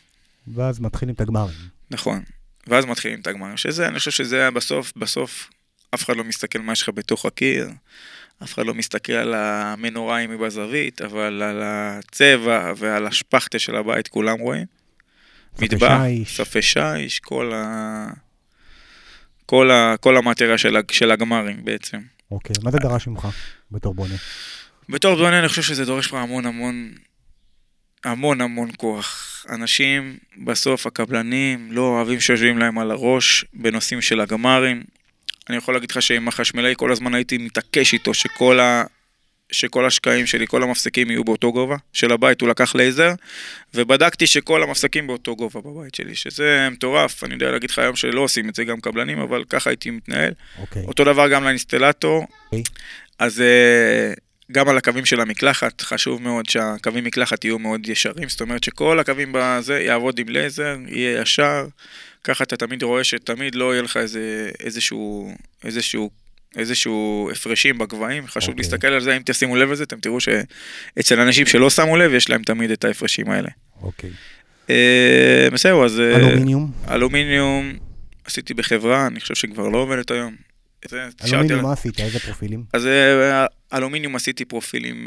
ואז 0.55 0.81
מתחילים 0.81 1.14
את 1.14 1.20
הגמרים. 1.20 1.57
נכון. 1.90 2.22
ואז 2.66 2.85
מתחילים 2.85 3.20
את 3.20 3.27
הגמר, 3.27 3.57
שזה, 3.57 3.88
אני 3.88 3.98
חושב 3.98 4.11
שזה 4.11 4.37
היה 4.37 4.51
בסוף, 4.51 4.92
בסוף, 4.96 5.51
אף 5.94 6.05
אחד 6.05 6.16
לא 6.16 6.24
מסתכל 6.24 6.59
מה 6.59 6.72
יש 6.72 6.83
לך 6.83 6.90
בתוך 6.94 7.27
הקיר, 7.27 7.68
אף 8.42 8.55
אחד 8.55 8.66
לא 8.66 8.74
מסתכל 8.74 9.12
על 9.12 9.35
המנורה 9.35 10.18
אם 10.18 10.31
היא 10.31 10.38
בזווית, 10.38 11.03
אבל 11.03 11.42
על 11.42 11.62
הצבע 11.62 12.72
ועל 12.77 13.07
השפכטל 13.07 13.59
של 13.59 13.77
הבית 13.77 14.09
כולם 14.09 14.38
רואים. 14.38 14.66
מטבח. 15.59 15.98
ספי 16.27 16.62
שיש, 16.62 17.20
כל 17.20 17.53
ה... 17.55 18.28
כל, 19.49 19.71
ה... 19.71 19.95
כל 20.01 20.17
המטריה 20.17 20.59
של. 20.59 20.77
של 20.91 21.11
הגמרים 21.11 21.65
בעצם. 21.65 21.99
אוקיי, 22.31 22.57
מה 22.63 22.71
זה 22.71 22.79
דרש 22.79 23.07
ממך 23.07 23.29
בתור 23.71 23.95
בונה? 23.95 24.15
בתור 24.89 25.17
בונה 25.17 25.39
אני 25.39 25.49
חושב 25.49 25.63
שזה 25.63 25.85
דורש 25.85 26.07
לך 26.07 26.15
המון 26.15 26.47
המון, 26.47 26.93
המון 28.05 28.41
המון 28.41 28.71
כוח. 28.77 29.47
אנשים, 29.49 30.17
בסוף 30.45 30.87
הקבלנים, 30.87 31.73
לא 31.73 31.81
אוהבים 31.81 32.21
שיושבים 32.21 32.59
להם 32.59 32.79
על 32.79 32.91
הראש 32.91 33.45
בנושאים 33.53 34.01
של 34.01 34.21
הגמרים. 34.21 34.83
אני 35.49 35.57
יכול 35.57 35.75
להגיד 35.75 35.91
לך 35.91 36.03
שעם 36.03 36.29
החשמלאי 36.29 36.75
כל 36.77 36.93
הזמן 36.93 37.15
הייתי 37.15 37.39
מתעקש 37.39 37.93
איתו 37.93 38.15
שכל, 38.15 38.61
ה... 38.61 38.85
שכל 39.53 39.87
השקעים 39.87 40.27
שלי, 40.27 40.47
כל 40.47 40.63
המפסקים 40.63 41.11
יהיו 41.11 41.25
באותו 41.25 41.53
גובה 41.53 41.77
של 41.93 42.13
הבית, 42.13 42.41
הוא 42.41 42.49
לקח 42.49 42.75
לייזר, 42.75 43.13
ובדקתי 43.75 44.27
שכל 44.27 44.63
המפסקים 44.63 45.07
באותו 45.07 45.37
גובה 45.37 45.61
בבית 45.61 45.95
שלי, 45.95 46.15
שזה 46.15 46.69
מטורף, 46.71 47.25
אני 47.25 47.35
יודע 47.35 47.51
להגיד 47.51 47.71
לך 47.71 47.79
היום 47.79 47.97
שלא 47.97 48.21
עושים 48.21 48.49
את 48.49 48.55
זה 48.55 48.65
גם 48.65 48.81
קבלנים, 48.81 49.19
אבל 49.19 49.45
ככה 49.49 49.71
הייתי 49.71 49.91
מתנהל. 49.91 50.33
אוקיי. 50.59 50.83
אותו 50.83 51.05
דבר 51.05 51.29
גם 51.29 51.45
לאינסטלטור. 51.45 52.27
אוקיי. 52.47 52.63
אז 53.19 53.41
אה, 53.41 54.13
גם 54.53 54.69
על 54.69 54.77
הקווים 54.77 55.05
של 55.05 55.21
המקלחת, 55.21 55.81
חשוב 55.81 56.23
מאוד 56.23 56.49
שהקווים 56.49 57.05
מקלחת 57.05 57.45
יהיו 57.45 57.59
מאוד 57.59 57.89
ישרים, 57.89 58.29
זאת 58.29 58.41
אומרת 58.41 58.65
שכל 58.65 58.99
הקווים 58.99 59.33
בזה 59.33 59.81
יעבוד 59.81 60.19
עם 60.19 60.29
לייזר, 60.29 60.77
יהיה 60.87 61.21
ישר, 61.23 61.67
ככה 62.25 62.45
אתה 62.45 62.57
תמיד 62.57 62.83
רואה 62.83 63.05
שתמיד 63.05 63.55
לא 63.55 63.73
יהיה 63.73 63.83
לך 63.83 63.97
איזה, 63.97 64.51
איזשהו, 64.61 65.35
איזשהו, 65.65 66.11
איזשהו 66.57 67.29
הפרשים 67.33 67.79
בגבהים, 67.79 68.27
חשוב 68.27 68.49
אוקיי. 68.49 68.63
להסתכל 68.63 68.87
על 68.87 69.01
זה, 69.01 69.17
אם 69.17 69.23
תשימו 69.25 69.57
לב 69.57 69.71
לזה, 69.73 69.83
אתם 69.83 70.01
תראו 70.01 70.19
שאצל 70.21 71.21
אנשים 71.21 71.47
שלא 71.47 71.71
שמו 71.71 71.97
לב, 71.97 72.15
יש 72.15 72.31
להם 72.31 72.43
תמיד 72.43 72.71
את 72.71 72.85
ההפרשים 72.85 73.31
האלה. 73.31 73.49
אוקיי. 73.83 74.11
אה, 74.71 75.49
בסדר, 75.53 75.85
אז... 75.85 76.01
אה, 76.01 76.17
אלומיניום? 76.17 76.73
אלומיניום 76.91 77.73
עשיתי 78.25 78.55
בחברה, 78.55 79.07
אני 79.07 79.21
חושב 79.21 79.35
שכבר 79.35 79.69
לא 79.69 79.79
עובדת 79.79 80.11
היום. 80.11 80.37
אלומיניום, 81.25 81.63
מה 81.63 81.73
עשית? 81.73 82.01
איזה 82.01 82.19
פרופילים? 82.19 82.65
אז 82.73 82.87
אה, 82.87 83.47
אלומיניום 83.75 84.17
עשיתי 84.17 84.45
פרופילים, 84.45 85.07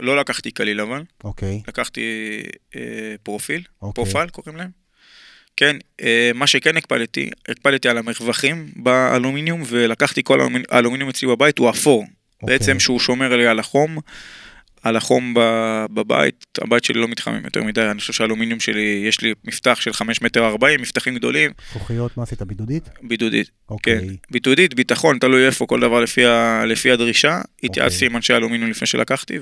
לא 0.00 0.16
לקחתי 0.16 0.50
קליל 0.50 0.80
אבל, 0.80 1.02
אוקיי. 1.24 1.62
לקחתי 1.68 2.02
פרופאל, 3.22 3.62
אוקיי. 3.82 4.04
פרופאל 4.04 4.28
קוראים 4.28 4.56
להם. 4.56 4.85
כן, 5.56 5.76
אה, 6.02 6.30
מה 6.34 6.46
שכן 6.46 6.76
הקפדתי, 6.76 7.30
הקפדתי 7.48 7.88
על 7.88 7.98
המרווחים 7.98 8.66
באלומיניום, 8.76 9.62
ולקחתי 9.66 10.20
כל 10.24 10.40
האלומיניום- 10.40 10.66
האלומיניום 10.70 11.08
אצלי 11.08 11.28
בבית 11.28 11.58
הוא 11.58 11.70
אפור. 11.70 12.06
אוקיי. 12.42 12.58
בעצם 12.58 12.80
שהוא 12.80 13.00
שומר 13.00 13.36
לי 13.36 13.46
על 13.46 13.58
החום, 13.58 13.98
על 14.82 14.96
החום 14.96 15.34
בבית, 15.94 16.44
הבית 16.62 16.84
שלי 16.84 17.00
לא 17.00 17.08
מתחמם 17.08 17.44
יותר 17.44 17.62
מדי, 17.62 17.82
אני 17.82 18.00
חושב 18.00 18.12
שהאלומיניום 18.12 18.60
שלי, 18.60 19.04
יש 19.08 19.20
לי 19.20 19.34
מפתח 19.44 19.78
של 19.80 19.92
5 19.92 20.22
מטר 20.22 20.44
40, 20.46 20.80
מפתחים 20.82 21.14
גדולים, 21.14 21.50
זכוכיות, 21.70 22.16
מה 22.16 22.22
עשית? 22.22 22.42
בידודית? 22.42 22.88
בידודית, 23.02 23.46
כן, 23.46 23.52
אוקיי. 23.68 24.16
בידודית, 24.30 24.74
ביטחון, 24.74 25.18
תלוי 25.18 25.46
איפה, 25.46 25.66
כל 25.66 25.80
דבר 25.80 26.00
לפי, 26.00 26.26
ה, 26.26 26.64
לפי 26.66 26.90
הדרישה. 26.90 27.40
התייעצתי 27.62 28.06
עם 28.06 28.16
אנשי 28.16 28.34
אלומיניום 28.34 28.70
לפני 28.70 28.86
שלקחתי, 28.86 29.38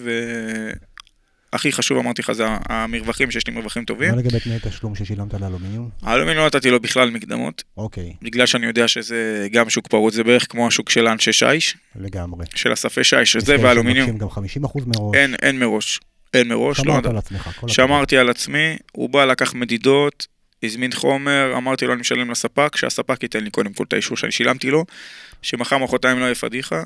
והכי 1.54 1.72
חשוב, 1.72 1.98
אמרתי 1.98 2.22
לך, 2.22 2.32
זה 2.32 2.44
המרווחים, 2.68 3.30
שיש 3.30 3.46
לי 3.46 3.52
מרווחים 3.52 3.84
טובים. 3.84 4.10
מה 4.10 4.16
לגבי 4.16 4.40
תנאי 4.40 4.58
תשלום 4.62 4.94
ששילמת 4.94 5.34
לאלומיניום? 5.34 5.90
האלומיניום 6.02 6.38
לא 6.38 6.46
נתתי 6.46 6.70
לו 6.70 6.80
בכלל 6.80 7.10
מקדמות, 7.10 7.64
אוקיי, 7.76 8.12
בגלל 8.22 8.46
שאני 8.46 8.66
יודע 8.66 8.88
שזה 8.88 9.48
גם 9.52 9.70
שוק 9.70 9.88
פרוץ, 9.88 10.14
זה 10.14 10.24
בערך 10.24 10.46
כמו 10.50 10.66
השוק 10.66 10.90
של 10.90 11.06
האנשי 11.06 11.32
שיש, 11.32 11.76
לגמרי. 11.96 12.46
של 12.54 12.72
הספי 12.72 13.04
שיש, 13.04 13.32
שזה 13.32 13.46
כאלה 13.46 13.64
והאלומיניום, 13.64 14.18
גם 14.18 14.28
50% 14.28 14.32
מראש. 14.86 15.16
אין, 15.16 15.34
אין 15.42 15.58
מראש, 15.58 16.00
אין 16.34 16.48
מראש, 16.48 16.78
לא 16.78 16.84
שמרת 16.84 16.96
יודע. 16.96 17.10
על 17.10 17.16
עצמך. 17.16 17.50
שמרתי 17.66 18.18
על 18.18 18.30
עצמי, 18.30 18.76
הוא 18.92 19.10
בא, 19.10 19.24
לקח 19.24 19.54
מדידות, 19.54 20.26
הזמין 20.62 20.92
חומר, 20.92 21.54
אמרתי 21.56 21.86
לו 21.86 21.92
אני 21.92 22.00
משלם 22.00 22.30
לספק, 22.30 22.76
שהספק 22.76 23.22
ייתן 23.22 23.44
לי 23.44 23.50
קודם 23.50 23.72
כל 23.72 23.84
את 23.88 23.92
האישור 23.92 24.16
שאני 24.16 24.32
שילמתי 24.32 24.70
לו, 24.70 24.84
שמחר 25.42 25.78
מחרתיים 25.78 26.18
לא 26.18 26.24
יהיה 26.24 26.34
פדיחה. 26.34 26.82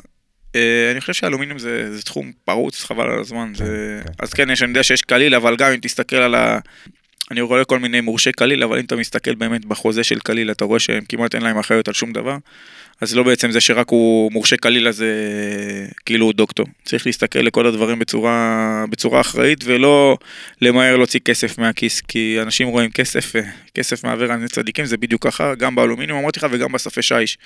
אה, 0.54 0.90
אני 0.92 1.00
חושב 1.00 1.12
שאלומיניום 1.12 1.58
זה, 1.58 1.96
זה 1.96 2.02
תחום 2.02 2.32
פרוץ, 2.44 2.84
חבל 2.84 3.10
על 3.10 3.20
הזמן. 3.20 3.52
כן, 3.56 3.64
זה... 3.64 4.00
כן. 4.04 4.12
אז 4.18 4.34
כן, 4.34 4.50
יש, 4.50 4.62
אני 4.62 4.70
יודע 4.70 4.82
שיש 4.82 5.02
קליל, 5.02 5.34
אבל 5.34 5.56
גם 5.56 5.72
אם 5.72 5.78
תסתכל 5.80 6.16
על 6.16 6.34
ה... 6.34 6.58
אני 7.30 7.40
רואה 7.40 7.64
כל 7.64 7.78
מיני 7.78 8.00
מורשי 8.00 8.32
קליל, 8.32 8.62
אבל 8.62 8.78
אם 8.78 8.84
אתה 8.84 8.96
מסתכל 8.96 9.34
באמת 9.34 9.64
בחוזה 9.64 10.04
של 10.04 10.18
קליל, 10.18 10.50
אתה 10.50 10.64
רואה 10.64 10.78
שהם 10.78 11.04
כמעט 11.08 11.34
אין 11.34 11.42
להם 11.42 11.58
אחריות 11.58 11.88
על 11.88 11.94
שום 11.94 12.12
דבר. 12.12 12.36
אז 13.00 13.16
לא 13.16 13.22
בעצם 13.22 13.50
זה 13.50 13.60
שרק 13.60 13.88
הוא 13.88 14.32
מורשה 14.32 14.56
קליל, 14.56 14.88
אז 14.88 15.02
אה, 15.02 15.86
כאילו 16.06 16.26
הוא 16.26 16.32
דוקטור. 16.32 16.66
צריך 16.84 17.06
להסתכל 17.06 17.38
לכל 17.38 17.66
הדברים 17.66 17.98
בצורה, 17.98 18.84
בצורה 18.90 19.20
אחראית, 19.20 19.60
ולא 19.64 20.18
למהר 20.60 20.96
להוציא 20.96 21.20
כסף 21.20 21.58
מהכיס, 21.58 22.00
כי 22.00 22.38
אנשים 22.42 22.68
רואים 22.68 22.90
כסף, 22.90 23.36
אה, 23.36 23.42
כסף 23.74 24.04
מעוור 24.04 24.32
עני 24.32 24.48
צדיקים, 24.48 24.84
זה 24.84 24.96
בדיוק 24.96 25.26
ככה, 25.26 25.54
גם 25.54 25.74
באלומיניום 25.74 26.18
אמרתי 26.18 26.40
לך 26.40 26.46
וגם 26.50 26.72
בספי 26.72 27.02
שיש. 27.02 27.38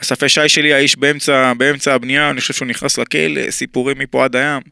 הספי 0.00 0.28
שיש 0.28 0.54
שלי, 0.54 0.74
האיש 0.74 0.96
באמצע, 0.96 1.52
באמצע 1.54 1.94
הבנייה, 1.94 2.30
אני 2.30 2.40
חושב 2.40 2.54
שהוא 2.54 2.68
נכנס 2.68 2.98
לכלא, 2.98 3.50
סיפורים 3.50 3.98
מפה 3.98 4.24
עד 4.24 4.36
הים. 4.36 4.62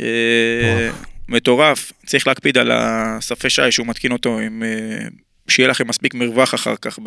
אה, 0.00 0.90
מטורף. 1.28 1.92
צריך 2.06 2.26
להקפיד 2.26 2.58
על 2.58 2.70
הספי 2.74 3.50
שיש, 3.50 3.74
שהוא 3.74 3.86
מתקין 3.86 4.12
אותו 4.12 4.38
עם... 4.38 4.62
אה, 4.62 5.08
שיהיה 5.48 5.68
לכם 5.68 5.88
מספיק 5.88 6.14
מרווח 6.14 6.54
אחר 6.54 6.74
כך, 6.76 6.98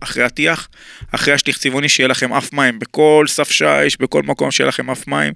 אחרי 0.00 0.24
הטיח, 0.24 0.68
אחרי 1.10 1.34
השטיח 1.34 1.58
צבעוני, 1.58 1.88
שיהיה 1.88 2.08
לכם 2.08 2.32
אף 2.32 2.52
מים, 2.52 2.78
בכל 2.78 3.24
סף 3.28 3.50
שיש, 3.50 4.00
בכל 4.00 4.22
מקום 4.22 4.50
שיהיה 4.50 4.68
לכם 4.68 4.90
אף 4.90 5.06
מים, 5.06 5.32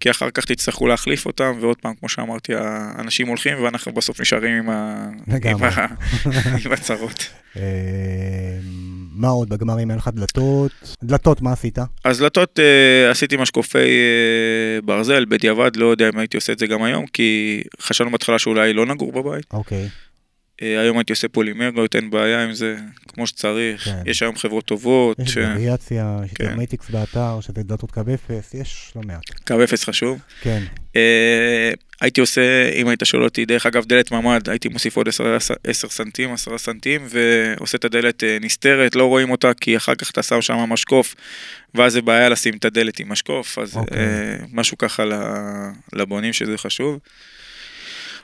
כי 0.00 0.10
אחר 0.10 0.30
כך 0.30 0.44
תצטרכו 0.44 0.86
להחליף 0.86 1.26
אותם, 1.26 1.52
ועוד 1.60 1.76
פעם, 1.76 1.94
כמו 1.94 2.08
שאמרתי, 2.08 2.52
האנשים 2.54 3.28
הולכים, 3.28 3.62
ואנחנו 3.62 3.92
בסוף 3.92 4.20
נשארים 4.20 4.52
עם, 4.52 4.70
ה... 4.70 5.08
עם. 5.44 5.64
ה... 5.64 5.86
עם 6.64 6.72
הצרות. 6.72 7.30
מה 9.18 9.28
עוד? 9.28 9.48
בגמרים 9.48 9.90
אין 9.90 9.98
לך 9.98 10.10
דלתות? 10.14 10.96
דלתות, 11.02 11.42
מה 11.42 11.52
עשית? 11.52 11.78
אז 12.04 12.18
דלתות 12.18 12.58
אה, 12.58 13.10
עשיתי 13.10 13.36
משקופי 13.36 13.78
אה, 13.78 14.80
ברזל, 14.84 15.24
בדיעבד, 15.24 15.76
לא 15.76 15.86
יודע 15.86 16.08
אם 16.08 16.18
הייתי 16.18 16.36
עושה 16.36 16.52
את 16.52 16.58
זה 16.58 16.66
גם 16.66 16.82
היום, 16.82 17.06
כי 17.06 17.62
חשבנו 17.80 18.10
בהתחלה 18.10 18.38
שאולי 18.38 18.72
לא 18.72 18.86
נגור 18.86 19.12
בבית. 19.12 19.46
אוקיי. 19.52 19.82
אה, 19.82 20.07
היום 20.60 20.98
הייתי 20.98 21.12
עושה 21.12 21.28
פולימרות, 21.28 21.96
אין 21.96 22.10
בעיה 22.10 22.44
עם 22.44 22.52
זה, 22.52 22.76
כמו 23.08 23.26
שצריך. 23.26 23.84
כן. 23.84 24.02
יש 24.06 24.22
היום 24.22 24.36
חברות 24.36 24.64
טובות, 24.64 25.18
יש 25.18 25.30
ש... 25.30 25.36
וריאציה, 25.36 26.18
יש 26.24 26.32
את 26.32 26.38
כן. 26.38 26.46
הרמטיקס 26.46 26.90
באתר, 26.90 27.40
שזה 27.40 27.62
דלתות 27.62 27.90
קו 27.90 28.00
אפס, 28.14 28.54
יש 28.54 28.92
לא 28.96 29.02
מעט. 29.02 29.22
קו 29.46 29.64
אפס 29.64 29.84
חשוב. 29.84 30.18
כן. 30.40 30.62
אה, 30.96 31.72
הייתי 32.00 32.20
עושה, 32.20 32.70
אם 32.72 32.88
היית 32.88 33.00
שואל 33.04 33.24
אותי, 33.24 33.44
דרך 33.44 33.66
אגב, 33.66 33.84
דלת 33.84 34.12
ממ"ד, 34.12 34.48
הייתי 34.48 34.68
מוסיף 34.68 34.96
עוד 34.96 35.08
10, 35.08 35.36
10 35.64 35.88
סנטים, 35.88 36.32
10 36.32 36.58
סנטים, 36.58 37.06
ועושה 37.08 37.78
את 37.78 37.84
הדלת 37.84 38.24
אה, 38.24 38.38
נסתרת, 38.40 38.96
לא 38.96 39.04
רואים 39.04 39.30
אותה, 39.30 39.54
כי 39.54 39.76
אחר 39.76 39.94
כך 39.94 40.10
אתה 40.10 40.22
שם 40.22 40.42
שם 40.42 40.54
משקוף, 40.54 41.14
ואז 41.74 41.92
זה 41.92 42.02
בעיה 42.02 42.28
לשים 42.28 42.56
את 42.56 42.64
הדלת 42.64 43.00
עם 43.00 43.12
משקוף, 43.12 43.58
אז 43.58 43.76
אוקיי. 43.76 43.98
אה, 43.98 44.36
משהו 44.52 44.78
ככה 44.78 45.04
לבונים 45.92 46.32
שזה 46.32 46.58
חשוב. 46.58 46.98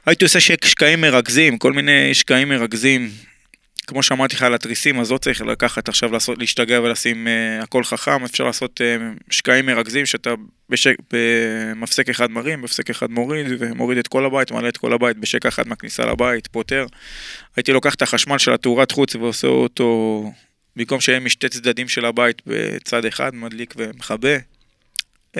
הייתי 0.07 0.25
עושה 0.25 0.41
שקעים 0.41 1.01
מרכזים, 1.01 1.59
כל 1.59 1.73
מיני 1.73 2.15
שקעים 2.15 2.49
מרכזים, 2.49 3.11
כמו 3.87 4.03
שאמרתי 4.03 4.37
לך 4.37 4.43
על 4.43 4.55
התריסים, 4.55 5.01
אז 5.01 5.13
לא 5.13 5.19
צריך 5.19 5.43
לקחת 5.43 5.89
עכשיו 5.89 6.13
לעשות, 6.13 6.39
להשתגע 6.39 6.81
ולשים 6.81 7.27
uh, 7.27 7.63
הכל 7.63 7.85
חכם, 7.85 8.25
אפשר 8.25 8.45
לעשות 8.45 8.81
uh, 8.81 8.85
שקעים 9.31 9.67
מרכזים 9.67 10.07
שאתה 10.07 10.31
בשק, 10.71 10.97
במפסק 11.13 12.09
אחד 12.09 12.31
מרים, 12.31 12.61
במפסק 12.61 12.91
אחד 12.91 13.11
מוריד, 13.11 13.47
ומוריד 13.59 13.99
את 13.99 14.09
כל 14.09 14.27
הבית, 14.27 14.51
מעלה 14.51 14.69
את 14.69 14.77
כל 14.77 14.93
הבית 14.93 15.17
בשקע 15.17 15.49
אחד 15.49 15.69
מהכניסה 15.69 16.07
לבית, 16.07 16.47
פותר. 16.47 16.87
הייתי 17.57 17.73
לוקח 17.73 17.95
את 17.95 18.03
החשמל 18.03 18.39
של 18.39 18.53
התאורת 18.53 18.91
חוץ 18.91 19.15
ועושה 19.15 19.49
אותו, 19.49 20.33
במקום 20.77 21.01
שיהיה 21.01 21.21
משתי 21.21 21.49
צדדים 21.49 21.89
של 21.89 22.05
הבית 22.05 22.43
בצד 22.47 23.05
אחד, 23.05 23.35
מדליק 23.35 23.75
ומכבה. 23.77 24.37
Uh, 25.37 25.39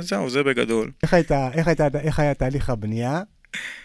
זהו, 0.00 0.30
זה 0.30 0.42
בגדול. 0.42 0.90
איך, 1.02 1.14
הייתה, 1.14 1.48
איך, 1.54 1.68
הייתה, 1.68 1.86
איך 2.02 2.18
היה 2.18 2.34
תהליך 2.34 2.70
הבנייה 2.70 3.20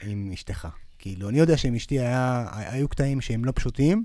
עם 0.04 0.32
אשתך? 0.34 0.68
כאילו, 1.00 1.30
אני 1.30 1.40
יודע 1.40 1.58
שעם 1.58 1.76
אשתי 1.76 2.00
היה, 2.00 2.46
היו 2.54 2.88
קטעים 2.88 3.22
שהם 3.22 3.46
לא 3.46 3.52
פשוטים, 3.56 4.04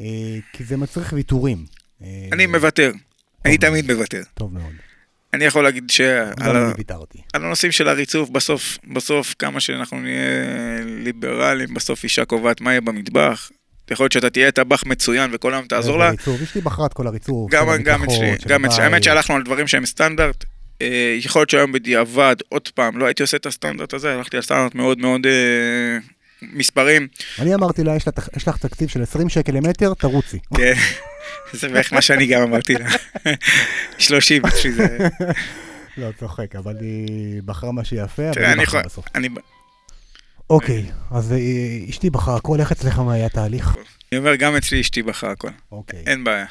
אה, 0.00 0.04
כי 0.52 0.64
זה 0.64 0.76
מצריך 0.76 1.12
ויתורים. 1.12 1.64
אה, 2.02 2.28
אני 2.32 2.46
מוותר. 2.46 2.92
אני 3.44 3.58
תמיד 3.58 3.92
מוותר. 3.92 4.22
טוב 4.34 4.54
מאוד. 4.54 4.72
אני 5.34 5.44
יכול 5.44 5.64
להגיד 5.64 5.90
שעל 5.90 6.56
ה- 6.56 6.72
הנושאים 7.34 7.72
של 7.72 7.88
הריצוף, 7.88 8.30
בסוף, 8.30 8.78
בסוף, 8.94 9.34
כמה 9.38 9.60
שאנחנו 9.60 10.00
נהיה 10.00 10.24
ליברליים, 10.84 11.74
בסוף 11.74 12.04
אישה 12.04 12.24
קובעת 12.24 12.60
מה 12.60 12.70
יהיה 12.70 12.80
במטבח. 12.80 13.50
יכול 13.90 14.04
להיות 14.04 14.12
שאתה 14.12 14.30
תהיה 14.30 14.52
טבח 14.52 14.82
מצוין 14.86 15.30
וכל 15.34 15.54
היום 15.54 15.66
תעזור 15.66 15.98
לה. 15.98 16.10
ריצוף, 16.10 16.42
אשתי 16.42 16.60
בחרה 16.60 16.86
את 16.86 16.92
כל 16.92 17.06
הריצוף. 17.06 17.50
גם, 17.50 17.68
אצלי, 18.04 18.36
גם 18.48 18.64
אצלי. 18.64 18.84
האמת. 18.84 19.02
שהלכנו 19.02 19.34
על 19.36 19.42
דברים 19.42 19.68
שהם 19.68 19.86
סטנדרט. 19.86 20.44
אה, 20.82 21.16
יכול 21.18 21.40
להיות 21.40 21.50
שהיום 21.50 21.72
בדיעבד, 21.72 22.36
עוד 22.48 22.68
פעם, 22.68 22.98
לא 22.98 23.06
הייתי 23.06 23.22
עושה 23.22 23.36
את 23.36 23.46
הסטנדרט 23.46 23.94
הזה, 23.94 24.14
הלכתי 24.14 24.36
על 24.36 24.42
סטנדרט 24.42 24.74
מאוד 24.74 24.98
מאוד 24.98 25.26
אה, 25.26 25.98
מספרים. 26.42 27.08
אני 27.38 27.54
אמרתי 27.54 27.84
לה, 27.84 27.96
יש 28.36 28.48
לך 28.48 28.56
תקציב 28.56 28.88
של 28.88 29.02
20 29.02 29.28
שקל 29.28 29.52
למטר, 29.52 29.94
תרוצי. 29.94 30.38
כן, 30.56 30.74
זה 31.58 31.68
בערך 31.68 31.92
מה 31.92 32.02
שאני 32.02 32.26
גם 32.26 32.42
אמרתי 32.42 32.74
לה. 32.74 32.88
30 33.98 34.46
אצלי 34.46 34.72
זה... 34.72 34.98
לא, 35.96 36.08
צוחק, 36.18 36.56
אבל 36.56 36.76
היא 36.80 37.42
בחרה 37.44 37.72
מה 37.72 37.84
שיפה, 37.84 38.30
אבל 38.30 38.44
היא 38.44 38.66
בחרה. 38.66 38.82
בסוף. 38.82 39.04
אני 39.14 39.28
אוקיי, 40.50 40.90
אז 41.10 41.32
אה, 41.32 41.90
אשתי 41.90 42.10
בחרה 42.10 42.36
הכל, 42.36 42.60
איך 42.60 42.72
אצלך 42.72 42.98
מה 42.98 43.14
היה 43.14 43.26
התהליך? 43.26 43.76
אני 44.12 44.18
אומר, 44.18 44.34
גם 44.34 44.56
אצלי 44.56 44.80
אשתי 44.80 45.02
בחרה 45.02 45.30
הכל. 45.30 45.48
אוקיי. 45.72 46.02
אין 46.06 46.24
בעיה. 46.24 46.46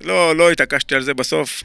לא, 0.00 0.36
לא 0.36 0.50
התעקשתי 0.50 0.94
על 0.94 1.02
זה 1.02 1.14
בסוף. 1.14 1.62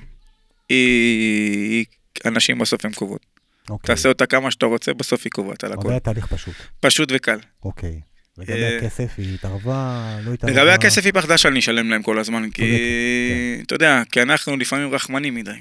היא... 0.69 1.85
אנשים 2.25 2.57
בסוף 2.59 2.85
הם 2.85 2.93
קובעות. 2.93 3.25
אוקיי. 3.69 3.95
תעשה 3.95 4.09
אותה 4.09 4.25
כמה 4.25 4.51
שאתה 4.51 4.65
רוצה, 4.65 4.93
בסוף 4.93 5.21
היא 5.23 5.31
קובעת 5.31 5.63
על 5.63 5.71
אבל 5.71 5.79
הכל. 5.79 5.89
היה 5.89 5.99
תהליך 5.99 6.25
פשוט. 6.25 6.55
פשוט 6.79 7.09
וקל. 7.11 7.37
אוקיי. 7.63 8.01
לגבי 8.37 8.63
אה, 8.63 8.77
הכסף, 8.77 9.11
היא 9.17 9.33
התערבה, 9.33 10.17
לא 10.23 10.33
התערבה? 10.33 10.57
לגבי 10.57 10.71
הכסף 10.71 11.05
היא 11.05 11.13
פחדה 11.13 11.37
שאני 11.37 11.59
אשלם 11.59 11.89
להם 11.89 12.03
כל 12.03 12.19
הזמן, 12.19 12.49
כי... 12.49 12.61
צודקת, 12.61 13.65
אתה 13.65 13.75
יודע, 13.75 14.01
כי 14.11 14.21
אנחנו 14.21 14.57
לפעמים 14.57 14.93
רחמנים 14.93 15.35
מדי. 15.35 15.51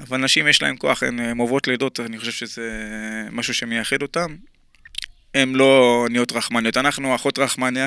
אבל 0.00 0.18
נשים 0.18 0.48
יש 0.48 0.62
להן 0.62 0.74
כוח, 0.78 1.02
הן 1.02 1.40
אוהבות 1.40 1.68
לידות, 1.68 2.00
אני 2.00 2.18
חושב 2.18 2.32
שזה 2.32 2.70
משהו 3.30 3.54
שמייחד 3.54 4.02
אותן. 4.02 4.36
הן 5.34 5.54
לא 5.54 6.06
נהיות 6.10 6.32
רחמניות. 6.32 6.76
אנחנו 6.76 7.14
אחות 7.14 7.38
רחמניה, 7.38 7.86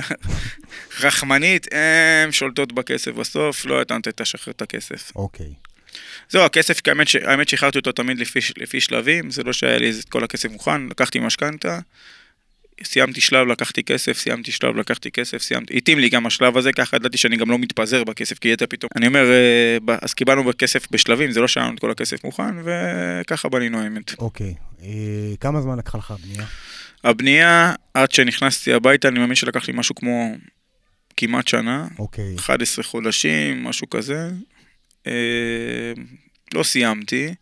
רחמנית, 1.03 1.67
הן 1.71 2.31
שולטות 2.31 2.73
בכסף 2.73 3.11
בסוף, 3.11 3.65
לא 3.65 3.77
הייתה 3.77 3.93
נותנת 3.93 4.21
לשחרר 4.21 4.51
את 4.51 4.61
הכסף. 4.61 5.11
אוקיי. 5.15 5.53
זהו, 6.29 6.41
הכסף, 6.43 6.87
האמת 6.87 7.07
ש- 7.07 7.15
האמת 7.15 7.49
שחררתי 7.49 7.77
אותו 7.77 7.91
תמיד 7.91 8.19
לפי, 8.19 8.39
לפי 8.57 8.81
שלבים, 8.81 9.29
זה 9.31 9.43
לא 9.43 9.53
שהיה 9.53 9.77
לי 9.77 9.89
את 9.99 10.09
כל 10.09 10.23
הכסף 10.23 10.49
מוכן, 10.49 10.87
לקחתי 10.87 11.19
משכנתה, 11.19 11.79
סיימתי 12.83 13.21
שלב, 13.21 13.47
לקחתי 13.47 13.83
כסף, 13.83 14.17
סיימתי 14.17 14.51
שלב, 14.51 14.75
לקחתי 14.75 15.11
כסף, 15.11 15.41
סיימתי, 15.41 15.77
התאים 15.77 15.99
לי 15.99 16.09
גם 16.09 16.25
השלב 16.25 16.57
הזה, 16.57 16.73
ככה 16.73 16.95
ידעתי 16.95 17.17
שאני 17.17 17.37
גם 17.37 17.51
לא 17.51 17.57
מתפזר 17.59 18.03
בכסף, 18.03 18.39
כי 18.39 18.47
ידע 18.47 18.65
פתאום, 18.69 18.89
אני 18.95 19.07
אומר, 19.07 19.25
אה, 19.31 19.95
אז 20.01 20.13
קיבלנו 20.13 20.43
בכסף 20.43 20.87
בשלבים, 20.91 21.31
זה 21.31 21.39
לא 21.39 21.47
שהיה 21.47 21.65
לנו 21.65 21.75
את 21.75 21.79
כל 21.79 21.91
הכסף 21.91 22.23
מוכן, 22.23 22.55
וככה 22.63 23.49
בנינו 23.49 23.81
האמת. 23.81 24.19
אוקיי. 24.19 24.53
אה, 24.83 24.87
כמה 25.39 25.61
זמן 25.61 25.77
לקחה 25.77 25.97
לך 25.97 26.11
הבנייה? 26.11 26.45
הבנייה, 27.03 27.73
עד 27.93 28.11
שנכנסתי 28.11 28.73
הביתה, 28.73 29.07
אני 29.07 29.19
מאמין 29.19 29.35
שלקח 29.35 29.67
לי 29.67 29.73
משהו 29.77 29.95
כמו 29.95 30.35
כמעט 31.17 31.47
שנה, 31.47 31.87
אוקיי. 31.99 32.35
11 32.39 32.83
חודשים, 32.83 33.63
משהו 33.63 33.89
כזה. 33.89 34.29
אה, 35.07 35.93
לא 36.53 36.63
סיימתי. 36.63 37.33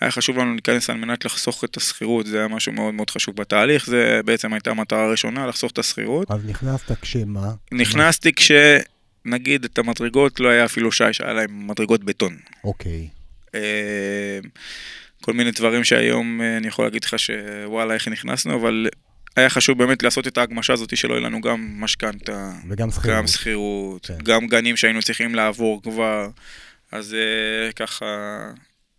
היה 0.00 0.10
חשוב 0.10 0.38
לנו 0.38 0.52
להיכנס 0.52 0.90
על 0.90 0.96
מנת 0.96 1.24
לחסוך 1.24 1.64
את 1.64 1.76
השכירות, 1.76 2.26
זה 2.26 2.38
היה 2.38 2.48
משהו 2.48 2.72
מאוד 2.72 2.94
מאוד 2.94 3.10
חשוב 3.10 3.36
בתהליך, 3.36 3.86
זה 3.86 4.20
בעצם 4.24 4.52
הייתה 4.52 4.70
המטרה 4.70 5.04
הראשונה, 5.04 5.46
לחסוך 5.46 5.72
את 5.72 5.78
השכירות. 5.78 6.30
אז 6.30 6.44
נכנסת 6.44 6.92
כשמה? 7.00 7.52
נכנסתי 7.72 8.32
כשנגיד 8.32 9.64
את 9.64 9.78
המדרגות, 9.78 10.40
לא 10.40 10.48
היה 10.48 10.64
אפילו 10.64 10.92
שיש, 10.92 11.20
היה 11.20 11.32
להם 11.32 11.66
מדרגות 11.68 12.04
בטון. 12.04 12.36
אוקיי. 12.64 13.08
אה, 13.54 14.38
כל 15.20 15.32
מיני 15.32 15.50
דברים 15.50 15.84
שהיום 15.84 16.40
אה, 16.40 16.56
אני 16.56 16.66
יכול 16.66 16.84
להגיד 16.84 17.04
לך 17.04 17.18
שוואלה 17.18 17.94
איך 17.94 18.08
נכנסנו, 18.08 18.54
אבל 18.54 18.86
היה 19.36 19.50
חשוב 19.50 19.78
באמת 19.78 20.02
לעשות 20.02 20.26
את 20.26 20.38
ההגמשה 20.38 20.72
הזאת 20.72 20.96
שלא 20.96 21.14
יהיה 21.14 21.26
לנו 21.26 21.40
גם 21.40 21.80
משכנתה, 21.80 22.52
וגם 22.68 22.90
שכירות. 22.90 23.18
גם 23.18 23.26
שכירות, 23.26 24.06
כן. 24.06 24.18
גם 24.22 24.46
גנים 24.46 24.76
שהיינו 24.76 25.02
צריכים 25.02 25.34
לעבור 25.34 25.82
כבר, 25.82 26.28
אז 26.94 27.14
אה, 27.14 27.72
ככה, 27.72 28.06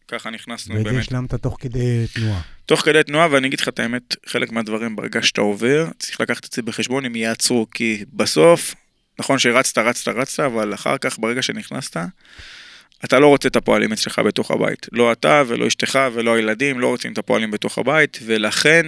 ככה 0.08 0.29
נכנסנו 0.29 0.75
ואת 0.75 0.84
זה 0.84 0.89
באמת. 0.89 1.01
השלמת 1.01 1.36
תוך 1.36 1.58
כדי 1.60 2.05
תנועה. 2.13 2.41
תוך 2.65 2.81
כדי 2.81 3.03
תנועה, 3.03 3.27
ואני 3.31 3.47
אגיד 3.47 3.60
לך 3.60 3.67
את 3.67 3.79
האמת, 3.79 4.15
חלק 4.25 4.51
מהדברים 4.51 4.95
ברגע 4.95 5.21
שאתה 5.21 5.41
עובר, 5.41 5.88
צריך 5.99 6.21
לקחת 6.21 6.45
את 6.45 6.53
זה 6.53 6.62
בחשבון, 6.62 7.05
הם 7.05 7.15
יעצרו, 7.15 7.67
כי 7.73 8.03
בסוף, 8.13 8.75
נכון 9.19 9.39
שרצת, 9.39 9.77
רצת, 9.77 10.08
רצת, 10.08 10.39
אבל 10.39 10.73
אחר 10.73 10.97
כך, 10.97 11.19
ברגע 11.19 11.41
שנכנסת, 11.41 11.97
אתה 13.05 13.19
לא 13.19 13.27
רוצה 13.27 13.47
את 13.47 13.55
הפועלים 13.55 13.93
אצלך 13.93 14.19
בתוך 14.19 14.51
הבית. 14.51 14.88
לא 14.91 15.12
אתה 15.12 15.43
ולא 15.47 15.67
אשתך 15.67 15.99
ולא 16.13 16.36
הילדים, 16.36 16.79
לא 16.79 16.88
רוצים 16.88 17.13
את 17.13 17.17
הפועלים 17.17 17.51
בתוך 17.51 17.77
הבית, 17.77 18.19
ולכן 18.25 18.86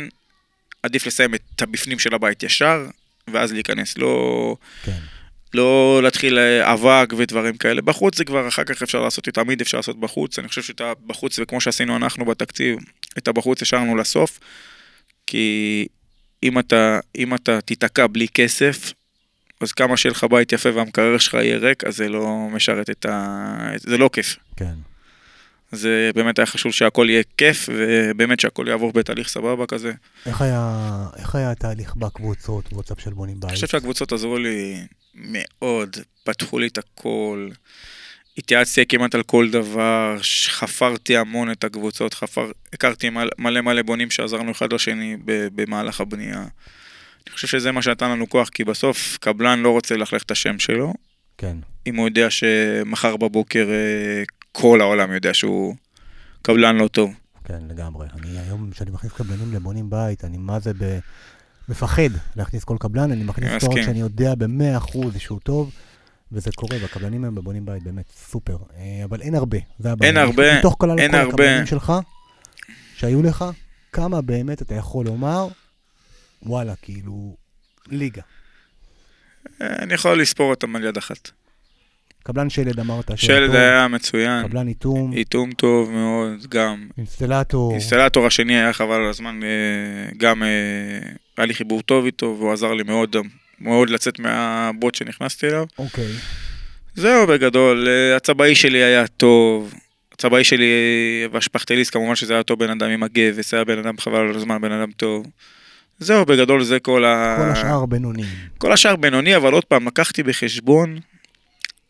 עדיף 0.83 1.05
לסיים 1.07 1.35
את 1.35 1.61
הבפנים 1.61 1.99
של 1.99 2.13
הבית 2.13 2.43
ישר, 2.43 2.85
ואז 3.27 3.53
להיכנס. 3.53 3.97
לא, 3.97 4.55
כן. 4.83 4.99
לא 5.53 5.99
להתחיל 6.03 6.39
אה, 6.39 6.73
אבק 6.73 7.13
ודברים 7.17 7.57
כאלה. 7.57 7.81
בחוץ 7.81 8.17
זה 8.17 8.25
כבר 8.25 8.47
אחר 8.47 8.63
כך 8.63 8.81
אפשר 8.81 9.01
לעשות, 9.01 9.23
תמיד 9.23 9.61
אפשר 9.61 9.77
לעשות 9.77 9.99
בחוץ. 9.99 10.39
אני 10.39 10.47
חושב 10.47 10.61
שאת 10.61 10.81
הבחוץ, 10.81 11.39
וכמו 11.39 11.61
שעשינו 11.61 11.95
אנחנו 11.95 12.25
בתקציב, 12.25 12.77
את 13.17 13.27
הבחוץ 13.27 13.61
השארנו 13.61 13.95
לסוף. 13.95 14.39
כי 15.27 15.87
אם 16.43 16.59
אתה, 16.59 16.99
אם 17.17 17.35
אתה 17.35 17.61
תיתקע 17.61 18.07
בלי 18.07 18.27
כסף, 18.27 18.93
אז 19.61 19.71
כמה 19.71 19.97
שיהיה 19.97 20.11
לך 20.11 20.23
בית 20.23 20.51
יפה 20.51 20.69
והמקרר 20.75 21.17
שלך 21.17 21.33
יהיה 21.33 21.57
ריק, 21.57 21.83
אז 21.83 21.95
זה 21.95 22.09
לא 22.09 22.47
משרת 22.51 22.89
את 22.89 23.05
ה... 23.05 23.69
זה 23.77 23.97
לא 23.97 24.09
כיף. 24.13 24.35
כן. 24.55 24.73
זה 25.71 26.11
באמת 26.15 26.39
היה 26.39 26.45
חשוב 26.45 26.71
שהכל 26.71 27.07
יהיה 27.09 27.23
כיף, 27.37 27.69
ובאמת 27.73 28.39
שהכל 28.39 28.65
יעבור 28.69 28.93
בתהליך 28.93 29.27
סבבה 29.27 29.65
כזה. 29.65 29.91
איך 30.25 30.41
היה, 30.41 30.83
איך 31.17 31.35
היה 31.35 31.51
התהליך 31.51 31.95
בקבוצות, 31.95 32.73
וואטסאפ 32.73 33.01
של 33.01 33.13
בונים 33.13 33.39
בית? 33.39 33.49
אני 33.49 33.55
חושב 33.55 33.67
שהקבוצות 33.67 34.11
עזרו 34.11 34.37
לי 34.37 34.87
מאוד, 35.17 35.97
פתחו 36.23 36.59
לי 36.59 36.67
את 36.67 36.77
הכל, 36.77 37.49
התייעצתי 38.37 38.85
כמעט 38.85 39.15
על 39.15 39.23
כל 39.23 39.49
דבר, 39.49 40.17
חפרתי 40.49 41.17
המון 41.17 41.51
את 41.51 41.63
הקבוצות, 41.63 42.13
חפר, 42.13 42.51
הכרתי 42.73 43.09
מלא 43.09 43.29
מלא, 43.37 43.61
מלא 43.61 43.81
בונים 43.81 44.11
שעזרנו 44.11 44.51
אחד 44.51 44.73
לשני 44.73 45.17
במהלך 45.25 46.01
הבנייה. 46.01 46.45
אני 47.27 47.33
חושב 47.33 47.47
שזה 47.47 47.71
מה 47.71 47.81
שנתן 47.81 48.11
לנו 48.11 48.29
כוח, 48.29 48.49
כי 48.49 48.63
בסוף 48.63 49.17
קבלן 49.21 49.59
לא 49.59 49.71
רוצה 49.71 49.95
ללכלך 49.97 50.23
את 50.23 50.31
השם 50.31 50.59
שלו, 50.59 50.93
כן. 51.37 51.57
אם 51.87 51.95
הוא 51.95 52.07
יודע 52.07 52.29
שמחר 52.29 53.17
בבוקר 53.17 53.67
אה, 53.69 54.23
כל 54.51 54.81
העולם 54.81 55.11
יודע 55.11 55.33
שהוא 55.33 55.75
קבלן 56.41 56.75
לא 56.75 56.87
טוב. 56.87 57.13
כן, 57.45 57.59
לגמרי. 57.69 58.07
אני 58.13 58.39
היום, 58.39 58.71
כשאני 58.71 58.91
מכניס 58.91 59.13
קבלנים 59.13 59.53
לבונים 59.53 59.89
בית, 59.89 60.25
אני 60.25 60.37
מה 60.37 60.59
זה 60.59 60.73
ב... 60.73 60.99
מפחד 61.69 62.09
להכניס 62.35 62.63
כל 62.63 62.77
קבלן, 62.79 63.11
אני 63.11 63.23
מכניס 63.23 63.47
אני 63.47 63.55
אותו 63.55 63.65
רק 63.65 63.71
מסכים. 63.71 63.85
שאני 63.85 63.99
יודע 63.99 64.35
במאה 64.35 64.77
אחוז 64.77 65.17
שהוא 65.17 65.39
טוב, 65.39 65.71
וזה 66.31 66.51
קורה, 66.55 66.77
והקבלנים 66.81 67.25
הם 67.25 67.35
בבונים 67.35 67.65
בית 67.65 67.83
באמת 67.83 68.05
סופר. 68.29 68.57
אה, 68.77 69.01
אבל 69.03 69.21
אין 69.21 69.35
הרבה, 69.35 69.57
זה 69.79 69.91
הבעיה. 69.91 70.09
אין 70.09 70.17
הרבה, 70.17 70.59
מתוך 70.59 70.75
כל 70.77 70.99
אין 70.99 71.11
כל. 71.11 71.17
הקבלנים 71.17 71.65
שלך, 71.65 71.93
שהיו 72.95 73.23
לך, 73.23 73.45
כמה 73.91 74.21
באמת 74.21 74.61
אתה 74.61 74.75
יכול 74.75 75.05
לומר, 75.05 75.47
וואלה, 76.43 76.73
כאילו, 76.81 77.35
ליגה. 77.87 78.21
אה, 79.61 79.75
אני 79.79 79.93
יכול 79.93 80.21
לספור 80.21 80.49
אותם 80.49 80.75
על 80.75 80.83
יד 80.83 80.97
אחת. 80.97 81.31
קבלן 82.27 82.49
שלד 82.49 82.79
אמרת, 82.79 83.11
שלד 83.15 83.55
היה 83.55 83.87
מצוין, 83.87 84.47
קבלן 84.47 84.67
איתום, 84.67 85.13
איתום 85.13 85.51
טוב 85.51 85.91
מאוד, 85.91 86.47
גם. 86.49 86.87
אינסטלטור, 86.97 87.71
אינסטלטור 87.71 88.27
השני 88.27 88.55
היה 88.59 88.73
חבל 88.73 88.95
על 88.95 89.09
הזמן, 89.09 89.39
אה, 89.43 90.11
גם 90.17 90.43
אה, 90.43 90.47
היה 91.37 91.45
לי 91.45 91.53
חיבור 91.53 91.81
טוב 91.81 92.05
איתו, 92.05 92.35
והוא 92.39 92.53
עזר 92.53 92.73
לי 92.73 92.83
מאוד, 92.83 93.15
מאוד 93.61 93.89
לצאת 93.89 94.19
מהבוט 94.19 94.95
שנכנסתי 94.95 95.47
אליו. 95.47 95.65
אוקיי, 95.79 96.07
זהו 96.95 97.27
בגדול, 97.27 97.87
אה, 97.87 98.15
הצבעי 98.15 98.55
שלי 98.55 98.83
היה 98.83 99.07
טוב. 99.07 99.73
הצבעי 100.13 100.43
שלי 100.43 100.67
והשפכטליסט 101.31 101.93
כמובן 101.93 102.15
שזה 102.15 102.33
היה 102.33 102.41
אותו 102.41 102.57
בן 102.57 102.69
אדם 102.69 102.89
עם 102.89 103.03
הגבס, 103.03 103.53
היה 103.53 103.63
בן 103.63 103.77
אדם 103.77 103.97
חבל 103.97 104.19
על 104.19 104.35
הזמן, 104.35 104.61
בן 104.61 104.71
אדם 104.71 104.91
טוב. 104.91 105.25
זהו, 105.99 106.25
בגדול 106.25 106.63
זה 106.63 106.79
כל 106.79 107.05
ה... 107.05 107.35
כל 107.37 107.51
השאר 107.51 107.85
בינוניים. 107.85 108.27
כל 108.57 108.71
השאר 108.71 108.95
בינוני, 108.95 109.35
אבל 109.35 109.53
עוד 109.53 109.65
פעם, 109.65 109.87
לקחתי 109.87 110.23
בחשבון, 110.23 110.99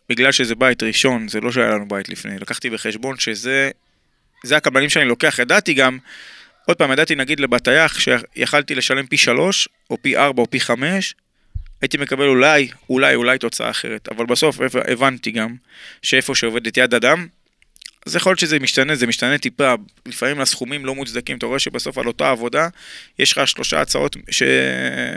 בגלל 0.09 0.31
שזה 0.31 0.55
בית 0.55 0.83
ראשון, 0.83 1.27
זה 1.27 1.41
לא 1.41 1.51
שהיה 1.51 1.69
לנו 1.69 1.87
בית 1.87 2.09
לפני, 2.09 2.39
לקחתי 2.39 2.69
בחשבון 2.69 3.19
שזה, 3.19 3.71
זה 4.43 4.57
הקבלנים 4.57 4.89
שאני 4.89 5.05
לוקח. 5.05 5.39
ידעתי 5.39 5.73
גם, 5.73 5.97
עוד 6.67 6.77
פעם, 6.77 6.91
ידעתי 6.91 7.15
נגיד 7.15 7.39
לבטייח 7.39 7.99
שיכלתי 7.99 8.75
לשלם 8.75 9.07
פי 9.07 9.17
שלוש, 9.17 9.69
או 9.89 10.01
פי 10.01 10.17
ארבע, 10.17 10.41
או 10.41 10.49
פי 10.49 10.59
חמש, 10.59 11.15
הייתי 11.81 11.97
מקבל 11.97 12.27
אולי, 12.27 12.67
אולי, 12.89 13.15
אולי 13.15 13.37
תוצאה 13.37 13.69
אחרת. 13.69 14.07
אבל 14.11 14.25
בסוף 14.25 14.57
הבנתי 14.87 15.31
גם 15.31 15.55
שאיפה 16.01 16.35
שעובדת 16.35 16.77
יד 16.77 16.93
אדם, 16.93 17.27
אז 18.05 18.15
יכול 18.15 18.29
להיות 18.29 18.39
שזה 18.39 18.59
משתנה, 18.59 18.95
זה 18.95 19.07
משתנה 19.07 19.37
טיפה, 19.37 19.73
לפעמים 20.05 20.41
הסכומים 20.41 20.85
לא 20.85 20.95
מוצדקים, 20.95 21.37
אתה 21.37 21.45
רואה 21.45 21.59
שבסוף 21.59 21.97
על 21.97 22.07
אותה 22.07 22.29
עבודה 22.29 22.67
יש 23.19 23.31
לך 23.31 23.47
שלושה 23.47 23.81
הצעות, 23.81 24.17
ש... 24.29 24.43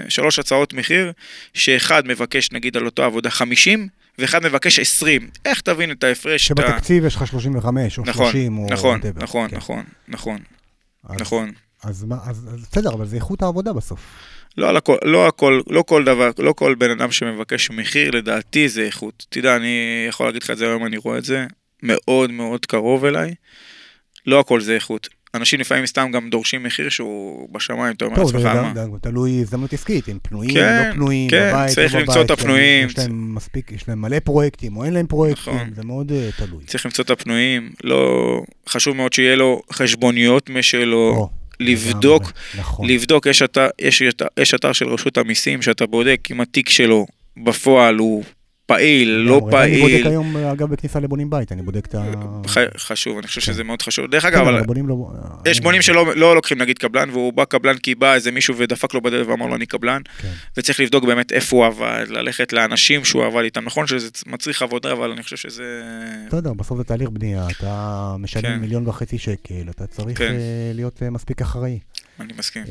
שלוש 0.09 0.39
הצעות 0.39 0.73
מחיר, 0.73 1.13
שאחד 1.55 2.07
מבקש 2.07 2.53
נגיד 2.53 2.77
על 2.77 2.87
אותה 2.87 3.05
עבודה 3.05 3.31
50, 3.31 3.89
ואחד 4.19 4.43
מבקש 4.47 4.79
20. 4.79 5.31
איך 5.45 5.61
תבין 5.61 5.91
את 5.91 6.05
ההפרש? 6.05 6.47
שבתקציב 6.47 7.05
יש 7.05 7.17
לך 7.17 7.27
35 7.27 7.99
או 7.99 8.03
נכון, 8.07 8.27
30 8.27 8.59
או... 8.59 8.67
נכון, 8.71 9.01
whatever. 9.01 9.23
נכון, 9.23 9.51
כן. 9.51 9.57
נכון, 9.57 9.85
נכון, 10.09 10.39
אז- 11.05 11.21
נכון. 11.21 11.51
אז 11.85 12.05
מה, 12.05 12.17
אז 12.25 12.49
אז 12.55 12.67
בסדר, 12.71 12.93
אבל 12.95 13.07
זה 13.07 13.17
איכות 13.17 13.43
העבודה 13.43 13.73
בסוף. 13.73 14.01
לא 14.57 14.69
על 14.69 14.77
הכל, 14.77 14.97
לא 15.05 15.29
הכל, 15.29 15.61
לא 15.71 15.83
כל 15.83 16.05
דבר, 16.05 16.31
לא 16.39 16.53
כל 16.53 16.75
בן 16.75 16.91
אדם 16.91 17.13
שמבקש 17.13 17.71
מחיר, 17.71 18.11
לדעתי 18.11 18.69
זה 18.69 18.83
איכות. 18.83 19.27
תדע, 19.29 19.57
אני 19.57 19.77
יכול 20.09 20.27
להגיד 20.27 20.43
לך 20.43 20.51
את 20.51 20.59
זה 20.59 20.65
היום, 20.67 20.87
אני 20.87 20.97
רואה 20.97 21.19
את 21.19 21.25
זה 21.25 21.47
מאוד 21.83 22.31
מאוד 22.31 22.67
קרוב 22.67 23.05
אליי. 23.05 23.35
לא 24.27 24.41
הכל 24.41 24.61
זה 24.61 24.75
איכות. 24.75 25.09
אנשים 25.35 25.61
לפעמים 25.61 25.87
סתם 25.87 26.11
גם 26.13 26.31
דורשים 26.31 26.63
מחיר 26.63 26.89
שהוא 26.89 27.49
בשמיים, 27.53 27.95
אתה 27.97 28.05
אומר 28.05 28.17
טוב, 28.17 28.31
זה 28.31 28.39
לעצמך, 28.39 28.57
גם, 28.57 28.65
מה? 28.65 28.73
גם 28.73 28.99
תלוי 29.03 29.41
הזדמנות 29.41 29.73
עסקית, 29.73 30.09
אם 30.09 30.19
פנויים, 30.23 30.55
כן, 30.55 30.87
לא 30.89 30.93
פנויים, 30.93 31.31
כן, 31.31 31.51
בבית, 31.53 31.75
צריך 31.75 31.95
לא 31.95 32.01
למצוא 32.01 32.15
בבית, 32.15 32.27
את 32.27 32.31
הפנויים. 32.31 32.89
יש 32.89 32.99
להם 32.99 33.35
מספיק, 33.35 33.73
יש 33.73 33.89
להם 33.89 34.01
מלא 34.01 34.19
פרויקטים, 34.19 34.77
או 34.77 34.85
אין 34.85 34.93
להם 34.93 35.07
פרויקטים, 35.07 35.55
נכון. 35.55 35.71
זה 35.75 35.83
מאוד 35.85 36.13
אה, 36.13 36.29
תלוי. 36.37 36.65
צריך 36.65 36.87
למצוא 36.87 37.05
את 37.05 37.11
הפנויים, 37.11 37.71
לא... 37.85 38.43
חשוב 38.69 38.97
מאוד 38.97 39.13
שיהיה 39.13 39.37
לו 39.37 39.63
חשבוניות 39.73 40.51
משלו, 40.51 41.15
או, 41.17 41.29
לבדוק, 41.61 42.33
נכון. 42.59 42.89
לבדוק, 42.89 43.27
יש 43.27 43.43
אתר, 43.43 43.69
יש, 43.79 44.03
יש 44.39 44.55
אתר 44.55 44.73
של 44.73 44.89
רשות 44.89 45.19
המיסים 45.19 45.63
שאתה 45.63 45.87
בודק 45.87 46.29
אם 46.31 46.41
התיק 46.41 46.69
שלו 46.69 47.07
בפועל 47.45 47.97
הוא 47.97 48.25
פעיל, 48.75 49.09
לא 49.09 49.37
לגמרי. 49.37 49.65
אני 49.65 49.81
בודק 49.81 49.93
פעיל. 49.93 50.07
היום, 50.07 50.37
אגב, 50.37 50.71
בכניסה 50.71 51.01
לבונים 51.01 51.31
בית, 51.31 51.53
אני 51.53 51.63
בודק 51.63 51.87
את 51.87 51.95
ה... 51.95 52.03
חשוב, 52.77 53.19
אני 53.19 53.27
חושב 53.27 53.41
כן. 53.41 53.47
שזה 53.47 53.65
מאוד 53.65 53.83
חשוב. 53.83 54.07
דרך 54.07 54.23
כן, 54.23 54.29
אגב, 54.29 54.47
לא... 54.47 55.11
יש 55.47 55.61
בונים 55.61 55.83
שלא 55.83 56.17
לא 56.17 56.35
לוקחים 56.35 56.59
נגיד 56.59 56.79
קבלן, 56.79 57.11
והוא 57.11 57.33
בא 57.33 57.45
קבלן 57.45 57.77
כי 57.77 57.95
בא 57.95 58.15
איזה 58.15 58.31
מישהו 58.31 58.57
ודפק 58.57 58.95
לו 58.95 59.01
בדלת 59.01 59.27
ואמר 59.27 59.47
לו 59.47 59.55
אני 59.55 59.67
קבלן, 59.67 60.03
כן. 60.19 60.33
וצריך 60.57 60.81
לבדוק 60.81 61.05
באמת 61.05 61.33
איפה 61.33 61.57
הוא 61.57 61.67
עבד, 61.67 62.07
ללכת 62.09 62.53
לאנשים 62.53 63.05
שהוא 63.05 63.25
עבד 63.25 63.43
איתם. 63.43 63.65
נכון 63.65 63.87
שזה 63.87 64.09
מצריך 64.27 64.63
עבודה, 64.63 64.93
אבל 64.93 65.11
אני 65.11 65.23
חושב 65.23 65.37
שזה... 65.37 65.83
בסדר, 66.29 66.53
בסוף 66.53 66.79
זה 66.79 66.85
תהליך 66.85 67.09
בנייה, 67.11 67.47
אתה 67.51 68.13
כן. 68.17 68.23
משלם 68.23 68.61
מיליון 68.61 68.89
וחצי 68.89 69.19
שקל, 69.19 69.71
אתה 69.71 69.87
צריך 69.87 70.19
כן. 70.19 70.33
אה, 70.33 70.73
להיות 70.75 71.03
אה, 71.03 71.11
מספיק 71.11 71.43
אחראי. 71.43 71.79
אני 72.21 72.33
מסכים. 72.39 72.65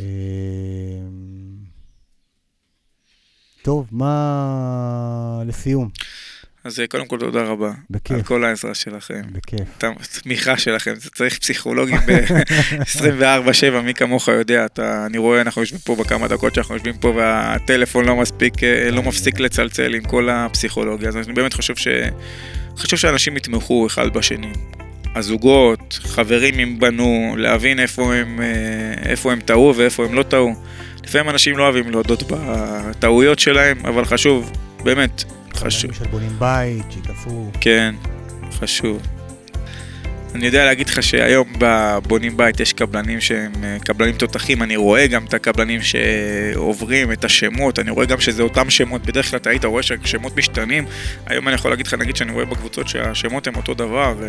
טוב, 3.61 3.87
מה 3.91 5.41
לסיום? 5.45 5.89
אז 6.63 6.79
אה, 6.79 6.87
קודם 6.87 7.07
כל 7.07 7.19
תודה 7.19 7.43
רבה. 7.43 7.67
על 7.67 7.73
בכיף, 7.89 8.27
כל 8.27 8.43
העזרה 8.43 8.73
שלכם. 8.73 9.21
בכיף. 9.31 9.61
את 9.77 9.83
התמיכה 10.17 10.57
שלכם, 10.57 10.93
זה 10.95 11.09
צריך 11.09 11.39
פסיכולוגים 11.39 11.97
ב-24-7, 11.97 13.81
מי 13.85 13.93
כמוך 13.93 14.27
יודע, 14.27 14.65
אתה, 14.65 15.05
אני 15.05 15.17
רואה, 15.17 15.41
אנחנו 15.41 15.61
יושבים 15.61 15.79
פה 15.79 15.95
בכמה 15.95 16.27
דקות 16.27 16.55
שאנחנו 16.55 16.75
יושבים 16.75 16.97
פה 16.97 17.13
והטלפון 17.15 18.05
לא 18.05 18.15
מספיק, 18.15 18.63
אה, 18.63 18.91
לא 18.91 19.03
מפסיק 19.03 19.39
לצלצל 19.39 19.93
עם 19.93 20.03
כל 20.03 20.29
הפסיכולוגיה, 20.29 21.09
אז 21.09 21.15
אני 21.17 21.33
באמת 21.33 21.53
חושב 21.53 21.75
ש... 21.75 21.87
חשוב 22.77 22.99
שאנשים 22.99 23.37
יתמכו 23.37 23.87
אחד 23.87 24.13
בשני. 24.13 24.51
הזוגות, 25.15 25.99
חברים 26.01 26.59
אם 26.59 26.79
בנו, 26.79 27.35
להבין 27.37 27.79
איפה 27.79 28.15
הם, 28.15 28.41
אה, 28.41 29.09
איפה 29.09 29.31
הם 29.31 29.39
טעו 29.39 29.73
ואיפה 29.75 30.05
הם 30.05 30.13
לא 30.13 30.23
טעו. 30.23 30.55
לפעמים 31.09 31.29
אנשים 31.29 31.57
לא 31.57 31.63
אוהבים 31.63 31.91
להודות 31.91 32.23
בטעויות 32.31 33.39
שלהם, 33.39 33.77
אבל 33.85 34.05
חשוב, 34.05 34.51
באמת, 34.83 35.23
חשוב. 35.53 35.93
שבונים 35.93 36.31
בית, 36.39 36.85
שייכנסו... 36.91 37.51
כן, 37.61 37.95
חשוב. 38.51 39.18
אני 40.35 40.45
יודע 40.45 40.65
להגיד 40.65 40.89
לך 40.89 41.03
שהיום 41.03 41.47
בבונים 41.57 42.37
בית 42.37 42.59
יש 42.59 42.73
קבלנים 42.73 43.21
שהם 43.21 43.51
אה, 43.63 43.77
קבלנים 43.85 44.15
תותחים, 44.15 44.63
אני 44.63 44.75
רואה 44.75 45.07
גם 45.07 45.25
את 45.25 45.33
הקבלנים 45.33 45.79
שעוברים 45.81 47.11
את 47.11 47.25
השמות, 47.25 47.79
אני 47.79 47.91
רואה 47.91 48.05
גם 48.05 48.19
שזה 48.19 48.43
אותם 48.43 48.69
שמות, 48.69 49.05
בדרך 49.05 49.29
כלל 49.29 49.37
אתה 49.39 49.49
היית 49.49 49.65
רואה 49.65 49.83
שהשמות 49.83 50.37
משתנים, 50.37 50.85
היום 51.27 51.47
אני 51.47 51.55
יכול 51.55 51.71
להגיד 51.71 51.87
לך, 51.87 51.93
נגיד 51.93 52.15
שאני 52.15 52.31
רואה 52.31 52.45
בקבוצות 52.45 52.87
שהשמות 52.87 53.47
הם 53.47 53.55
אותו 53.55 53.73
דבר, 53.73 54.13
אה, 54.23 54.27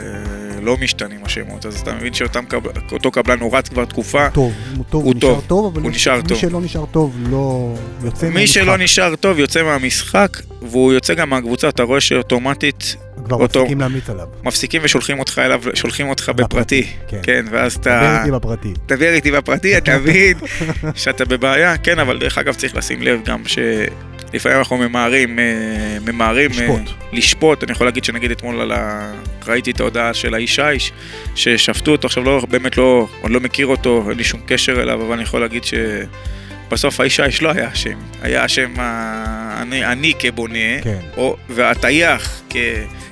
לא 0.63 0.77
משתנים 0.77 1.21
השמות, 1.25 1.67
אז 1.67 1.81
אתה 1.81 1.95
מבין 1.95 2.13
שאותו 2.15 3.11
קבלן 3.11 3.41
הוא 3.41 3.57
רץ 3.57 3.69
כבר 3.69 3.85
תקופה, 3.85 4.31
טוב, 4.31 4.53
הוא 4.77 4.85
טוב, 4.91 5.05
הוא 5.05 5.13
הוא 5.13 5.15
נשאר 5.17 5.41
טוב, 5.47 5.67
אבל 5.73 5.83
הוא 5.83 5.91
מי- 5.91 5.97
נשאר 5.97 6.17
מי 6.17 6.23
טוב. 6.29 6.39
שלא 6.39 6.61
נשאר 6.61 6.85
טוב 6.87 7.17
לא 7.31 7.75
יוצא 8.05 8.29
מי 8.29 8.47
שלא 8.47 8.65
מהמשחק. 8.67 8.83
נשאר 8.85 9.17
טוב 9.17 9.39
יוצא 9.39 9.63
מהמשחק, 9.63 10.37
והוא 10.63 10.93
יוצא 10.93 11.15
גם 11.15 11.31
מהקבוצה, 11.31 11.69
אתה 11.69 11.83
רואה 11.83 12.01
שאוטומטית 12.01 12.97
כבר 13.37 13.43
אותו- 13.43 13.61
מפסיקים 13.61 13.81
להמליץ 13.81 14.11
עליו. 14.11 14.27
מפסיקים 14.45 14.81
ושולחים 14.85 15.19
אותך 15.19 15.39
אליו, 15.39 15.63
שולחים 15.75 16.09
אותך 16.09 16.29
בפרטי, 16.37 16.87
כן. 17.09 17.19
כן, 17.23 17.45
ואז 17.51 17.79
דבר 17.79 17.91
אתה... 17.99 18.19
איתי 18.21 18.31
בפרטי. 18.31 18.73
תדבר 18.87 19.13
איתי 19.13 19.31
בפרטי, 19.33 19.77
אתה 19.79 19.97
מבין 19.99 20.37
שאתה 20.95 21.25
בבעיה, 21.25 21.77
כן, 21.77 21.99
אבל 21.99 22.19
דרך 22.19 22.39
אגב 22.39 22.55
צריך 22.55 22.77
לשים 22.77 23.03
לב 23.03 23.21
גם 23.25 23.43
שלפעמים 23.47 24.59
אנחנו 24.59 24.77
ממהרים, 24.77 25.39
אה, 25.39 25.45
ממהרים 26.13 26.51
אה, 26.51 26.57
לשפוט. 26.57 26.81
לשפוט, 27.13 27.65
אני 27.65 27.73
יכול 27.73 27.87
להגיד 27.87 28.05
שנגיד 28.05 28.31
אתמול 28.31 28.61
על 28.61 28.73
ה... 28.73 29.13
ראיתי 29.47 29.71
את 29.71 29.81
ההודעה 29.81 30.15
של 30.15 30.35
האיש 30.35 30.59
האיש, 30.59 30.93
ששפטו 31.35 31.93
אותו, 31.93 32.07
עכשיו 32.07 32.25
לא, 32.25 32.43
באמת 32.51 32.77
לא, 32.77 33.09
אני 33.25 33.33
לא 33.33 33.41
מכיר 33.41 33.67
אותו, 33.67 34.05
אין 34.09 34.17
לי 34.19 34.25
שום 34.25 34.41
קשר 34.47 34.83
אליו, 34.83 35.03
אבל 35.07 35.13
אני 35.13 35.23
יכול 35.23 35.41
להגיד 35.41 35.63
שבסוף 35.65 37.01
האיש 37.01 37.21
האיש 37.21 37.43
לא 37.43 37.51
היה 37.51 37.69
אשם, 37.73 37.99
היה 38.23 38.45
אשם 38.45 38.71
ה- 38.79 39.59
אני, 39.63 39.85
אני 39.87 40.13
כבונה, 40.19 40.83
כן. 40.83 40.99
או, 41.17 41.37
והטייח 41.49 42.41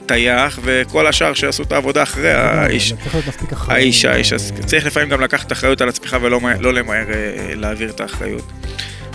כטייח, 0.09 0.59
וכל 0.63 1.07
השאר 1.07 1.35
שעשו 1.35 1.63
את 1.63 1.73
העבודה 1.73 2.03
אחרי 2.03 2.33
האיש. 2.33 2.93
צריך 2.93 3.15
להיות 3.15 3.27
מספיק 3.27 3.53
אחראי. 3.53 3.77
האיש 3.77 4.05
האיש, 4.05 4.33
אז 4.33 4.53
צריך 4.67 4.87
לפעמים 4.87 5.09
גם 5.09 5.21
לקחת 5.21 5.53
אחריות 5.53 5.81
על 5.81 5.89
עצמך 5.89 6.17
ולא 6.23 6.41
לא 6.61 6.75
למהר 6.75 7.07
אה, 7.11 7.55
להעביר 7.55 7.91
את 7.91 8.01
האחריות. 8.01 8.53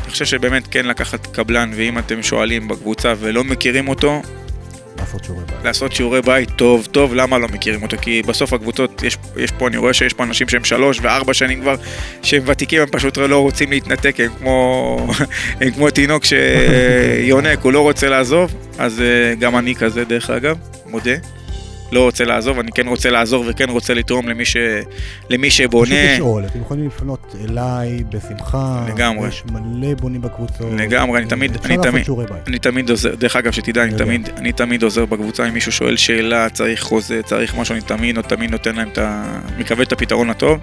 אני 0.04 0.12
חושב 0.12 0.26
שבאמת 0.26 0.68
כן 0.72 0.86
לקחת 0.86 1.28
קבלן, 1.28 1.72
ואם 1.76 2.00
אתם 2.00 2.24
שואלים 2.24 2.68
בקבוצה 2.68 3.14
ולא 3.20 3.44
מכירים 3.44 3.88
אותו, 3.88 4.22
לעשות 5.14 5.24
שיעורי 5.24 5.46
בית. 5.46 5.64
לעשות 5.64 5.92
שיעורי 5.92 6.22
בית 6.22 6.50
טוב, 6.56 6.88
טוב, 6.92 7.14
למה 7.14 7.38
לא 7.38 7.48
מכירים 7.48 7.84
אותו? 7.84 7.98
כי 8.02 8.22
בסוף 8.28 8.54
הקבוצות, 8.54 9.04
יש, 9.04 9.18
יש 9.38 9.52
פה, 9.52 9.68
אני 9.68 9.78
רואה 9.78 9.94
שיש 9.94 10.14
פה 10.14 10.24
אנשים 10.24 10.50
שהם 10.50 10.64
שלוש 10.64 11.00
וארבע 11.02 11.34
שנים 11.34 11.62
כבר, 11.62 11.76
שהם 12.22 12.44
ותיקים, 12.46 12.82
הם 12.82 12.88
פשוט 12.92 13.18
לא 13.18 13.40
רוצים 13.40 13.70
להתנתק, 13.70 14.20
הם 14.20 14.30
כמו, 14.40 14.98
הם 15.62 15.72
כמו 15.72 15.90
תינוק 15.90 16.24
שיונק, 16.30 17.60
הוא 17.62 17.74
לא 17.74 17.82
רוצה 17.82 18.10
לעזוב, 18.10 18.54
אז 18.78 19.02
אה, 19.02 19.36
גם 19.36 19.58
אני 19.58 19.76
כזה 19.76 20.06
דרך 20.06 20.30
אגב, 20.30 20.58
מודה. 20.86 21.16
לא 21.94 22.04
רוצה 22.04 22.26
לעזוב, 22.26 22.60
אני 22.60 22.72
כן 22.72 22.88
רוצה 22.88 23.10
לעזור 23.10 23.46
וכן 23.48 23.70
רוצה 23.70 23.94
לתרום 23.94 24.30
למי, 24.30 24.46
ש... 24.46 24.58
למי 25.30 25.50
פשוט 25.50 25.58
שבונה. 25.64 26.14
לשאול, 26.16 26.46
אתם 26.46 26.62
יכולים 26.62 26.88
לפנות 26.88 27.36
אליי 27.50 28.04
בשמחה. 28.10 28.86
לגמרי. 28.88 29.28
יש 29.28 29.44
מלא 29.52 29.94
בונים 29.96 30.22
בקבוצות. 30.22 30.68
לגמרי, 30.78 31.20
אני 31.20 31.28
תמיד- 31.28 31.58
אני 31.66 31.78
תמיד-. 31.84 32.06
אני 32.48 32.60
תמיד 32.60 32.90
עוזר, 32.90 33.16
דרך 33.16 33.36
אגב, 33.36 33.52
שתדע, 33.52 33.84
אני. 33.84 33.98
תמיד, 33.98 34.30
אני 34.38 34.52
תמיד 34.52 34.84
עוזר 34.84 35.06
בקבוצה, 35.06 35.48
אם 35.48 35.54
מישהו 35.54 35.72
שואל 35.72 35.98
שאלה, 35.98 36.50
צריך 36.50 36.82
חוזה, 36.82 37.22
צריך 37.26 37.56
משהו, 37.58 37.74
אני 37.74 37.82
תמיד, 37.82 38.22
תמיד 38.22 38.52
נותן 38.52 38.76
להם 38.76 38.88
את 38.92 38.98
ה... 38.98 39.24
מקווה 39.58 39.84
את 39.84 39.92
הפתרון 39.92 40.30
הטוב. 40.30 40.60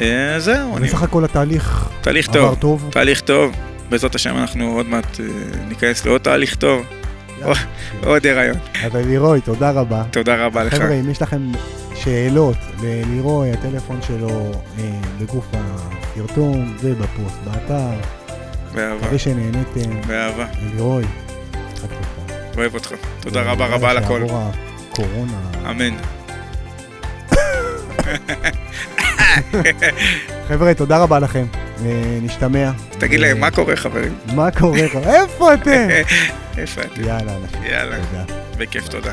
אה, 0.00 0.34
זהו, 0.40 0.76
אני... 0.76 0.88
בסך 0.88 1.02
הכל 1.02 1.24
התהליך 1.24 1.88
תהליך 2.00 2.28
עבר 2.28 2.54
טוב. 2.54 2.88
תהליך 2.90 3.20
טוב. 3.20 3.52
בעזרת 3.90 4.14
השם 4.14 4.36
אנחנו 4.36 4.72
עוד 4.76 4.86
מעט 4.88 5.20
אה, 5.20 5.24
ניכנס 5.68 6.06
לעוד 6.06 6.20
תהליך 6.20 6.54
טוב. 6.54 6.86
עוד 8.04 8.26
הריון. 8.26 8.56
אז 8.84 8.94
לירוי, 8.94 9.40
תודה 9.40 9.70
רבה. 9.70 10.02
תודה 10.10 10.46
רבה 10.46 10.64
לך. 10.64 10.74
חבר'ה, 10.74 10.94
אם 10.94 11.10
יש 11.10 11.22
לכם 11.22 11.52
שאלות 11.94 12.56
ללירוי, 12.82 13.52
הטלפון 13.52 14.02
שלו 14.02 14.50
אה, 14.78 15.00
בגוף 15.18 15.46
הסרטון 15.52 16.76
ובפוסט 16.80 17.38
באתר. 17.44 17.90
באהבה, 18.74 18.96
מקווה 18.96 19.18
שנהניתם. 19.18 20.00
באהבה. 20.06 20.46
לירוי. 20.74 21.04
אוהב 22.56 22.74
אותך. 22.74 22.92
תודה 23.20 23.42
רבה 23.42 23.66
רבה 23.66 23.90
על 23.90 23.96
הכל. 23.96 24.22
הקורונה. 24.92 25.40
אמן. 25.70 25.96
חבר'ה, 30.48 30.74
תודה 30.74 30.98
רבה 30.98 31.18
לכם. 31.18 31.46
אה, 31.86 32.18
נשתמע. 32.22 32.70
תגיד 32.98 33.20
להם, 33.20 33.40
מה 33.40 33.50
קורה 33.50 33.76
חברים? 33.76 34.14
מה 34.34 34.50
קורה? 34.50 34.78
איפה 35.06 35.54
אתם? 35.54 35.88
איפה 36.58 36.80
אתה? 36.80 37.00
יאללה, 37.00 37.36
אנשים. 37.36 37.62
יאללה. 37.62 37.96
בכיף, 38.58 38.88
תודה. 38.88 39.12